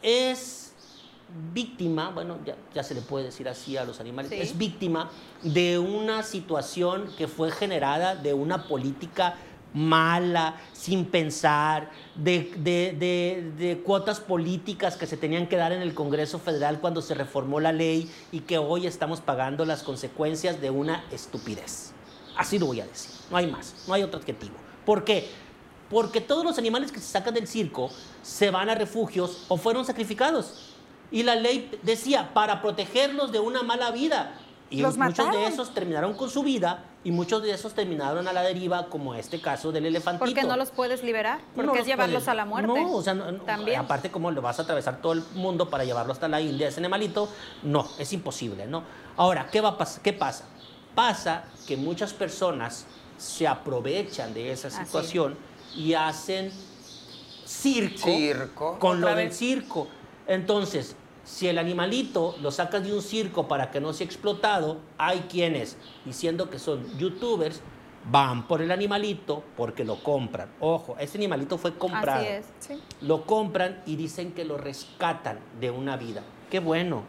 Es 0.01 0.73
víctima, 1.53 2.11
bueno, 2.11 2.37
ya, 2.45 2.55
ya 2.73 2.83
se 2.83 2.93
le 2.93 3.01
puede 3.01 3.25
decir 3.25 3.49
así 3.49 3.75
a 3.77 3.83
los 3.83 3.99
animales, 3.99 4.29
Sí. 4.31 4.37
es 4.39 4.57
víctima 4.57 5.09
de 5.41 5.79
una 5.79 6.23
situación 6.23 7.09
que 7.17 7.27
fue 7.27 7.51
generada 7.51 8.15
de 8.15 8.33
una 8.33 8.67
política 8.67 9.35
mala, 9.73 10.55
sin 10.71 11.03
pensar, 11.05 11.89
de, 12.15 12.53
de- 12.57 12.95
de- 12.97 13.51
de 13.57 13.79
cuotas 13.81 14.21
políticas 14.21 14.95
que 14.95 15.05
se 15.07 15.17
tenían 15.17 15.47
que 15.47 15.57
dar 15.57 15.73
en 15.73 15.81
el 15.81 15.93
Congreso 15.93 16.39
Federal 16.39 16.79
cuando 16.79 17.01
se 17.01 17.13
reformó 17.13 17.59
la 17.59 17.73
ley 17.73 18.09
y 18.31 18.41
que 18.41 18.57
hoy 18.57 18.87
estamos 18.87 19.19
pagando 19.19 19.65
las 19.65 19.83
consecuencias 19.83 20.61
de 20.61 20.69
una 20.69 21.03
estupidez. 21.11 21.91
Así 22.37 22.59
lo 22.59 22.67
voy 22.67 22.81
a 22.81 22.85
decir, 22.85 23.11
no 23.31 23.37
hay 23.37 23.47
más, 23.47 23.73
no 23.87 23.93
hay 23.93 24.03
otro 24.03 24.19
adjetivo. 24.19 24.55
¿Por 24.85 25.03
qué? 25.03 25.29
Porque 25.89 26.19
todos 26.21 26.43
los 26.43 26.57
animales 26.57 26.91
que 26.91 26.99
se 26.99 27.07
sacan 27.07 27.33
del 27.33 27.47
circo 27.47 27.89
se 28.23 28.49
van 28.51 28.69
a 28.69 28.75
refugios 28.75 29.45
o 29.47 29.57
fueron 29.57 29.85
sacrificados. 29.85 30.71
Y 31.11 31.23
la 31.23 31.35
ley 31.35 31.71
decía, 31.83 32.33
para 32.33 32.61
protegerlos 32.61 33.31
de 33.31 33.39
una 33.39 33.61
mala 33.63 33.91
vida. 33.91 34.39
Y 34.71 34.81
Los 34.81 34.97
muchos 34.97 35.17
de 35.17 35.23
mataron. 35.25 35.53
esos 35.53 35.73
terminaron 35.75 36.15
con 36.15 36.27
su 36.31 36.41
vida 36.41 36.85
y 37.03 37.11
muchos 37.11 37.43
de 37.43 37.51
esos 37.51 37.75
terminaron 37.75 38.27
a 38.27 38.33
la 38.33 38.41
deriva, 38.41 38.87
como 38.87 39.13
este 39.13 39.39
caso 39.39 39.71
del 39.71 39.85
elefantito. 39.85 40.25
¿Por 40.25 40.33
qué 40.33 40.41
no 40.43 40.57
los 40.57 40.71
puedes 40.71 41.03
liberar? 41.03 41.39
Porque 41.53 41.67
No 41.67 41.73
es 41.73 41.79
los 41.81 41.87
llevarlos 41.87 42.15
puedes- 42.23 42.27
a 42.29 42.33
la 42.33 42.45
muerte. 42.45 42.67
No, 42.67 42.93
o 42.95 43.01
sea, 43.03 43.13
no- 43.13 43.31
También. 43.41 43.79
aparte 43.79 44.09
como 44.09 44.31
le 44.31 44.39
vas 44.41 44.57
a 44.57 44.63
atravesar 44.63 45.01
todo 45.03 45.13
el 45.13 45.23
mundo 45.35 45.69
para 45.69 45.85
llevarlo 45.85 46.11
hasta 46.13 46.27
la 46.27 46.41
India, 46.41 46.67
ese 46.67 46.79
animalito, 46.79 47.29
no, 47.61 47.87
es 47.99 48.11
imposible, 48.11 48.65
¿no? 48.65 48.83
Ahora, 49.17 49.47
¿qué 49.51 49.61
va 49.61 49.77
a 49.79 49.87
¿Qué 50.01 50.13
pasa? 50.13 50.45
Pasa 50.95 51.43
que 51.67 51.77
muchas 51.77 52.13
personas 52.13 52.85
se 53.17 53.47
aprovechan 53.47 54.33
de 54.33 54.51
esa 54.51 54.69
situación 54.69 55.37
y 55.75 55.93
hacen 55.93 56.51
circo, 57.45 58.07
Circo. 58.07 58.79
con 58.79 59.01
lo 59.01 59.13
del 59.13 59.31
circo. 59.33 59.87
Entonces, 60.27 60.95
Si 61.25 61.47
el 61.47 61.57
animalito 61.57 62.35
lo 62.39 62.51
sacas 62.51 62.83
de 62.83 62.93
un 62.93 63.01
circo 63.01 63.47
para 63.47 63.71
que 63.71 63.81
no 63.81 63.93
sea 63.93 64.05
explotado, 64.05 64.77
hay 64.99 65.21
quienes, 65.21 65.75
diciendo 66.05 66.51
que 66.51 66.59
son 66.59 66.85
youtubers, 66.99 67.61
van 68.11 68.47
por 68.47 68.61
el 68.61 68.69
animalito 68.69 69.43
porque 69.57 69.83
lo 69.83 70.03
compran. 70.03 70.49
Ojo, 70.59 70.95
ese 70.99 71.17
animalito 71.17 71.57
fue 71.57 71.75
comprado. 71.79 72.19
Así 72.21 72.27
es. 72.27 72.45
Sí. 72.59 72.79
Lo 73.01 73.25
compran 73.25 73.81
y 73.87 73.95
dicen 73.95 74.33
que 74.33 74.45
lo 74.45 74.59
rescatan 74.59 75.39
de 75.59 75.71
una 75.71 75.97
vida. 75.97 76.21
Qué 76.51 76.59
bueno, 76.59 77.01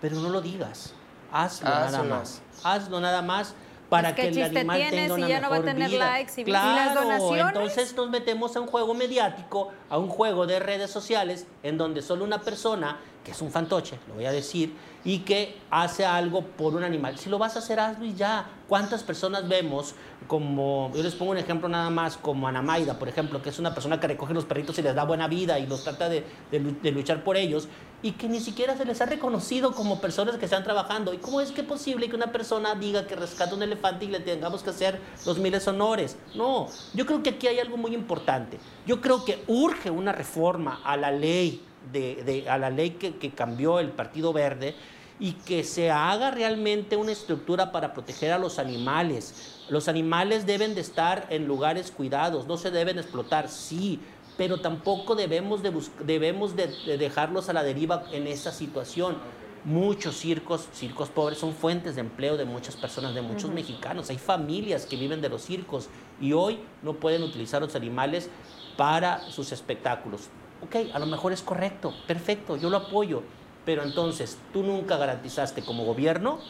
pero 0.00 0.16
no 0.16 0.28
lo 0.30 0.40
digas. 0.40 0.94
Hazlo 1.30 1.68
nada 1.70 2.02
más. 2.02 2.42
Hazlo 2.64 3.00
nada 3.00 3.22
más 3.22 3.54
para 3.88 4.14
que 4.14 4.28
el 4.28 4.42
animal 4.42 4.78
tenga 4.88 5.04
si 5.06 5.20
una 5.20 5.28
ya 5.28 5.40
no 5.40 5.50
va 5.50 5.56
a 5.56 5.58
mejor 5.60 5.74
tener 5.74 5.90
vida. 5.90 6.06
likes 6.12 6.32
y- 6.38 6.40
¿Y 6.40 6.44
claro, 6.44 6.76
las 6.76 6.94
donaciones? 6.94 7.46
entonces 7.54 7.94
nos 7.94 8.08
metemos 8.08 8.56
a 8.56 8.60
un 8.60 8.66
juego 8.66 8.94
mediático, 8.94 9.68
a 9.90 9.98
un 9.98 10.08
juego 10.08 10.46
de 10.46 10.58
redes 10.60 10.90
sociales, 10.90 11.46
en 11.62 11.76
donde 11.76 12.00
solo 12.00 12.24
una 12.24 12.40
persona, 12.40 12.98
que 13.22 13.32
es 13.32 13.42
un 13.42 13.50
fantoche, 13.50 13.98
lo 14.08 14.14
voy 14.14 14.24
a 14.24 14.32
decir, 14.32 14.74
y 15.04 15.18
que 15.20 15.58
hace 15.70 16.06
algo 16.06 16.40
por 16.42 16.74
un 16.74 16.84
animal. 16.84 17.18
Si 17.18 17.28
lo 17.28 17.38
vas 17.38 17.56
a 17.56 17.58
hacer, 17.58 17.80
hazlo 17.80 18.04
y 18.06 18.14
ya. 18.14 18.46
¿Cuántas 18.66 19.02
personas 19.02 19.46
vemos 19.46 19.94
como, 20.26 20.90
yo 20.94 21.02
les 21.02 21.14
pongo 21.14 21.32
un 21.32 21.38
ejemplo 21.38 21.68
nada 21.68 21.90
más, 21.90 22.16
como 22.16 22.48
Ana 22.48 22.62
Maida, 22.62 22.98
por 22.98 23.08
ejemplo, 23.08 23.42
que 23.42 23.50
es 23.50 23.58
una 23.58 23.74
persona 23.74 24.00
que 24.00 24.06
recoge 24.06 24.32
los 24.32 24.46
perritos 24.46 24.78
y 24.78 24.82
les 24.82 24.94
da 24.94 25.04
buena 25.04 25.28
vida 25.28 25.58
y 25.58 25.66
los 25.66 25.84
trata 25.84 26.08
de, 26.08 26.24
de 26.50 26.58
lu- 26.60 26.76
de 26.80 26.92
luchar 26.92 27.22
por 27.24 27.36
ellos, 27.36 27.68
y 28.02 28.12
que 28.12 28.28
ni 28.28 28.40
siquiera 28.40 28.76
se 28.76 28.84
les 28.84 29.00
ha 29.00 29.06
reconocido 29.06 29.72
como 29.72 30.00
personas 30.00 30.36
que 30.36 30.44
están 30.46 30.64
trabajando. 30.64 31.14
¿Y 31.14 31.18
cómo 31.18 31.40
es 31.40 31.52
que 31.52 31.62
posible 31.62 32.08
que 32.10 32.16
una 32.16 32.32
persona 32.32 32.74
diga 32.74 33.06
que 33.06 33.14
rescata 33.14 33.54
un 33.54 33.62
elefante 33.62 34.06
y 34.06 34.08
le 34.08 34.18
tengamos 34.20 34.62
que 34.62 34.70
hacer 34.70 35.00
los 35.24 35.38
miles 35.38 35.66
honores? 35.68 36.16
No, 36.34 36.68
yo 36.94 37.06
creo 37.06 37.22
que 37.22 37.30
aquí 37.30 37.46
hay 37.46 37.60
algo 37.60 37.76
muy 37.76 37.94
importante. 37.94 38.58
Yo 38.86 39.00
creo 39.00 39.24
que 39.24 39.44
urge 39.46 39.90
una 39.90 40.10
reforma 40.12 40.80
a 40.84 40.96
la 40.96 41.12
ley, 41.12 41.62
de, 41.92 42.22
de- 42.24 42.50
a 42.50 42.58
la 42.58 42.70
ley 42.70 42.90
que, 42.90 43.16
que 43.16 43.30
cambió 43.30 43.78
el 43.78 43.90
Partido 43.90 44.32
Verde 44.32 44.74
y 45.20 45.34
que 45.34 45.62
se 45.62 45.90
haga 45.92 46.32
realmente 46.32 46.96
una 46.96 47.12
estructura 47.12 47.70
para 47.70 47.94
proteger 47.94 48.32
a 48.32 48.38
los 48.38 48.58
animales. 48.58 49.60
Los 49.68 49.86
animales 49.86 50.44
deben 50.46 50.74
de 50.74 50.80
estar 50.80 51.26
en 51.30 51.46
lugares 51.46 51.92
cuidados, 51.92 52.48
no 52.48 52.56
se 52.56 52.72
deben 52.72 52.98
explotar, 52.98 53.48
sí, 53.48 54.00
pero 54.42 54.58
tampoco 54.58 55.14
debemos 55.14 55.62
de, 55.62 55.72
debemos 56.04 56.56
de, 56.56 56.66
de 56.66 56.98
dejarlos 56.98 57.48
a 57.48 57.52
la 57.52 57.62
deriva 57.62 58.06
en 58.10 58.26
esa 58.26 58.50
situación. 58.50 59.16
Muchos 59.64 60.16
circos, 60.16 60.68
circos 60.72 61.10
pobres, 61.10 61.38
son 61.38 61.54
fuentes 61.54 61.94
de 61.94 62.00
empleo 62.00 62.36
de 62.36 62.44
muchas 62.44 62.74
personas, 62.74 63.14
de 63.14 63.22
muchos 63.22 63.52
mexicanos. 63.52 64.10
Hay 64.10 64.18
familias 64.18 64.84
que 64.84 64.96
viven 64.96 65.20
de 65.20 65.28
los 65.28 65.42
circos 65.42 65.88
y 66.20 66.32
hoy 66.32 66.58
no 66.82 66.94
pueden 66.94 67.22
utilizar 67.22 67.62
los 67.62 67.76
animales 67.76 68.30
para 68.76 69.20
sus 69.30 69.52
espectáculos. 69.52 70.22
Ok, 70.60 70.92
a 70.92 70.98
lo 70.98 71.06
mejor 71.06 71.32
es 71.32 71.42
correcto, 71.42 71.94
perfecto, 72.08 72.56
yo 72.56 72.68
lo 72.68 72.78
apoyo, 72.78 73.22
pero 73.64 73.84
entonces 73.84 74.38
tú 74.52 74.64
nunca 74.64 74.96
garantizaste 74.96 75.62
como 75.62 75.84
gobierno 75.84 76.40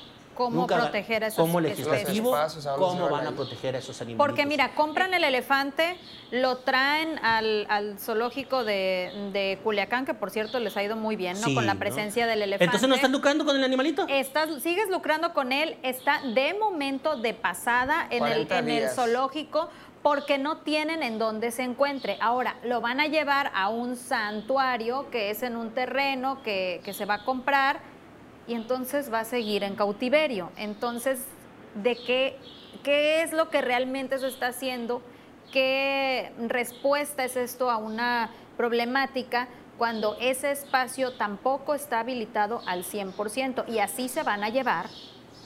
¿Cómo 0.44 0.62
nunca 0.62 0.76
proteger 0.76 1.24
a 1.24 1.26
esas 1.28 1.38
como 1.38 1.60
legislativo 1.60 2.30
Los 2.30 2.38
espacios, 2.38 2.66
¿a 2.66 2.70
dónde 2.72 2.86
se 2.86 2.98
cómo 2.98 3.10
van 3.10 3.26
a 3.26 3.32
proteger 3.32 3.76
a 3.76 3.78
esos 3.78 4.00
animales. 4.00 4.18
Porque 4.18 4.46
mira, 4.46 4.74
compran 4.74 5.14
el 5.14 5.24
elefante, 5.24 5.96
lo 6.30 6.58
traen 6.58 7.18
al, 7.24 7.66
al 7.68 7.98
zoológico 7.98 8.64
de, 8.64 9.30
de 9.32 9.58
Culiacán, 9.62 10.04
que 10.04 10.14
por 10.14 10.30
cierto 10.30 10.58
les 10.60 10.76
ha 10.76 10.82
ido 10.82 10.96
muy 10.96 11.16
bien, 11.16 11.40
¿no? 11.40 11.46
Sí, 11.48 11.54
Con 11.54 11.66
la 11.66 11.74
¿no? 11.74 11.80
presencia 11.80 12.26
del 12.26 12.42
elefante. 12.42 12.64
Entonces 12.64 12.88
no 12.88 12.94
están 12.94 13.12
lucrando 13.12 13.44
con 13.44 13.56
el 13.56 13.64
animalito. 13.64 14.06
Estás, 14.08 14.62
sigues 14.62 14.88
lucrando 14.90 15.32
con 15.32 15.52
él, 15.52 15.76
está 15.82 16.20
de 16.34 16.54
momento 16.54 17.16
de 17.16 17.34
pasada 17.34 18.06
en, 18.10 18.24
el, 18.24 18.46
40 18.46 18.58
en 18.58 18.68
el 18.68 18.88
zoológico 18.90 19.68
porque 20.02 20.36
no 20.36 20.58
tienen 20.58 21.02
en 21.02 21.18
dónde 21.18 21.52
se 21.52 21.62
encuentre. 21.62 22.18
Ahora, 22.20 22.56
lo 22.64 22.80
van 22.80 23.00
a 23.00 23.06
llevar 23.06 23.52
a 23.54 23.68
un 23.68 23.96
santuario 23.96 25.08
que 25.10 25.30
es 25.30 25.42
en 25.42 25.56
un 25.56 25.70
terreno 25.70 26.42
que, 26.42 26.80
que 26.84 26.92
se 26.92 27.04
va 27.04 27.14
a 27.14 27.24
comprar 27.24 27.91
y 28.46 28.54
entonces 28.54 29.12
va 29.12 29.20
a 29.20 29.24
seguir 29.24 29.62
en 29.62 29.74
cautiverio. 29.74 30.50
Entonces, 30.56 31.24
¿de 31.74 31.96
qué, 31.96 32.38
qué 32.82 33.22
es 33.22 33.32
lo 33.32 33.48
que 33.50 33.60
realmente 33.62 34.18
se 34.18 34.28
está 34.28 34.48
haciendo? 34.48 35.02
¿Qué 35.52 36.32
respuesta 36.38 37.24
es 37.24 37.36
esto 37.36 37.70
a 37.70 37.76
una 37.76 38.30
problemática 38.56 39.48
cuando 39.78 40.16
ese 40.20 40.50
espacio 40.50 41.12
tampoco 41.12 41.74
está 41.74 42.00
habilitado 42.00 42.62
al 42.66 42.84
100%? 42.84 43.68
Y 43.68 43.78
así 43.78 44.08
se 44.08 44.22
van 44.22 44.44
a 44.44 44.48
llevar 44.48 44.86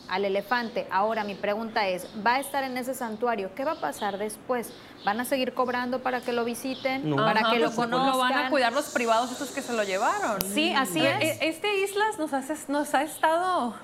al 0.08 0.24
elefante. 0.24 0.86
Ahora 0.90 1.24
mi 1.24 1.34
pregunta 1.34 1.86
es, 1.88 2.06
¿va 2.26 2.34
a 2.36 2.40
estar 2.40 2.62
en 2.64 2.76
ese 2.76 2.94
santuario? 2.94 3.50
¿Qué 3.54 3.64
va 3.64 3.72
a 3.72 3.80
pasar 3.80 4.18
después? 4.18 4.72
¿Van 5.04 5.20
a 5.20 5.24
seguir 5.24 5.52
cobrando 5.54 6.00
para 6.02 6.20
que 6.20 6.32
lo 6.32 6.44
visiten? 6.44 7.10
No. 7.10 7.16
¿Para 7.16 7.40
Ajá, 7.40 7.50
que 7.52 7.58
lo 7.58 7.72
conozcan? 7.74 8.10
Lo 8.12 8.18
van 8.18 8.32
a 8.34 8.50
cuidar 8.50 8.72
los 8.72 8.86
privados 8.86 9.30
estos 9.32 9.50
que 9.50 9.62
se 9.62 9.72
lo 9.72 9.82
llevaron. 9.84 10.40
Sí, 10.42 10.72
así 10.76 11.04
es. 11.04 11.22
eh, 11.22 11.38
Este 11.42 11.80
Islas 11.82 12.18
nos, 12.18 12.32
hace- 12.32 12.56
nos 12.72 12.94
ha 12.94 13.02
estado 13.02 13.74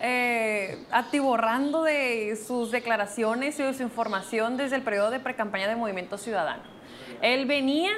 eh, 0.00 0.84
atiborrando 0.90 1.82
de 1.82 2.36
sus 2.46 2.70
declaraciones 2.70 3.58
y 3.58 3.62
de 3.62 3.72
su 3.74 3.82
información 3.82 4.56
desde 4.56 4.76
el 4.76 4.82
periodo 4.82 5.10
de 5.10 5.20
precampaña 5.20 5.68
de 5.68 5.76
Movimiento 5.76 6.18
Ciudadano. 6.18 6.62
Él 7.22 7.46
venía 7.46 7.92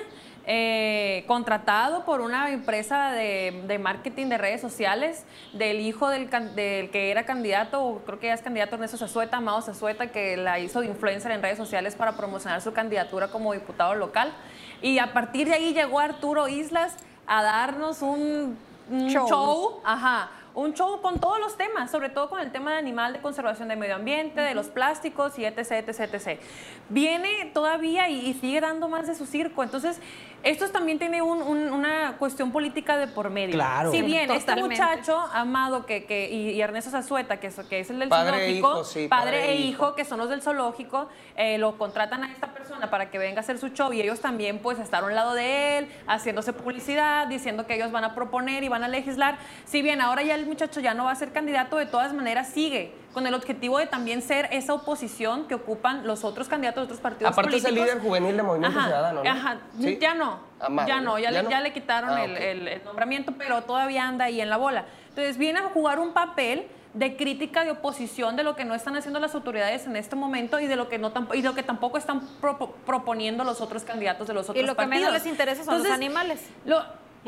eh, 0.51 1.25
contratado 1.27 2.07
por 2.07 2.23
una 2.23 2.51
empresa 2.51 3.13
de, 3.13 3.65
de 3.67 3.79
marketing 3.79 4.29
de 4.29 4.39
redes 4.39 4.63
sociales 4.63 5.27
del 5.53 5.79
hijo 5.79 6.09
del, 6.09 6.31
del 6.55 6.89
que 6.89 7.11
era 7.11 7.27
candidato, 7.27 8.01
creo 8.07 8.19
que 8.19 8.29
ya 8.29 8.33
es 8.33 8.41
candidato 8.41 8.77
Ernesto 8.77 8.97
Zazueta, 8.97 9.37
Amado 9.37 9.61
Zazueta, 9.61 10.07
que 10.07 10.39
la 10.39 10.59
hizo 10.59 10.81
de 10.81 10.87
influencer 10.87 11.33
en 11.33 11.43
redes 11.43 11.59
sociales 11.59 11.97
para 11.97 12.17
promocionar 12.17 12.63
su 12.63 12.73
candidatura 12.73 13.29
como 13.29 13.53
diputado 13.53 13.95
local. 13.95 14.33
Y 14.81 14.99
a 14.99 15.13
partir 15.13 15.49
de 15.49 15.55
ahí 15.55 15.75
llegó 15.75 16.01
Arturo 16.01 16.49
Islas 16.49 16.97
a 17.27 17.43
darnos 17.43 18.01
un, 18.01 18.57
un 18.91 19.11
Show. 19.11 19.29
show, 19.29 19.81
ajá, 19.85 20.31
un 20.55 20.73
show 20.73 21.01
con 21.03 21.21
todos 21.21 21.39
los 21.39 21.57
temas, 21.57 21.91
sobre 21.91 22.09
todo 22.09 22.29
con 22.29 22.41
el 22.41 22.51
tema 22.51 22.73
de 22.73 22.79
animal, 22.79 23.13
de 23.13 23.21
conservación 23.21 23.69
del 23.69 23.79
medio 23.79 23.95
ambiente, 23.95 24.41
de 24.41 24.55
los 24.55 24.69
plásticos 24.69 25.39
y 25.39 25.45
etc, 25.45 25.87
etc, 25.87 26.15
etc. 26.15 26.41
Viene 26.89 27.51
todavía 27.55 28.09
y, 28.09 28.27
y 28.27 28.35
sigue 28.35 28.61
dando 28.61 28.89
más 28.89 29.07
de 29.07 29.15
su 29.15 29.27
circo. 29.27 29.63
Entonces, 29.63 30.01
esto 30.43 30.69
también 30.71 30.99
tiene 30.99 31.21
un- 31.23 31.43
un- 31.43 31.73
una 31.73 32.17
cuestión 32.19 32.53
política 32.53 32.97
de 32.97 33.07
por 33.09 33.31
medio. 33.31 33.55
Claro. 33.55 33.91
Si 33.91 34.03
bien 34.03 34.31
este 34.31 34.55
muchacho, 34.57 35.19
Amado, 35.33 35.85
que, 35.87 36.05
que, 36.05 36.29
y, 36.31 36.51
y 36.51 36.61
Ernesto 36.61 36.91
Zazueta, 36.91 37.39
que 37.41 37.49
es, 37.49 37.57
que 37.69 37.81
es 37.81 37.91
el 37.91 37.99
del 37.99 38.09
Padre 38.09 38.29
e 38.37 38.61
zoológico, 38.61 38.69
hijo, 38.73 38.85
sí, 38.85 39.09
padre, 39.09 39.25
padre 39.33 39.45
e 39.47 39.53
e 39.53 39.57
hijo, 39.57 39.87
hijo. 39.87 39.95
que 39.95 40.05
son 40.05 40.19
los 40.19 40.29
del 40.31 40.43
zoológico, 40.43 41.09
eh, 41.37 41.59
lo 41.59 41.77
contratan 41.77 42.25
a 42.25 42.33
esta 42.33 42.49
persona 42.53 42.91
para 42.91 43.11
que 43.11 43.19
venga 43.19 43.39
a 43.39 43.41
hacer 43.41 43.59
su 43.59 43.69
show 43.69 43.93
y 43.93 44.01
ellos 44.01 44.21
también 44.21 44.59
pues 44.61 44.79
estar 44.79 45.03
a 45.03 45.07
un 45.07 45.15
lado 45.15 45.35
de 45.35 45.79
él, 45.79 45.89
haciéndose 46.07 46.53
publicidad, 46.53 47.27
diciendo 47.27 47.67
que 47.67 47.75
ellos 47.75 47.91
van 47.93 48.05
a 48.05 48.15
proponer 48.15 48.63
y 48.65 48.69
van 48.69 48.85
a 48.85 48.89
legislar. 48.89 49.39
Si 49.65 49.83
bien 49.83 50.01
ahora 50.01 50.23
ya 50.23 50.35
el 50.35 50.47
muchacho 50.47 50.81
ya 50.81 50.95
no 50.95 51.05
va 51.05 51.13
a 51.13 51.17
ser 51.17 51.33
candidato, 51.33 51.77
de 51.77 51.87
todas 51.87 52.13
maneras 52.15 52.49
sigue 52.49 52.93
con 53.19 53.27
el 53.27 53.35
objetivo 53.35 53.79
de 53.79 53.87
también 53.89 54.23
ser 54.23 54.49
esa 54.53 54.73
oposición 54.75 55.49
que 55.49 55.57
ocupan 55.57 56.07
los 56.07 56.23
otros 56.23 56.47
candidatos 56.47 56.83
de 56.83 56.85
otros 56.85 57.01
partidos 57.01 57.33
Aparte 57.33 57.57
es 57.57 57.63
políticos. 57.65 57.89
el 57.89 57.95
líder 57.97 58.01
juvenil 58.07 58.37
de 58.37 58.43
Movimiento 58.45 58.79
Ajá, 58.79 58.87
Ciudadano, 58.89 59.25
¿no? 59.25 59.29
Ajá, 59.31 59.57
¿Sí? 59.81 59.99
ya 60.01 60.15
no, 60.15 60.39
Amado, 60.61 60.87
ya 60.89 61.01
no, 61.01 61.19
ya, 61.19 61.25
¿ya 61.33 61.39
le, 61.39 61.43
no? 61.43 61.51
ya 61.51 61.61
le 61.61 61.73
quitaron 61.73 62.11
Ah, 62.11 62.25
el, 62.25 62.31
ok. 62.31 62.39
el- 62.41 62.69
el 62.69 62.85
nombramiento, 62.85 63.33
pero 63.37 63.63
todavía 63.63 64.07
anda 64.07 64.27
ahí 64.27 64.41
en 64.41 64.49
la 64.49 64.57
bola. 64.57 64.85
Entonces 65.09 65.37
viene 65.37 65.59
a 65.59 65.65
jugar 65.65 65.99
un 65.99 66.13
papel 66.13 66.69
de 66.95 67.17
crítica, 67.17 67.65
de 67.65 67.73
oposición 67.73 68.37
de 68.37 68.45
lo 68.45 68.55
que 68.55 68.65
no 68.65 68.77
están 68.77 68.95
haciendo 68.97 69.19
las 69.19 69.35
autoridades 69.35 69.85
en 69.89 69.97
este 69.97 70.15
momento 70.15 70.61
y 70.61 70.69
de 70.69 70.77
lo 70.77 70.89
que 70.89 70.99
no 70.99 71.13
y 71.35 71.43
de 71.43 71.49
lo 71.49 71.57
que 71.57 71.65
tampoco 71.65 71.99
están 71.99 72.21
propo- 72.41 72.71
proponiendo 72.87 73.43
los 73.43 73.61
otros 73.61 73.83
candidatos 73.83 74.29
de 74.29 74.35
los 74.35 74.49
otros 74.49 74.63
Y 74.63 74.65
lo 74.65 74.75
que 74.75 74.77
partidos. 74.77 75.01
menos 75.01 75.13
les 75.13 75.27
interesa 75.27 75.65
son 75.65 75.75
los 75.79 75.85
Entonces, 75.85 75.93
animales, 76.07 76.41
lo- 76.65 76.85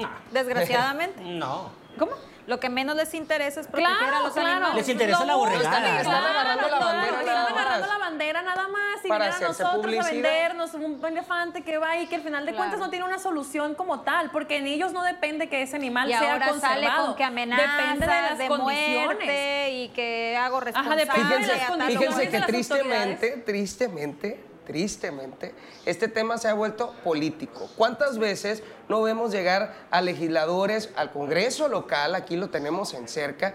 desgraciadamente. 0.33 1.21
No. 1.25 1.71
¿Cómo? 1.99 2.13
Lo 2.47 2.59
que 2.59 2.69
menos 2.69 2.97
les 2.97 3.15
interesa 3.15 3.61
es 3.61 3.67
proteger 3.69 3.97
Claro, 3.97 4.17
a 4.17 4.23
los 4.23 4.33
claro. 4.33 4.49
animales. 4.49 4.77
Les 4.77 4.89
interesa 4.89 5.25
la 5.25 5.35
borregada. 5.37 6.01
Están 6.01 6.15
agarrando 6.25 6.69
la 6.69 6.79
bandera 6.79 7.07
Están 7.21 7.27
nada 7.27 7.43
más. 7.45 7.53
agarrando 7.53 7.87
la 7.87 7.99
bandera 7.99 8.43
nada 8.43 8.69
más 8.69 9.05
y 9.05 9.09
Para 9.09 9.25
a 9.27 9.29
nosotros 9.41 9.61
a 9.61 9.73
publicidad. 9.77 10.11
vendernos 10.13 10.75
un 10.75 11.05
elefante 11.05 11.63
que 11.63 11.79
va 11.79 11.97
y 11.99 12.07
que 12.09 12.17
al 12.17 12.23
final 12.23 12.45
de 12.47 12.53
Claro. 12.53 12.59
cuentas 12.59 12.81
no 12.81 12.91
tiene 12.91 13.05
una 13.05 13.19
solución 13.21 13.75
como 13.77 14.01
tal, 14.01 14.31
porque 14.31 14.57
en 14.57 14.67
ellos 14.67 14.93
no 14.93 15.03
depende 15.05 15.49
que 15.49 15.63
ese 15.63 15.77
animal 15.77 16.09
y 16.11 16.13
sea 16.15 16.33
ahora 16.33 16.49
conservado. 16.49 16.75
sale 16.91 17.07
con 17.07 17.15
que 17.17 17.25
amenazas 17.25 17.77
depende 17.79 18.07
de 18.07 18.23
las 18.23 18.39
de 18.39 18.49
condiciones. 18.49 19.07
muerte 19.07 19.71
y 19.73 19.89
que 19.91 20.37
hago 20.37 20.57
Ajá, 20.57 20.65
responsable. 20.65 21.05
depende 21.05 21.29
de 21.37 21.43
Fíjense, 21.45 21.65
a 21.65 21.69
condiciones 21.69 22.09
fíjense 22.09 22.21
de 22.25 22.31
que 22.31 22.47
tristemente, 22.53 23.29
tristemente, 23.47 24.45
tristemente, 24.71 25.53
este 25.85 26.07
tema 26.07 26.39
se 26.39 26.47
ha 26.47 26.55
vuelto 26.55 26.95
político. 27.03 27.69
¿Cuántas 27.77 28.19
veces 28.19 28.63
no 28.89 29.03
vemos 29.03 29.33
llegar 29.33 29.75
a 29.91 30.01
legisladores, 30.01 30.91
al 30.95 31.11
Congreso 31.11 31.67
local, 31.67 32.15
aquí 32.15 32.37
lo 32.37 32.51
tenemos 32.51 32.95
en 32.95 33.09
cerca, 33.09 33.53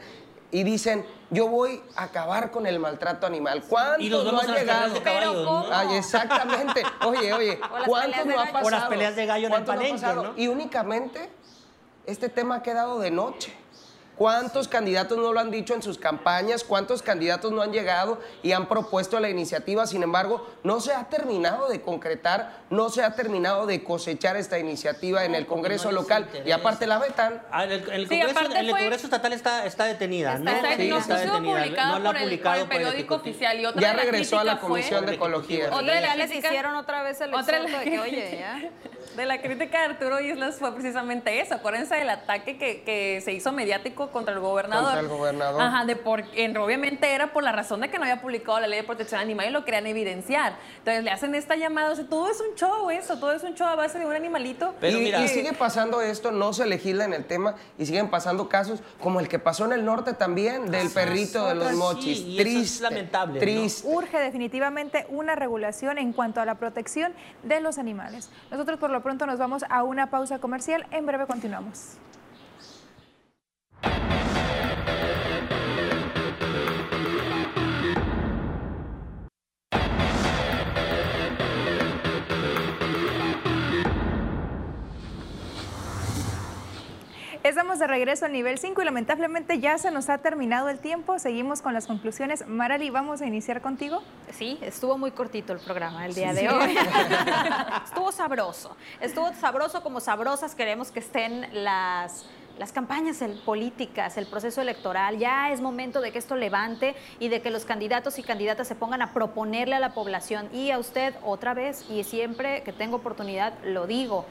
y 0.52 0.64
dicen, 0.64 1.06
yo 1.30 1.48
voy 1.48 1.82
a 1.96 2.04
acabar 2.04 2.52
con 2.52 2.66
el 2.66 2.80
maltrato 2.80 3.26
animal? 3.26 3.64
¿Cuántos 3.70 4.02
Y 4.02 4.10
los 4.10 4.26
no 4.30 4.42
han 4.42 4.54
llegado? 4.54 5.44
¿no? 5.46 5.66
Ay, 5.72 5.96
exactamente. 5.96 6.84
Oye, 7.06 7.32
oye, 7.32 7.60
O 7.72 7.78
las 7.78 7.88
¿cuántos 7.88 8.20
peleas 8.20 8.28
de 8.28 8.34
no 8.34 8.42
ha 8.42 8.46
pasado? 8.48 8.66
O 8.66 8.70
las 8.72 8.84
peleas 8.90 9.16
de 9.16 9.26
gallo 9.26 9.48
en 9.48 9.54
el 9.54 9.64
¿Cuántos 9.64 9.68
no 9.68 9.80
ha 9.80 9.84
palenque, 9.84 10.02
pasado? 10.02 10.24
¿no? 10.24 10.34
Y 10.36 10.48
únicamente 10.50 11.30
este 12.06 12.28
tema 12.28 12.56
ha 12.56 12.62
quedado 12.62 13.00
de 13.00 13.12
noche. 13.12 13.54
¿Cuántos 14.16 14.70
candidatos 14.70 15.18
no 15.18 15.34
lo 15.34 15.40
han 15.40 15.52
dicho 15.52 15.74
en 15.74 15.82
sus 15.82 15.98
campañas? 15.98 16.64
¿Cuántos 16.64 17.02
candidatos 17.02 17.52
no 17.52 17.62
han 17.62 17.74
llegado 17.74 18.20
y 18.44 18.54
han 18.54 18.68
propuesto 18.68 19.20
la 19.20 19.30
iniciativa? 19.30 19.86
Sin 19.88 20.04
embargo, 20.04 20.48
no 20.64 20.80
se 20.80 20.94
ha 20.94 21.04
terminado 21.06 21.68
de 21.68 21.82
concretar, 21.82 22.62
no 22.70 22.90
se 22.90 23.04
ha 23.04 23.14
terminado 23.16 23.66
de 23.66 23.84
cosechar 23.84 24.38
esta 24.38 24.58
iniciativa 24.58 25.26
en 25.26 25.36
el 25.36 25.46
Congreso 25.46 25.92
local 25.92 26.30
y 26.46 26.52
aparte 26.52 26.88
la 26.88 27.00
vetan. 27.00 27.42
Ah, 27.52 27.66
en 27.66 27.72
el, 27.72 28.08
Congreso, 28.08 29.06
Estatal 29.06 29.34
está, 29.34 29.66
está 29.66 29.86
detenida, 29.86 30.38
¿no? 30.38 30.50
Está, 30.50 30.76
sí, 30.78 30.90
está 30.90 31.18
detenida. 31.18 31.66
No 31.66 32.00
la 32.00 32.10
ha 32.12 32.14
publicado 32.14 32.66
por 32.66 32.76
el, 32.76 32.84
periódico 32.84 33.16
oficial. 33.16 33.60
Y 33.60 33.66
otra 33.66 33.82
ya 33.82 33.94
regresó 33.94 34.40
a 34.40 34.44
la 34.46 34.60
Comisión 34.60 35.06
de 35.06 35.16
Ecología. 35.16 35.70
Otra 35.72 36.02
de 36.02 36.18
les 36.18 36.34
hicieron 36.34 36.76
otra 36.76 37.04
vez 37.04 37.20
el 37.20 37.34
otra 37.34 37.62
de 37.62 37.84
que, 37.84 38.00
oye, 38.00 38.38
ya... 38.40 38.72
De 39.16 39.26
la 39.26 39.42
crítica 39.42 39.80
de 39.80 39.86
Arturo 39.86 40.20
Islas 40.20 40.58
fue 40.58 40.74
precisamente 40.74 41.40
eso. 41.40 41.56
Acuérdense 41.56 41.96
del 41.96 42.10
ataque 42.10 42.58
que, 42.58 42.84
que 42.84 43.22
se 43.24 43.32
hizo 43.32 43.52
mediático 43.52 44.12
contra 44.12 44.34
el 44.34 44.40
gobernador. 44.40 44.86
Contra 44.86 45.02
el 45.02 45.08
gobernador. 45.08 45.62
Ajá, 45.62 45.86
de 45.86 45.96
por, 45.96 46.24
en, 46.36 46.58
obviamente 46.58 47.12
era 47.12 47.32
por 47.32 47.44
la 47.44 47.52
razón 47.52 47.82
de 47.82 47.90
que 47.90 47.98
no 47.98 48.04
había 48.04 48.22
publicado 48.22 48.60
la 48.60 48.68
ley 48.68 48.82
de 48.82 48.86
protección 48.86 49.22
animal 49.22 49.48
y 49.48 49.52
lo 49.52 49.64
querían 49.64 49.88
evidenciar. 49.88 50.58
Entonces 50.80 51.04
le 51.04 51.12
hacen 51.12 51.34
esta 51.36 51.56
llamada, 51.56 51.92
o 51.92 51.96
sea, 51.96 52.06
todo 52.06 52.30
es 52.30 52.42
un 52.42 52.56
show 52.56 52.90
eso, 52.90 53.18
todo 53.20 53.32
es 53.32 53.44
un 53.44 53.54
show 53.56 53.68
a 53.68 53.76
base 53.76 54.00
de 54.00 54.06
un 54.06 54.14
animalito. 54.14 54.76
Pero 54.82 55.00
y, 55.00 55.14
y 55.14 55.28
sigue 55.28 55.54
pasando 55.54 56.02
esto, 56.02 56.32
no 56.32 56.54
se 56.54 56.66
legisla 56.66 57.06
en 57.06 57.14
el 57.14 57.26
tema 57.26 57.56
y 57.78 57.86
siguen 57.86 58.10
pasando 58.10 58.50
casos 58.50 58.82
como 59.00 59.20
el 59.20 59.28
que 59.28 59.40
pasó 59.40 59.66
en 59.66 59.74
el 59.74 59.86
norte 59.86 60.14
también, 60.14 60.72
del 60.72 60.90
perrito 60.90 61.48
de 61.48 61.56
los 61.56 61.74
mochis. 61.74 62.36
triste, 62.38 62.84
lamentable. 62.84 63.40
Triste. 63.40 63.88
Urge 63.88 64.20
definitivamente 64.20 65.06
una 65.10 65.36
regulación 65.36 65.98
en 65.98 66.14
cuanto 66.14 66.42
a 66.42 66.46
la 66.46 66.56
protección 66.56 67.14
de 67.44 67.62
los 67.62 67.78
animales. 67.78 68.30
Nosotros 68.52 68.80
por 68.80 68.90
lo 68.90 69.02
pronto 69.06 69.28
nos 69.28 69.38
vamos 69.38 69.64
a 69.70 69.84
una 69.84 70.10
pausa 70.10 70.40
comercial. 70.40 70.88
En 70.90 71.06
breve 71.06 71.28
continuamos. 71.28 71.98
Estamos 87.46 87.78
de 87.78 87.86
regreso 87.86 88.26
al 88.26 88.32
nivel 88.32 88.58
5 88.58 88.82
y 88.82 88.86
lamentablemente 88.86 89.60
ya 89.60 89.78
se 89.78 89.92
nos 89.92 90.10
ha 90.10 90.18
terminado 90.18 90.68
el 90.70 90.80
tiempo. 90.80 91.20
Seguimos 91.20 91.62
con 91.62 91.76
las 91.76 91.86
conclusiones. 91.86 92.48
Marali, 92.48 92.90
¿vamos 92.90 93.22
a 93.22 93.28
iniciar 93.28 93.62
contigo? 93.62 94.02
Sí, 94.32 94.58
estuvo 94.64 94.98
muy 94.98 95.12
cortito 95.12 95.54
el 95.54 95.60
programa 95.60 96.08
el 96.08 96.16
día 96.16 96.34
de 96.34 96.50
hoy. 96.50 96.76
estuvo 97.86 98.12
sabroso. 98.12 98.76
Estuvo 99.00 99.32
sabroso 99.36 99.84
como 99.84 100.00
sabrosas 100.00 100.56
queremos 100.56 100.90
que 100.90 101.02
estén 101.02 101.46
las 101.64 102.26
las 102.58 102.72
campañas 102.72 103.22
políticas, 103.44 104.16
el 104.16 104.28
proceso 104.28 104.62
electoral, 104.62 105.18
ya 105.18 105.52
es 105.52 105.60
momento 105.60 106.00
de 106.00 106.14
que 106.14 106.20
esto 106.20 106.38
levante 106.38 106.96
y 107.20 107.28
de 107.28 107.42
que 107.42 107.52
los 107.52 107.66
candidatos 107.66 108.18
y 108.18 108.24
candidatas 108.24 108.66
se 108.66 108.76
pongan 108.76 109.02
a 109.02 109.12
proponerle 109.12 109.76
a 109.76 109.82
la 109.82 109.94
población 109.94 110.48
y 110.54 110.72
a 110.72 110.80
usted 110.80 111.14
otra 111.22 111.54
vez, 111.54 111.86
y 111.90 112.06
siempre 112.06 112.64
que 112.64 112.72
tengo 112.72 112.96
oportunidad 112.96 113.54
lo 113.66 113.88
digo, 113.88 114.26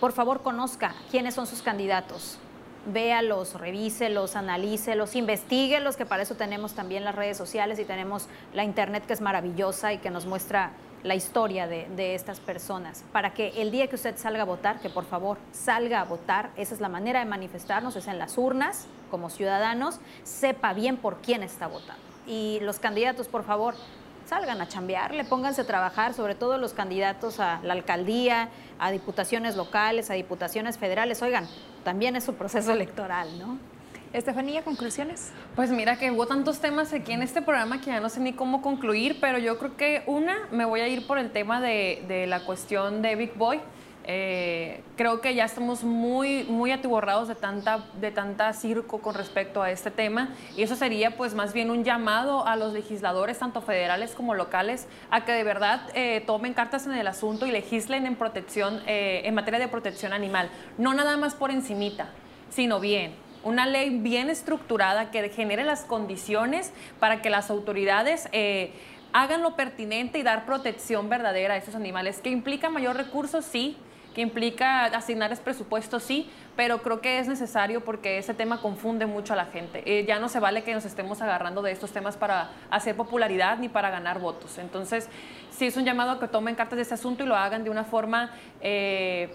por 0.00 0.12
favor 0.12 0.42
conozca 0.42 0.94
quiénes 1.10 1.34
son 1.34 1.46
sus 1.46 1.62
candidatos. 1.62 2.38
Véalos, 2.86 3.54
revíselos, 3.54 4.36
analícelos, 4.36 5.16
investiguelos, 5.16 5.96
que 5.96 6.06
para 6.06 6.22
eso 6.22 6.36
tenemos 6.36 6.74
también 6.74 7.04
las 7.04 7.14
redes 7.14 7.36
sociales 7.36 7.78
y 7.78 7.84
tenemos 7.84 8.28
la 8.54 8.64
internet 8.64 9.04
que 9.06 9.12
es 9.12 9.20
maravillosa 9.20 9.92
y 9.92 9.98
que 9.98 10.10
nos 10.10 10.26
muestra 10.26 10.72
la 11.02 11.14
historia 11.14 11.66
de, 11.66 11.86
de, 11.96 12.14
estas 12.14 12.40
personas, 12.40 13.04
para 13.12 13.32
que 13.32 13.62
el 13.62 13.70
día 13.70 13.86
que 13.86 13.94
usted 13.94 14.16
salga 14.16 14.42
a 14.42 14.46
votar, 14.46 14.80
que 14.80 14.90
por 14.90 15.04
favor 15.04 15.38
salga 15.52 16.00
a 16.00 16.04
votar, 16.04 16.50
esa 16.56 16.74
es 16.74 16.80
la 16.80 16.88
manera 16.88 17.20
de 17.20 17.26
manifestarnos, 17.26 17.94
es 17.94 18.08
en 18.08 18.18
las 18.18 18.36
urnas, 18.36 18.86
como 19.08 19.30
ciudadanos, 19.30 20.00
sepa 20.24 20.72
bien 20.72 20.96
por 20.96 21.18
quién 21.18 21.44
está 21.44 21.68
votando. 21.68 22.02
Y 22.26 22.58
los 22.62 22.80
candidatos, 22.80 23.28
por 23.28 23.44
favor, 23.44 23.74
salgan 24.28 24.60
a 24.60 24.68
chambearle, 24.68 25.24
pónganse 25.24 25.62
a 25.62 25.66
trabajar, 25.66 26.12
sobre 26.12 26.34
todo 26.34 26.58
los 26.58 26.74
candidatos 26.74 27.40
a 27.40 27.60
la 27.62 27.72
alcaldía, 27.72 28.50
a 28.78 28.90
diputaciones 28.90 29.56
locales, 29.56 30.10
a 30.10 30.14
diputaciones 30.14 30.76
federales. 30.76 31.22
Oigan, 31.22 31.48
también 31.82 32.14
es 32.14 32.24
su 32.24 32.34
proceso 32.34 32.72
electoral, 32.78 33.38
¿no? 33.38 33.58
Estefanía, 34.12 34.62
conclusiones. 34.62 35.32
Pues 35.54 35.70
mira 35.70 35.96
que 35.96 36.10
hubo 36.10 36.26
tantos 36.26 36.60
temas 36.60 36.92
aquí 36.92 37.12
en 37.12 37.22
este 37.22 37.42
programa 37.42 37.80
que 37.80 37.86
ya 37.86 38.00
no 38.00 38.08
sé 38.08 38.20
ni 38.20 38.32
cómo 38.32 38.62
concluir, 38.62 39.18
pero 39.20 39.38
yo 39.38 39.58
creo 39.58 39.76
que 39.76 40.02
una, 40.06 40.36
me 40.50 40.64
voy 40.64 40.80
a 40.80 40.88
ir 40.88 41.06
por 41.06 41.18
el 41.18 41.30
tema 41.30 41.60
de, 41.60 42.04
de 42.08 42.26
la 42.26 42.44
cuestión 42.44 43.02
de 43.02 43.16
Big 43.16 43.34
Boy. 43.34 43.60
Eh, 44.10 44.80
creo 44.96 45.20
que 45.20 45.34
ya 45.34 45.44
estamos 45.44 45.84
muy, 45.84 46.44
muy 46.44 46.72
atiborrados 46.72 47.28
de 47.28 47.34
tanta, 47.34 47.84
de 48.00 48.10
tanta 48.10 48.54
circo 48.54 49.02
con 49.02 49.14
respecto 49.14 49.60
a 49.60 49.70
este 49.70 49.90
tema. 49.90 50.30
Y 50.56 50.62
eso 50.62 50.76
sería 50.76 51.14
pues 51.18 51.34
más 51.34 51.52
bien 51.52 51.70
un 51.70 51.84
llamado 51.84 52.46
a 52.46 52.56
los 52.56 52.72
legisladores, 52.72 53.38
tanto 53.38 53.60
federales 53.60 54.14
como 54.14 54.34
locales, 54.34 54.88
a 55.10 55.26
que 55.26 55.32
de 55.32 55.44
verdad 55.44 55.82
eh, 55.92 56.22
tomen 56.26 56.54
cartas 56.54 56.86
en 56.86 56.92
el 56.92 57.06
asunto 57.06 57.44
y 57.44 57.50
legislen 57.50 58.06
en 58.06 58.16
protección, 58.16 58.80
eh, 58.86 59.20
en 59.24 59.34
materia 59.34 59.60
de 59.60 59.68
protección 59.68 60.14
animal, 60.14 60.48
no 60.78 60.94
nada 60.94 61.18
más 61.18 61.34
por 61.34 61.50
encimita, 61.50 62.08
sino 62.48 62.80
bien, 62.80 63.14
una 63.44 63.66
ley 63.66 63.90
bien 63.90 64.30
estructurada 64.30 65.10
que 65.10 65.28
genere 65.28 65.64
las 65.64 65.82
condiciones 65.82 66.72
para 66.98 67.20
que 67.20 67.28
las 67.28 67.50
autoridades 67.50 68.26
hagan 69.12 69.42
lo 69.42 69.54
pertinente 69.54 70.18
y 70.18 70.22
dar 70.22 70.46
protección 70.46 71.08
verdadera 71.08 71.54
a 71.54 71.56
esos 71.58 71.74
animales, 71.74 72.20
que 72.20 72.30
implica 72.30 72.70
mayor 72.70 72.96
recursos, 72.96 73.44
sí, 73.44 73.76
que 74.18 74.22
implica 74.22 74.86
asignarles 74.86 75.38
presupuesto, 75.38 76.00
sí, 76.00 76.28
pero 76.56 76.82
creo 76.82 77.00
que 77.00 77.20
es 77.20 77.28
necesario 77.28 77.84
porque 77.84 78.18
ese 78.18 78.34
tema 78.34 78.60
confunde 78.60 79.06
mucho 79.06 79.32
a 79.32 79.36
la 79.36 79.44
gente. 79.44 79.84
Eh, 79.86 80.06
ya 80.08 80.18
no 80.18 80.28
se 80.28 80.40
vale 80.40 80.64
que 80.64 80.74
nos 80.74 80.84
estemos 80.84 81.22
agarrando 81.22 81.62
de 81.62 81.70
estos 81.70 81.92
temas 81.92 82.16
para 82.16 82.50
hacer 82.68 82.96
popularidad 82.96 83.58
ni 83.58 83.68
para 83.68 83.90
ganar 83.90 84.18
votos. 84.18 84.58
Entonces, 84.58 85.08
sí 85.50 85.66
es 85.66 85.76
un 85.76 85.84
llamado 85.84 86.10
a 86.10 86.18
que 86.18 86.26
tomen 86.26 86.56
cartas 86.56 86.78
de 86.78 86.82
este 86.82 86.94
asunto 86.94 87.22
y 87.22 87.26
lo 87.26 87.36
hagan 87.36 87.62
de 87.62 87.70
una 87.70 87.84
forma... 87.84 88.32
Eh, 88.60 89.32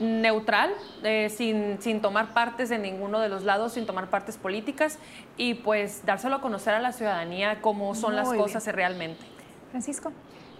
neutral, 0.00 0.72
eh, 1.04 1.28
sin, 1.28 1.80
sin, 1.80 2.00
tomar 2.00 2.32
partes 2.32 2.70
de 2.70 2.78
ninguno 2.78 3.20
de 3.20 3.28
los 3.28 3.44
lados, 3.44 3.74
sin 3.74 3.84
tomar 3.84 4.08
partes 4.08 4.36
políticas 4.36 4.98
y 5.36 5.54
pues 5.54 6.04
dárselo 6.06 6.36
a 6.36 6.40
conocer 6.40 6.74
a 6.74 6.80
la 6.80 6.92
ciudadanía 6.92 7.60
cómo 7.60 7.94
son 7.94 8.16
las 8.16 8.28
cosas 8.32 8.66
realmente. 8.68 9.22
Francisco. 9.70 10.10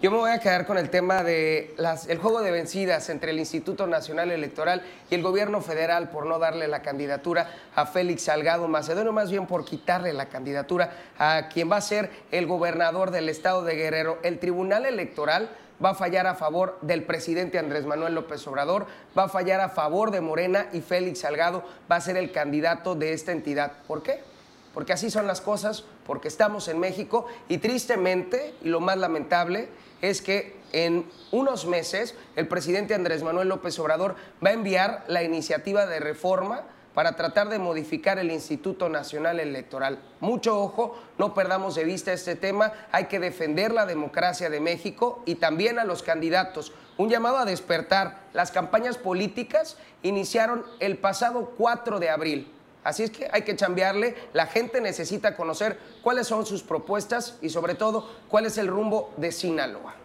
Yo 0.03 0.11
me 0.11 0.17
voy 0.17 0.31
a 0.31 0.39
quedar 0.39 0.65
con 0.65 0.77
el 0.77 0.89
tema 0.89 1.23
de 1.23 1.73
el 2.09 2.17
juego 2.17 2.41
de 2.41 2.51
vencidas 2.51 3.07
entre 3.07 3.31
el 3.31 3.39
Instituto 3.39 3.87
Nacional 3.87 4.31
Electoral 4.31 4.81
y 5.09 5.15
el 5.15 5.23
gobierno 5.23 5.61
federal 5.61 6.09
por 6.09 6.25
no 6.25 6.39
darle 6.39 6.67
la 6.67 6.81
candidatura 6.81 7.49
a 7.73 7.85
Félix 7.85 8.23
Salgado 8.23 8.67
Macedonio, 8.67 9.13
más 9.13 9.31
bien 9.31 9.47
por 9.47 9.63
quitarle 9.63 10.11
la 10.11 10.27
candidatura 10.27 10.91
a 11.17 11.47
quien 11.47 11.71
va 11.71 11.77
a 11.77 11.81
ser 11.81 12.11
el 12.31 12.47
gobernador 12.47 13.11
del 13.11 13.29
estado 13.29 13.63
de 13.63 13.75
Guerrero. 13.75 14.19
El 14.23 14.39
Tribunal 14.39 14.85
Electoral 14.85 15.49
va 15.81 15.91
a 15.91 15.95
fallar 15.95 16.27
a 16.27 16.35
favor 16.35 16.79
del 16.81 17.03
presidente 17.03 17.57
Andrés 17.57 17.85
Manuel 17.85 18.13
López 18.13 18.45
Obrador, 18.45 18.87
va 19.17 19.23
a 19.23 19.29
fallar 19.29 19.61
a 19.61 19.69
favor 19.69 20.11
de 20.11 20.19
Morena 20.19 20.67
y 20.73 20.81
Félix 20.81 21.19
Salgado 21.19 21.63
va 21.89 21.95
a 21.95 22.01
ser 22.01 22.17
el 22.17 22.33
candidato 22.33 22.95
de 22.95 23.13
esta 23.13 23.31
entidad. 23.31 23.71
¿Por 23.87 24.03
qué? 24.03 24.32
Porque 24.73 24.93
así 24.93 25.11
son 25.11 25.27
las 25.27 25.41
cosas, 25.41 25.83
porque 26.05 26.27
estamos 26.27 26.67
en 26.67 26.79
México 26.79 27.27
y 27.47 27.59
tristemente, 27.59 28.55
y 28.61 28.69
lo 28.69 28.79
más 28.79 28.97
lamentable, 28.97 29.69
es 30.01 30.21
que 30.21 30.57
en 30.73 31.05
unos 31.31 31.65
meses 31.65 32.15
el 32.35 32.47
presidente 32.47 32.95
Andrés 32.95 33.23
Manuel 33.23 33.47
López 33.47 33.77
Obrador 33.79 34.15
va 34.43 34.49
a 34.49 34.53
enviar 34.53 35.05
la 35.07 35.23
iniciativa 35.23 35.85
de 35.85 35.99
reforma 35.99 36.63
para 36.93 37.15
tratar 37.15 37.49
de 37.49 37.59
modificar 37.59 38.19
el 38.19 38.31
Instituto 38.31 38.89
Nacional 38.89 39.39
Electoral. 39.39 39.99
Mucho 40.19 40.59
ojo, 40.59 40.95
no 41.17 41.33
perdamos 41.33 41.75
de 41.75 41.83
vista 41.83 42.13
este 42.13 42.35
tema, 42.35 42.71
hay 42.91 43.05
que 43.05 43.19
defender 43.19 43.71
la 43.71 43.85
democracia 43.85 44.49
de 44.49 44.59
México 44.59 45.23
y 45.25 45.35
también 45.35 45.79
a 45.79 45.85
los 45.85 46.03
candidatos. 46.03 46.73
Un 46.97 47.09
llamado 47.09 47.37
a 47.37 47.45
despertar. 47.45 48.21
Las 48.33 48.51
campañas 48.51 48.99
políticas 48.99 49.77
iniciaron 50.03 50.63
el 50.79 50.97
pasado 50.97 51.53
4 51.57 51.99
de 51.99 52.09
abril. 52.11 52.52
Así 52.83 53.03
es 53.03 53.11
que 53.11 53.29
hay 53.31 53.43
que 53.43 53.55
chambearle, 53.55 54.15
la 54.33 54.47
gente 54.47 54.81
necesita 54.81 55.35
conocer 55.35 55.77
cuáles 56.01 56.27
son 56.27 56.45
sus 56.45 56.63
propuestas 56.63 57.37
y 57.41 57.49
sobre 57.49 57.75
todo 57.75 58.09
cuál 58.29 58.45
es 58.45 58.57
el 58.57 58.67
rumbo 58.67 59.13
de 59.17 59.31
Sinaloa. 59.31 60.02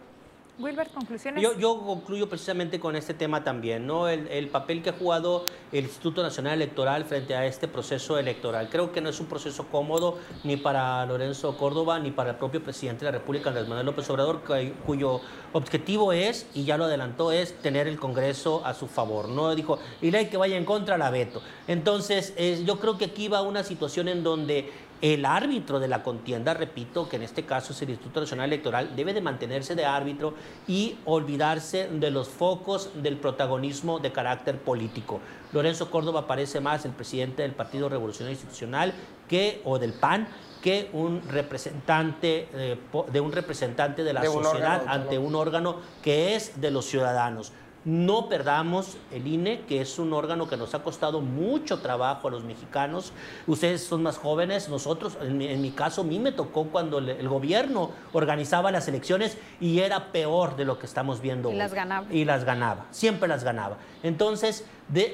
Wilbert, 0.59 0.93
conclusiones. 0.93 1.41
Yo, 1.57 1.79
concluyo 1.79 2.27
precisamente 2.27 2.79
con 2.79 2.95
este 2.97 3.13
tema 3.13 3.43
también, 3.43 3.87
¿no? 3.87 4.09
El, 4.09 4.49
papel 4.49 4.83
que 4.83 4.89
ha 4.89 4.93
jugado 4.93 5.45
el 5.71 5.85
Instituto 5.85 6.21
Nacional 6.21 6.53
Electoral 6.53 7.05
frente 7.05 7.33
a 7.33 7.45
este 7.45 7.67
proceso 7.67 8.17
electoral. 8.17 8.67
Creo 8.69 8.91
que 8.91 8.99
no 8.99 9.09
es 9.09 9.19
un 9.19 9.27
proceso 9.27 9.67
cómodo 9.67 10.17
ni 10.43 10.57
para 10.57 11.05
Lorenzo 11.05 11.55
Córdoba 11.57 11.99
ni 11.99 12.11
para 12.11 12.31
el 12.31 12.35
propio 12.35 12.61
presidente 12.61 13.05
de 13.05 13.11
la 13.11 13.17
República, 13.19 13.49
Andrés 13.49 13.67
Manuel 13.67 13.85
López 13.85 14.09
Obrador, 14.09 14.41
cuyo 14.85 15.21
objetivo 15.53 16.11
es, 16.11 16.47
y 16.53 16.65
ya 16.65 16.77
lo 16.77 16.85
adelantó, 16.85 17.31
es 17.31 17.53
tener 17.61 17.87
el 17.87 17.97
Congreso 17.97 18.65
a 18.65 18.73
su 18.73 18.87
favor. 18.87 19.29
No 19.29 19.55
dijo, 19.55 19.79
y 20.01 20.11
ley 20.11 20.25
que 20.25 20.37
vaya 20.37 20.57
en 20.57 20.65
contra 20.65 20.97
la 20.97 21.09
veto. 21.09 21.41
Entonces, 21.67 22.33
yo 22.65 22.79
creo 22.79 22.97
que 22.97 23.05
aquí 23.05 23.29
va 23.29 23.41
una 23.41 23.63
situación 23.63 24.09
en 24.09 24.23
donde 24.23 24.69
El 25.01 25.25
árbitro 25.25 25.79
de 25.79 25.87
la 25.87 26.03
contienda, 26.03 26.53
repito, 26.53 27.07
que 27.07 27.15
en 27.15 27.23
este 27.23 27.45
caso 27.45 27.71
es 27.71 27.81
el 27.81 27.91
Instituto 27.91 28.19
Nacional 28.19 28.47
Electoral, 28.47 28.95
debe 28.97 29.13
de 29.13 29.21
mantenerse 29.21 29.73
de 29.73 29.85
árbitro 29.85 30.33
y 30.67 30.97
olvidarse 31.05 31.87
de 31.87 32.11
los 32.11 32.27
focos 32.27 32.91
del 33.01 33.15
protagonismo 33.15 33.99
de 33.99 34.11
carácter 34.11 34.57
político. 34.57 35.21
Lorenzo 35.53 35.89
Córdoba 35.89 36.27
parece 36.27 36.59
más 36.59 36.83
el 36.83 36.91
presidente 36.91 37.43
del 37.43 37.53
Partido 37.53 37.87
Revolucionario 37.87 38.33
Institucional 38.33 38.93
que, 39.29 39.61
o 39.63 39.79
del 39.79 39.93
PAN 39.93 40.27
que 40.61 40.89
un 40.91 41.21
representante 41.29 42.49
eh, 42.53 42.77
de 43.09 43.21
un 43.21 43.31
representante 43.31 44.03
de 44.03 44.11
la 44.11 44.25
sociedad 44.25 44.83
ante 44.87 45.17
un 45.17 45.33
órgano 45.35 45.77
que 46.03 46.35
es 46.35 46.59
de 46.59 46.71
los 46.71 46.85
ciudadanos. 46.85 47.53
No 47.85 48.27
perdamos 48.27 48.97
el 49.11 49.25
INE, 49.25 49.61
que 49.61 49.79
es 49.79 49.99
un 49.99 50.11
órgano 50.11 50.49
que 50.49 50.57
nos 50.57 50.75
ha 50.75 50.83
costado 50.83 51.21
mucho 51.21 51.79
trabajo 51.79 52.27
a 52.27 52.31
los 52.31 52.43
mexicanos. 52.43 53.13
Ustedes 53.47 53.83
son 53.83 54.03
más 54.03 54.17
jóvenes, 54.17 54.67
nosotros, 54.67 55.17
en 55.21 55.61
mi, 55.61 55.71
caso, 55.71 56.01
a 56.01 56.03
mí 56.03 56.19
me 56.19 56.33
tocó 56.33 56.65
cuando 56.65 56.97
el, 56.97 57.29
gobierno 57.29 57.91
organizaba 58.11 58.71
las 58.71 58.87
elecciones 58.89 59.37
y 59.61 59.79
era 59.79 60.11
peor 60.11 60.57
de 60.57 60.65
lo 60.65 60.77
que 60.77 60.87
estamos 60.87 61.21
viendo 61.21 61.51
y 61.51 61.55
las 61.55 61.73
ganaba. 61.73 62.07
Y 62.11 62.25
las 62.25 62.43
ganaba, 62.43 62.85
siempre 62.91 63.29
las 63.29 63.45
ganaba. 63.45 63.77
Entonces, 64.03 64.65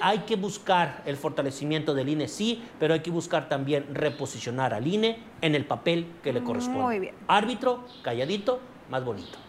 hay 0.01 0.19
que 0.19 0.35
buscar 0.35 1.03
el 1.05 1.17
fortalecimiento 1.17 1.93
del 1.93 2.09
INE, 2.09 2.27
sí, 2.27 2.63
pero 2.79 2.95
hay 2.95 3.01
que 3.01 3.11
buscar 3.11 3.47
también 3.47 3.93
reposicionar 3.93 4.73
al 4.73 4.87
INE 4.87 5.19
en 5.41 5.53
el 5.53 5.65
papel 5.65 6.07
que 6.23 6.33
le 6.33 6.43
corresponde. 6.43 6.81
Muy 6.81 6.99
bien. 6.99 7.15
Árbitro, 7.27 7.83
calladito, 8.01 8.59
más 8.89 9.05
bonito. 9.05 9.44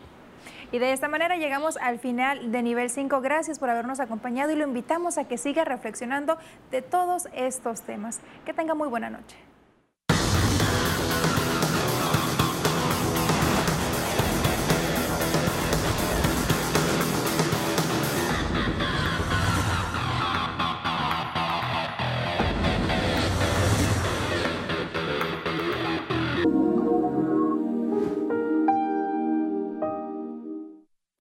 Y 0.73 0.79
de 0.79 0.93
esta 0.93 1.09
manera 1.09 1.37
llegamos 1.37 1.77
al 1.77 1.99
final 1.99 2.51
de 2.51 2.63
nivel 2.63 2.91
5. 2.91 3.21
Gracias 3.21 3.59
por 3.59 3.71
habernos 3.71 4.01
acompañado 4.01 4.53
y 4.53 4.57
lo 4.57 4.65
invitamos 4.65 5.19
a 5.19 5.25
que 5.25 5.39
siga 5.39 5.65
reflexionando 5.65 6.39
de 6.71 6.83
todos 6.83 7.29
estos 7.33 7.83
temas. 7.83 8.21
Que 8.45 8.53
tenga 8.53 8.75
muy 8.75 8.89
buena 8.89 9.11
noche. 9.11 9.37